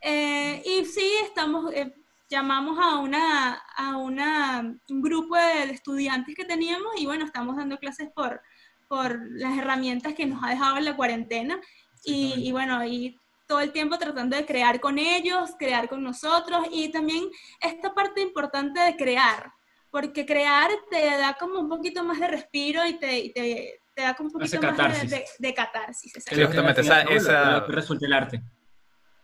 Eh, 0.00 0.62
y 0.64 0.84
sí, 0.84 1.10
estamos, 1.22 1.72
eh, 1.72 1.94
llamamos 2.28 2.78
a, 2.78 2.98
una, 2.98 3.54
a 3.76 3.96
una, 3.96 4.76
un 4.90 5.02
grupo 5.02 5.36
de, 5.36 5.70
estudiantes 5.72 6.34
que 6.34 6.44
teníamos 6.44 6.92
y 6.98 7.06
bueno, 7.06 7.24
estamos 7.24 7.56
dando 7.56 7.78
clases 7.78 8.10
por, 8.14 8.42
por 8.86 9.18
las 9.30 9.56
herramientas 9.56 10.14
que 10.14 10.26
nos 10.26 10.42
ha 10.44 10.50
dejado 10.50 10.76
en 10.76 10.84
la 10.84 10.96
cuarentena. 10.96 11.58
Y, 12.04 12.34
y, 12.46 12.52
bueno, 12.52 12.84
y 12.84 13.18
todo 13.46 13.60
el 13.60 13.72
tiempo 13.72 13.98
tratando 13.98 14.36
de 14.36 14.44
crear 14.44 14.78
con 14.80 14.98
ellos, 14.98 15.52
crear 15.58 15.88
con 15.88 16.02
nosotros 16.02 16.66
y 16.70 16.90
también 16.90 17.24
esta 17.60 17.94
parte 17.94 18.20
importante 18.20 18.78
de 18.80 18.96
crear, 18.96 19.52
porque 19.90 20.26
crear 20.26 20.70
te 20.90 21.02
da 21.16 21.34
como 21.34 21.60
un 21.60 21.68
poquito 21.70 22.04
más 22.04 22.20
de 22.20 22.28
respiro 22.28 22.86
y 22.86 22.98
te, 22.98 23.18
y 23.18 23.32
te, 23.32 23.80
te 23.94 24.02
da 24.02 24.14
como 24.14 24.28
un 24.28 24.32
poquito 24.32 24.60
más 24.60 25.10
de, 25.10 25.24
de, 25.38 25.54
catarsis. 25.54 26.12
Sí, 26.12 26.44
justamente 26.44 26.80
esa... 26.80 27.02
esa... 27.02 27.60
Resulta 27.60 28.06
el 28.06 28.12
arte. 28.12 28.42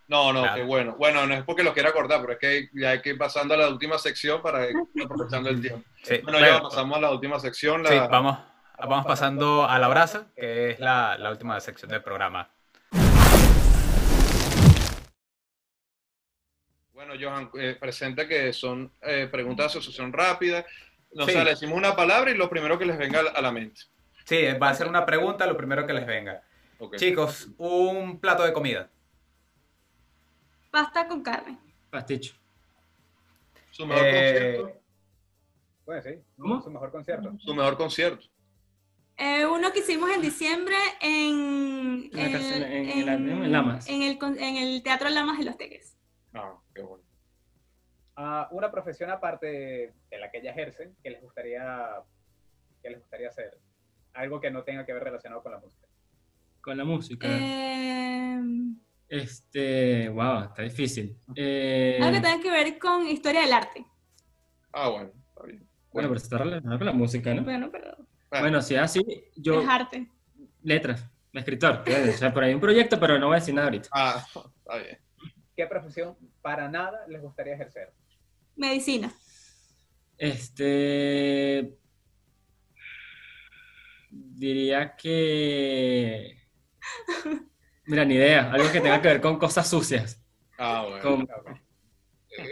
No, 0.07 0.33
no, 0.33 0.55
qué 0.55 0.63
bueno. 0.63 0.97
Bueno, 0.97 1.27
no 1.27 1.35
es 1.35 1.45
porque 1.45 1.63
lo 1.63 1.73
quiera 1.73 1.93
cortar, 1.93 2.21
pero 2.21 2.33
es 2.33 2.39
que 2.39 2.69
ya 2.73 2.91
hay 2.91 3.01
que 3.01 3.11
ir 3.11 3.19
pasando 3.19 3.55
a 3.55 3.57
la 3.57 3.69
última 3.69 3.99
sección 3.99 4.43
para 4.43 4.69
ir 4.69 4.77
aprovechando 5.05 5.51
el 5.51 5.61
tiempo. 5.61 5.85
bueno, 6.25 6.41
ya 6.41 6.61
pasamos 6.63 6.99
a 6.99 7.01
la 7.01 7.11
última 7.11 7.39
sección. 7.39 7.83
La... 7.83 7.91
Sí, 7.91 7.99
vamos, 8.11 8.39
vamos 8.79 9.07
pasando 9.07 9.69
a 9.69 9.79
la 9.79 9.89
brasa, 9.89 10.27
que 10.35 10.71
es 10.71 10.81
la, 10.81 11.17
la 11.19 11.31
última 11.31 11.61
sección 11.61 11.91
del 11.91 12.03
programa. 12.03 12.51
Bueno, 16.93 17.15
Johan, 17.19 17.51
eh, 17.55 17.77
presenta 17.81 18.29
que 18.29 18.53
son 18.53 18.93
eh, 19.01 19.29
preguntas 19.31 19.73
de 19.73 19.79
asociación 19.79 20.13
rápida. 20.13 20.67
Nos 21.13 21.27
sí. 21.27 21.35
le 21.35 21.45
decimos 21.45 21.79
una 21.79 21.97
palabra 21.97 22.31
y 22.31 22.37
lo 22.37 22.51
primero 22.51 22.79
que 22.79 22.85
les 22.85 22.99
venga 22.99 23.21
a 23.21 23.41
la 23.41 23.51
mente. 23.51 23.83
Sí, 24.31 24.47
va 24.63 24.69
a 24.69 24.75
ser 24.75 24.87
una 24.87 25.05
pregunta, 25.05 25.45
lo 25.45 25.57
primero 25.57 25.85
que 25.85 25.93
les 25.93 26.07
venga. 26.07 26.41
Chicos, 26.95 27.49
un 27.59 28.21
plato 28.21 28.45
de 28.45 28.53
comida. 28.53 28.89
Pasta 30.71 31.09
con 31.09 31.21
carne. 31.21 31.59
Pasticho. 31.91 32.37
Su 33.73 33.85
mejor 33.87 34.07
eh, 34.07 34.13
concierto. 34.13 34.81
Bueno, 35.85 36.03
sí. 36.03 36.11
¿Cómo? 36.39 36.63
Su 36.63 36.71
mejor 36.71 36.93
concierto. 36.93 37.35
Su 37.41 37.55
mejor 37.57 37.77
concierto. 37.77 38.25
Eh, 39.17 39.47
uno 39.47 39.73
que 39.73 39.81
hicimos 39.81 40.09
en 40.11 40.21
diciembre 40.23 40.77
en, 41.01 42.09
en, 42.13 42.35
el, 42.37 42.63
en, 42.63 43.29
en, 43.31 43.51
Lamas. 43.51 43.89
En 43.89 44.03
el, 44.03 44.17
en 44.39 44.57
el 44.59 44.85
Teatro 44.85 45.09
Lamas 45.09 45.39
de 45.39 45.45
los 45.47 45.57
Teques. 45.57 45.99
Ah, 46.35 46.55
qué 46.73 46.83
bueno. 46.83 47.03
Uh, 48.17 48.57
una 48.57 48.71
profesión 48.71 49.11
aparte 49.11 49.93
de 50.09 50.19
la 50.21 50.31
que 50.31 50.41
ya 50.41 50.53
ejercen, 50.53 50.95
que 51.03 51.11
les 51.11 51.21
gustaría, 51.21 52.01
que 52.81 52.91
les 52.91 53.01
gustaría 53.01 53.27
hacer 53.27 53.59
algo 54.15 54.41
que 54.41 54.51
no 54.51 54.63
tenga 54.63 54.85
que 54.85 54.93
ver 54.93 55.05
relacionado 55.05 55.43
con 55.43 55.53
la 55.53 55.59
música. 55.59 55.87
Con 56.61 56.77
la 56.77 56.85
música. 56.85 57.27
Eh... 57.31 58.41
Este, 59.09 60.09
wow, 60.09 60.45
está 60.45 60.63
difícil. 60.63 61.17
Eh... 61.35 61.99
Algo 62.01 62.15
que 62.15 62.21
tenga 62.21 62.43
que 62.43 62.51
ver 62.51 62.79
con 62.79 63.07
historia 63.07 63.41
del 63.41 63.53
arte. 63.53 63.85
Ah, 64.73 64.89
bueno, 64.89 65.11
está 65.29 65.43
bien. 65.45 65.67
Bueno, 65.93 66.09
pero 66.09 66.19
está 66.21 66.39
relacionado 66.39 66.79
con 66.79 66.87
la 66.87 66.93
música, 66.93 67.35
¿no? 67.35 67.43
Bueno, 67.43 67.71
pero... 67.73 67.97
Bueno, 68.31 68.63
si 68.63 68.75
es 68.75 68.81
así, 68.81 69.03
yo... 69.37 69.61
Es 69.61 69.69
arte. 69.69 70.09
Letras, 70.63 71.05
escritor. 71.33 71.83
o 71.87 72.13
sea, 72.13 72.33
por 72.33 72.45
ahí 72.45 72.55
un 72.55 72.61
proyecto, 72.61 73.01
pero 73.01 73.19
no 73.19 73.27
voy 73.27 73.37
a 73.37 73.41
decir 73.41 73.55
nada 73.55 73.67
ahorita. 73.67 73.89
Ah, 73.93 74.25
está 74.25 74.77
bien. 74.77 74.99
¿Qué 75.57 75.67
profesión 75.67 76.17
para 76.41 76.69
nada 76.69 77.05
les 77.09 77.21
gustaría 77.21 77.55
ejercer? 77.55 77.93
Medicina. 78.55 79.13
Este, 80.17 81.80
diría 84.11 84.97
que. 84.97 86.37
Mira, 87.87 88.05
ni 88.05 88.15
idea. 88.15 88.53
Algo 88.53 88.71
que 88.71 88.81
tenga 88.81 89.01
que 89.01 89.09
ver 89.09 89.21
con 89.21 89.39
cosas 89.39 89.69
sucias. 89.69 90.23
Ah, 90.59 90.85
bueno. 90.89 91.03
Con 91.03 91.29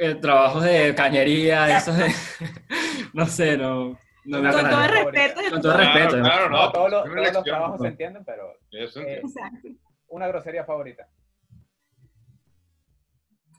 eh, 0.01 0.15
trabajos 0.17 0.65
de 0.65 0.95
cañería, 0.95 1.77
eso 1.77 1.93
de. 1.93 2.09
no 3.13 3.27
sé, 3.27 3.57
no. 3.57 3.99
no 4.25 4.53
con, 4.53 4.71
todo 4.71 4.85
el 4.85 4.91
respeto. 4.91 5.41
Con 5.51 5.63
todo 5.63 5.73
el 5.73 5.79
respeto. 5.79 6.23
Claro, 6.23 6.51
no, 6.51 6.73
todos, 6.73 6.91
los, 6.91 7.05
todos 7.05 7.33
los, 7.33 7.45
trabajos 7.45 7.81
se 7.81 7.89
entienden, 7.89 8.25
pero. 8.25 8.53
Eh, 8.73 9.23
una 10.09 10.29
grosería 10.29 10.65
favorita. 10.65 11.09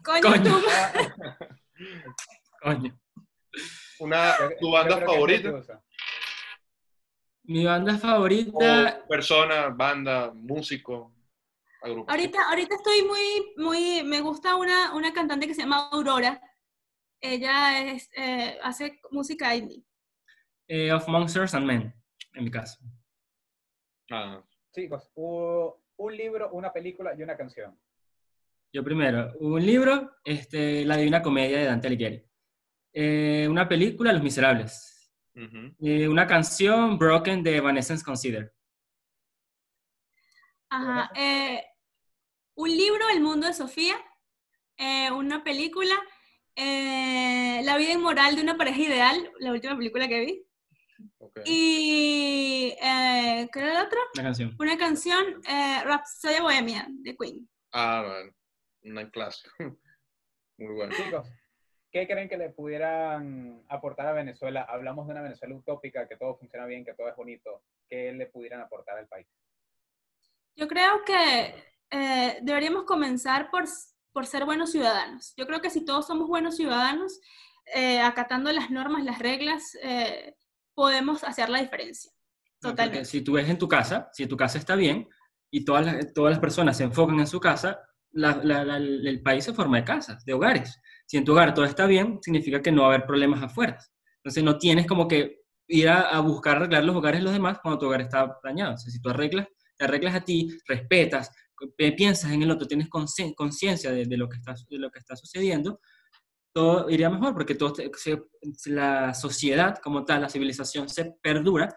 Coño, 0.04 0.22
Coño. 0.22 0.44
tú. 0.44 0.62
Coño. 2.62 3.00
Una, 4.00 4.34
¿Tu 4.60 4.72
banda 4.72 4.98
favorita? 4.98 5.82
Mi 7.50 7.66
banda 7.66 7.98
favorita. 7.98 9.02
O 9.04 9.08
persona, 9.08 9.70
banda, 9.70 10.32
músico, 10.36 11.16
Ahorita, 11.82 12.50
ahorita 12.50 12.76
estoy 12.76 13.04
muy, 13.04 13.54
muy, 13.56 14.04
me 14.04 14.22
gusta 14.22 14.56
una, 14.56 14.94
una 14.94 15.14
cantante 15.14 15.48
que 15.48 15.56
se 15.56 15.62
llama 15.62 15.90
Aurora. 15.92 16.42
Ella 17.22 17.90
es, 17.90 18.12
eh, 18.16 18.60
hace 18.62 19.00
música 19.12 19.56
indie. 19.56 19.84
Eh, 20.68 20.92
of 20.92 21.08
Monsters 21.08 21.56
and 21.56 21.66
Men, 21.66 21.94
en 22.36 22.44
mi 22.44 22.52
caso. 22.52 22.78
Ah. 24.12 24.44
Chicos, 24.72 25.10
un 25.16 26.18
libro, 26.18 26.52
una 26.52 26.72
película 26.72 27.16
y 27.18 27.24
una 27.24 27.36
canción. 27.36 27.76
Yo 28.72 28.84
primero, 28.84 29.34
un 29.40 29.66
libro, 29.66 30.18
este, 30.24 30.86
La 30.86 30.98
Divina 30.98 31.24
Comedia 31.24 31.58
de 31.58 31.66
Dante 31.66 31.88
Alighieri. 31.88 32.24
Eh, 32.94 33.48
una 33.50 33.68
película, 33.68 34.14
Los 34.14 34.22
Miserables. 34.22 34.89
Eh, 35.82 36.08
una 36.08 36.28
canción, 36.28 36.98
Broken, 36.98 37.44
de 37.44 37.58
Evanescence 37.58 38.04
Consider. 38.04 38.54
Ajá. 40.70 41.10
Eh, 41.16 41.64
un 42.56 42.70
libro, 42.70 43.08
El 43.10 43.22
mundo 43.22 43.48
de 43.48 43.54
Sofía. 43.54 43.96
Eh, 44.78 45.12
una 45.12 45.44
película, 45.44 45.96
La 46.56 47.78
vida 47.78 47.94
inmoral 47.94 48.36
de 48.36 48.42
una 48.42 48.58
pareja 48.58 48.82
ideal, 48.82 49.32
la 49.40 49.52
última 49.52 49.78
película 49.78 50.08
que 50.08 50.20
vi. 50.20 50.46
Y, 51.46 52.76
¿qué 52.78 53.50
era 53.60 53.74
la 53.74 53.84
otra? 53.84 54.00
Una 54.16 54.24
canción. 54.24 54.56
Una 54.60 54.78
canción, 54.78 55.42
Rhapsody 55.44 56.42
Bohemia, 56.42 56.88
de 56.90 57.16
Queen. 57.16 57.50
Ah, 57.72 58.04
bueno, 58.06 58.34
una 58.84 59.10
clásica. 59.10 59.52
Muy 60.58 60.74
bueno. 60.76 60.96
¿Qué 61.92 62.08
creen 62.08 62.30
que 62.30 62.38
le 62.38 62.50
pudieran 62.50 63.64
aportar 63.68 64.08
a 64.08 64.14
Venezuela? 64.14 64.62
Hablamos 64.62 65.08
de 65.08 65.14
una 65.14 65.24
Venezuela 65.24 65.56
utópica, 65.56 66.08
que 66.08 66.18
todo 66.18 66.38
funciona 66.38 66.68
bien, 66.68 66.86
que 66.86 66.94
todo 66.94 67.10
es 67.10 67.16
bonito. 67.16 67.64
¿Qué 67.90 68.12
le 68.14 68.28
pudieran 68.28 68.62
aportar 68.62 68.98
al 69.00 69.08
país? 69.08 69.28
Yo 70.56 70.68
creo 70.68 71.04
que 71.04 71.56
eh, 71.90 72.40
deberíamos 72.44 72.84
comenzar 72.84 73.50
por, 73.50 73.64
por 74.12 74.28
ser 74.28 74.46
buenos 74.46 74.72
ciudadanos. 74.72 75.34
Yo 75.36 75.48
creo 75.48 75.62
que 75.62 75.72
si 75.72 75.84
todos 75.84 76.06
somos 76.06 76.28
buenos 76.28 76.58
ciudadanos, 76.58 77.20
eh, 77.74 78.00
acatando 78.02 78.52
las 78.52 78.70
normas, 78.70 79.04
las 79.04 79.18
reglas, 79.18 79.76
eh, 79.82 80.36
podemos 80.76 81.24
hacer 81.24 81.50
la 81.50 81.60
diferencia. 81.60 82.12
Totalmente. 82.62 83.06
si 83.06 83.22
tú 83.22 83.34
ves 83.34 83.50
en 83.50 83.58
tu 83.58 83.70
casa, 83.70 84.10
si 84.12 84.28
tu 84.28 84.36
casa 84.36 84.58
está 84.58 84.76
bien 84.76 85.08
y 85.50 85.64
todas 85.64 85.86
las, 85.86 86.14
todas 86.14 86.32
las 86.32 86.40
personas 86.40 86.76
se 86.76 86.84
enfocan 86.84 87.20
en 87.20 87.28
su 87.28 87.40
casa, 87.40 87.80
el 88.14 89.22
país 89.24 89.46
se 89.46 89.54
forma 89.54 89.78
de 89.78 89.84
casas, 89.84 90.24
de 90.26 90.34
hogares. 90.34 90.80
Si 91.06 91.18
en 91.18 91.26
tu 91.26 91.32
hogar 91.32 91.54
todo 91.54 91.66
está 91.66 91.86
bien, 91.86 92.20
significa 92.22 92.62
que 92.62 92.72
no 92.72 92.84
va 92.84 92.88
a 92.88 92.96
haber 92.96 93.08
problemas 93.08 93.42
afuera. 93.42 93.78
Entonces 94.18 94.44
no 94.44 94.58
tienes 94.58 94.86
como 94.86 95.08
que 95.08 95.40
ir 95.68 95.88
a, 95.90 96.20
buscar 96.20 96.58
arreglar 96.58 96.84
los 96.84 96.96
hogares 96.96 97.20
de 97.20 97.24
los 97.24 97.34
demás 97.34 97.60
cuando 97.62 97.80
tu 97.80 97.86
hogar 97.86 98.02
está 98.02 98.38
dañado. 98.44 98.74
O 98.74 98.78
sea, 98.78 98.92
si 98.92 99.02
tú 99.02 99.10
arreglas, 99.10 99.48
te 99.78 99.86
arreglas 99.86 100.16
a 100.16 100.22
ti, 100.22 100.50
respetas, 100.68 101.32
piensas 101.78 102.32
en 102.32 102.44
el 102.44 102.52
otro, 102.52 102.68
tienes 102.68 102.90
conciencia 102.90 103.92
de, 103.92 104.18
lo 104.18 104.28
que 104.28 104.38
está, 104.38 104.54
de 104.70 104.78
lo 104.78 104.90
que 104.90 105.00
está 105.00 105.16
sucediendo, 105.16 105.80
todo 106.54 106.90
iría 106.90 107.10
mejor 107.10 107.34
porque 107.34 107.56
todo 107.56 107.74
la 108.66 109.14
sociedad 109.14 109.78
como 109.78 110.06
tal, 110.06 110.22
la 110.22 110.30
civilización 110.30 110.90
se 110.90 111.14
perdura 111.22 111.70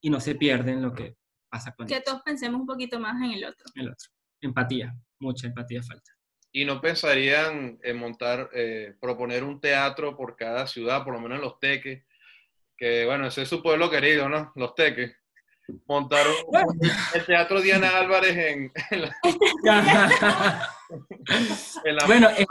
y 0.00 0.10
no 0.10 0.20
se 0.20 0.34
pierde 0.34 0.72
en 0.72 0.82
lo 0.82 0.92
que 0.92 1.16
pasa 1.50 1.72
con 1.74 1.86
Que 1.86 2.00
todos 2.00 2.22
pensemos 2.22 2.60
un 2.60 2.66
poquito 2.66 3.00
más 3.00 3.20
en 3.22 3.32
el 3.32 3.44
otro. 3.44 3.66
El 3.74 3.88
otro. 3.88 4.08
Empatía, 4.40 4.94
mucha 5.20 5.46
empatía 5.46 5.82
falta. 5.82 6.10
¿Y 6.52 6.64
no 6.64 6.80
pensarían 6.80 7.78
en 7.82 7.98
montar, 7.98 8.48
eh, 8.54 8.94
proponer 9.00 9.44
un 9.44 9.60
teatro 9.60 10.16
por 10.16 10.36
cada 10.36 10.66
ciudad, 10.66 11.04
por 11.04 11.14
lo 11.14 11.20
menos 11.20 11.36
en 11.36 11.44
los 11.44 11.60
teques? 11.60 12.04
Que 12.76 13.04
bueno, 13.04 13.26
ese 13.26 13.42
es 13.42 13.48
su 13.48 13.62
pueblo 13.62 13.90
querido, 13.90 14.28
¿no? 14.28 14.52
Los 14.56 14.74
teques. 14.74 15.14
Montar 15.86 16.26
el 17.14 17.26
teatro 17.26 17.60
Diana 17.60 17.98
Álvarez 17.98 18.34
en, 18.36 18.72
la, 21.84 22.06
bueno, 22.06 22.30
yo 22.30 22.46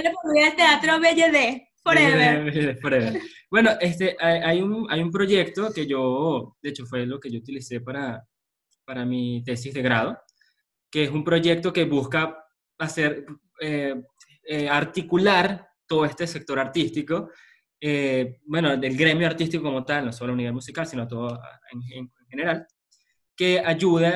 le 0.00 0.12
pondría 0.12 0.48
el 0.48 0.56
teatro 0.56 1.00
BLD. 1.00 1.72
Forever. 1.82 2.78
Forever. 2.80 3.20
Bueno, 3.50 3.72
este, 3.80 4.16
hay, 4.20 4.62
un, 4.62 4.86
hay 4.88 5.00
un 5.00 5.10
proyecto 5.10 5.72
que 5.72 5.86
yo, 5.86 6.56
de 6.62 6.70
hecho 6.70 6.86
fue 6.86 7.04
lo 7.04 7.18
que 7.18 7.30
yo 7.30 7.40
utilicé 7.40 7.80
para, 7.80 8.24
para 8.84 9.04
mi 9.04 9.42
tesis 9.44 9.74
de 9.74 9.82
grado, 9.82 10.16
que 10.92 11.04
es 11.04 11.10
un 11.10 11.24
proyecto 11.24 11.72
que 11.72 11.86
busca 11.86 12.44
hacer, 12.78 13.24
eh, 13.60 13.94
eh, 14.44 14.68
articular 14.68 15.66
todo 15.86 16.04
este 16.04 16.26
sector 16.26 16.58
artístico, 16.58 17.30
eh, 17.80 18.40
bueno, 18.44 18.76
del 18.76 18.96
gremio 18.96 19.26
artístico 19.26 19.64
como 19.64 19.84
tal, 19.84 20.04
no 20.04 20.12
solo 20.12 20.34
a 20.34 20.36
nivel 20.36 20.52
musical, 20.52 20.86
sino 20.86 21.08
todo 21.08 21.40
en, 21.72 22.12
general, 22.28 22.66
que 23.34 23.58
ayude, 23.58 24.12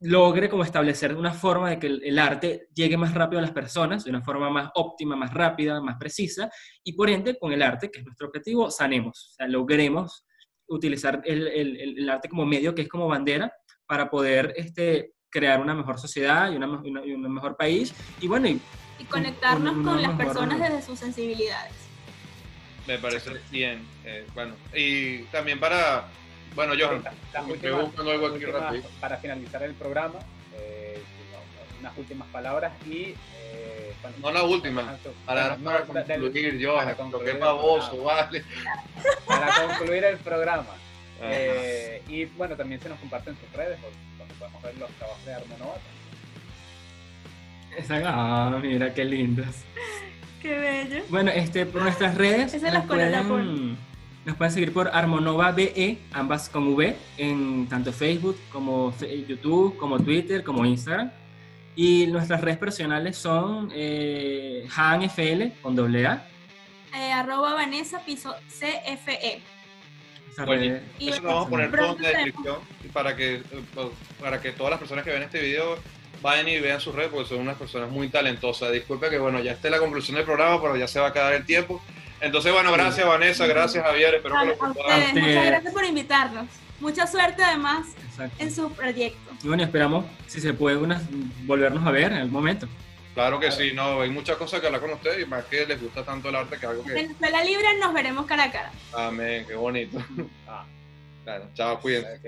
logre 0.00 0.48
como 0.48 0.62
establecer 0.62 1.16
una 1.16 1.32
forma 1.32 1.70
de 1.70 1.78
que 1.80 1.86
el, 1.88 2.18
arte 2.18 2.68
llegue 2.72 2.96
más 2.96 3.12
rápido 3.12 3.40
a 3.40 3.42
las 3.42 3.52
personas, 3.52 4.04
de 4.04 4.10
una 4.10 4.22
forma 4.22 4.48
más 4.48 4.70
óptima, 4.74 5.16
más 5.16 5.34
rápida, 5.34 5.80
más 5.80 5.96
precisa, 5.98 6.48
y 6.84 6.92
por 6.92 7.10
ende, 7.10 7.36
con 7.38 7.52
el 7.52 7.62
arte, 7.62 7.90
que 7.90 7.98
es 7.98 8.04
nuestro 8.04 8.28
objetivo, 8.28 8.70
sanemos, 8.70 9.30
o 9.32 9.34
sea, 9.34 9.48
logremos 9.48 10.24
utilizar 10.68 11.22
el, 11.24 11.48
el, 11.48 11.98
el 11.98 12.08
arte 12.08 12.28
como 12.28 12.46
medio, 12.46 12.74
que 12.74 12.82
es 12.82 12.88
como 12.88 13.08
bandera, 13.08 13.52
para 13.86 14.10
poder 14.10 14.52
este, 14.56 15.15
crear 15.36 15.60
una 15.60 15.74
mejor 15.74 16.00
sociedad 16.00 16.50
y, 16.50 16.56
una, 16.56 16.66
un 16.66 17.34
mejor 17.34 17.56
país. 17.56 17.92
Y 18.22 18.26
bueno, 18.26 18.48
y, 18.48 18.58
y 18.98 19.04
conectarnos 19.04 19.74
con 19.84 20.00
las 20.00 20.12
personas 20.12 20.58
desde 20.58 20.80
sus 20.80 20.98
sensibilidades. 20.98 21.74
Me 22.86 22.98
parece 22.98 23.32
bien. 23.50 23.86
Eh, 24.04 24.26
bueno, 24.34 24.54
y 24.74 25.24
también 25.24 25.60
para, 25.60 26.06
bueno, 26.54 26.72
yo 26.72 26.88
para 29.00 29.18
finalizar 29.18 29.62
el 29.62 29.74
programa, 29.74 30.20
eh, 30.54 31.02
unas 31.80 31.98
últimas 31.98 32.28
palabras 32.28 32.72
y 32.86 33.14
eh, 33.34 33.94
no 34.22 34.30
la 34.30 34.42
última, 34.44 34.96
para, 35.26 35.56
para, 35.56 35.84
concluir, 35.84 36.56
yo, 36.56 36.76
para 36.76 36.94
concluir, 36.94 37.38
baboso, 37.38 38.02
vale. 38.04 38.42
Para 39.26 39.66
concluir 39.66 40.04
el 40.04 40.16
programa. 40.16 40.85
Eh, 41.22 42.02
y 42.08 42.24
bueno, 42.24 42.56
también 42.56 42.80
se 42.80 42.88
nos 42.88 42.98
comparten 42.98 43.36
sus 43.36 43.52
redes, 43.52 43.78
donde 44.18 44.34
podemos 44.34 44.62
ver 44.62 44.76
los 44.78 44.90
trabajos 44.90 45.24
de 45.24 45.34
Armonova. 45.34 45.76
Ah, 48.04 48.58
mira 48.62 48.92
qué 48.94 49.04
lindos. 49.04 49.64
Qué 50.40 50.58
bello. 50.58 51.04
Bueno, 51.08 51.30
este, 51.30 51.66
por 51.66 51.82
nuestras 51.82 52.14
redes 52.14 52.62
nos, 52.62 52.84
pueden, 52.84 53.76
nos 54.24 54.36
pueden 54.36 54.52
seguir 54.52 54.72
por 54.72 54.88
Armonova 54.88 55.52
BE, 55.52 55.98
ambas 56.12 56.48
con 56.48 56.68
V, 56.68 56.96
en 57.18 57.66
tanto 57.68 57.92
Facebook 57.92 58.36
como 58.52 58.94
YouTube, 58.98 59.76
como 59.76 59.98
Twitter, 59.98 60.42
como 60.44 60.64
Instagram. 60.64 61.10
Y 61.74 62.06
nuestras 62.06 62.40
redes 62.40 62.58
personales 62.58 63.18
son 63.18 63.70
eh, 63.74 64.66
HANFL 64.74 65.60
con 65.60 65.76
doble 65.76 66.06
A. 66.06 66.26
Eh, 66.94 67.12
arroba 67.12 67.52
Vanessa 67.52 68.00
Piso 68.00 68.34
CFE. 68.48 69.42
Bueno, 70.44 70.78
eso 70.98 71.22
lo 71.22 71.28
vamos 71.28 71.46
a 71.46 71.50
poner 71.50 71.70
todo 71.70 71.96
en 71.96 72.02
la 72.02 72.08
descripción 72.08 72.56
para 72.92 73.16
que, 73.16 73.42
para 74.20 74.40
que 74.40 74.52
todas 74.52 74.70
las 74.70 74.78
personas 74.78 75.04
que 75.04 75.10
ven 75.10 75.22
este 75.22 75.40
video 75.40 75.78
vayan 76.22 76.48
y 76.48 76.58
vean 76.58 76.80
sus 76.80 76.94
redes 76.94 77.10
porque 77.10 77.28
son 77.28 77.40
unas 77.40 77.56
personas 77.56 77.90
muy 77.90 78.08
talentosas. 78.08 78.72
Disculpe 78.72 79.10
que 79.10 79.18
bueno, 79.18 79.40
ya 79.40 79.52
esté 79.52 79.70
la 79.70 79.78
conclusión 79.78 80.16
del 80.16 80.24
programa, 80.24 80.60
pero 80.60 80.76
ya 80.76 80.88
se 80.88 81.00
va 81.00 81.08
a 81.08 81.12
quedar 81.12 81.32
el 81.34 81.46
tiempo. 81.46 81.82
Entonces, 82.20 82.52
bueno, 82.52 82.72
gracias 82.72 83.06
Vanessa, 83.06 83.46
gracias 83.46 83.84
Javier, 83.84 84.14
espero 84.14 84.34
que 84.40 84.46
lo 84.46 84.56
Muchas 84.56 85.46
gracias 85.46 85.72
por 85.72 85.84
invitarnos. 85.84 86.46
Mucha 86.80 87.06
suerte 87.06 87.42
además 87.42 87.86
en 88.38 88.54
su 88.54 88.70
proyecto. 88.72 89.32
Y 89.42 89.48
bueno, 89.48 89.62
esperamos, 89.62 90.04
si 90.26 90.40
se 90.40 90.52
puede, 90.52 90.78
volvernos 91.44 91.86
a 91.86 91.90
ver 91.90 92.12
en 92.12 92.18
algún 92.18 92.32
momento. 92.32 92.68
Claro 93.16 93.40
que 93.40 93.50
sí, 93.50 93.72
no, 93.72 94.02
hay 94.02 94.10
muchas 94.10 94.36
cosas 94.36 94.60
que 94.60 94.66
hablar 94.66 94.82
con 94.82 94.90
ustedes 94.90 95.22
y 95.22 95.24
más 95.24 95.42
que 95.46 95.64
les 95.64 95.80
gusta 95.80 96.04
tanto 96.04 96.28
el 96.28 96.36
arte 96.36 96.58
que 96.58 96.66
algo 96.66 96.84
que... 96.84 96.92
Venezuela 96.92 97.42
Libre 97.42 97.78
nos 97.80 97.94
veremos 97.94 98.26
cara 98.26 98.44
a 98.44 98.52
cara. 98.52 98.72
Amén, 98.92 99.46
qué 99.48 99.54
bonito. 99.54 99.98
Ah. 100.46 100.66
Claro, 101.24 101.48
chao, 101.54 101.80
cuídense. 101.80 102.20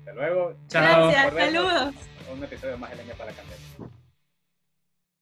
Hasta 0.00 0.12
luego. 0.12 0.56
Chao. 0.66 1.08
Gracias, 1.08 1.34
saludos. 1.34 1.94
Un 2.32 2.42
episodio 2.42 2.76
más 2.78 2.96
Leña 2.96 3.14
para 3.14 3.30
la 3.30 3.36
Candela. 3.36 3.94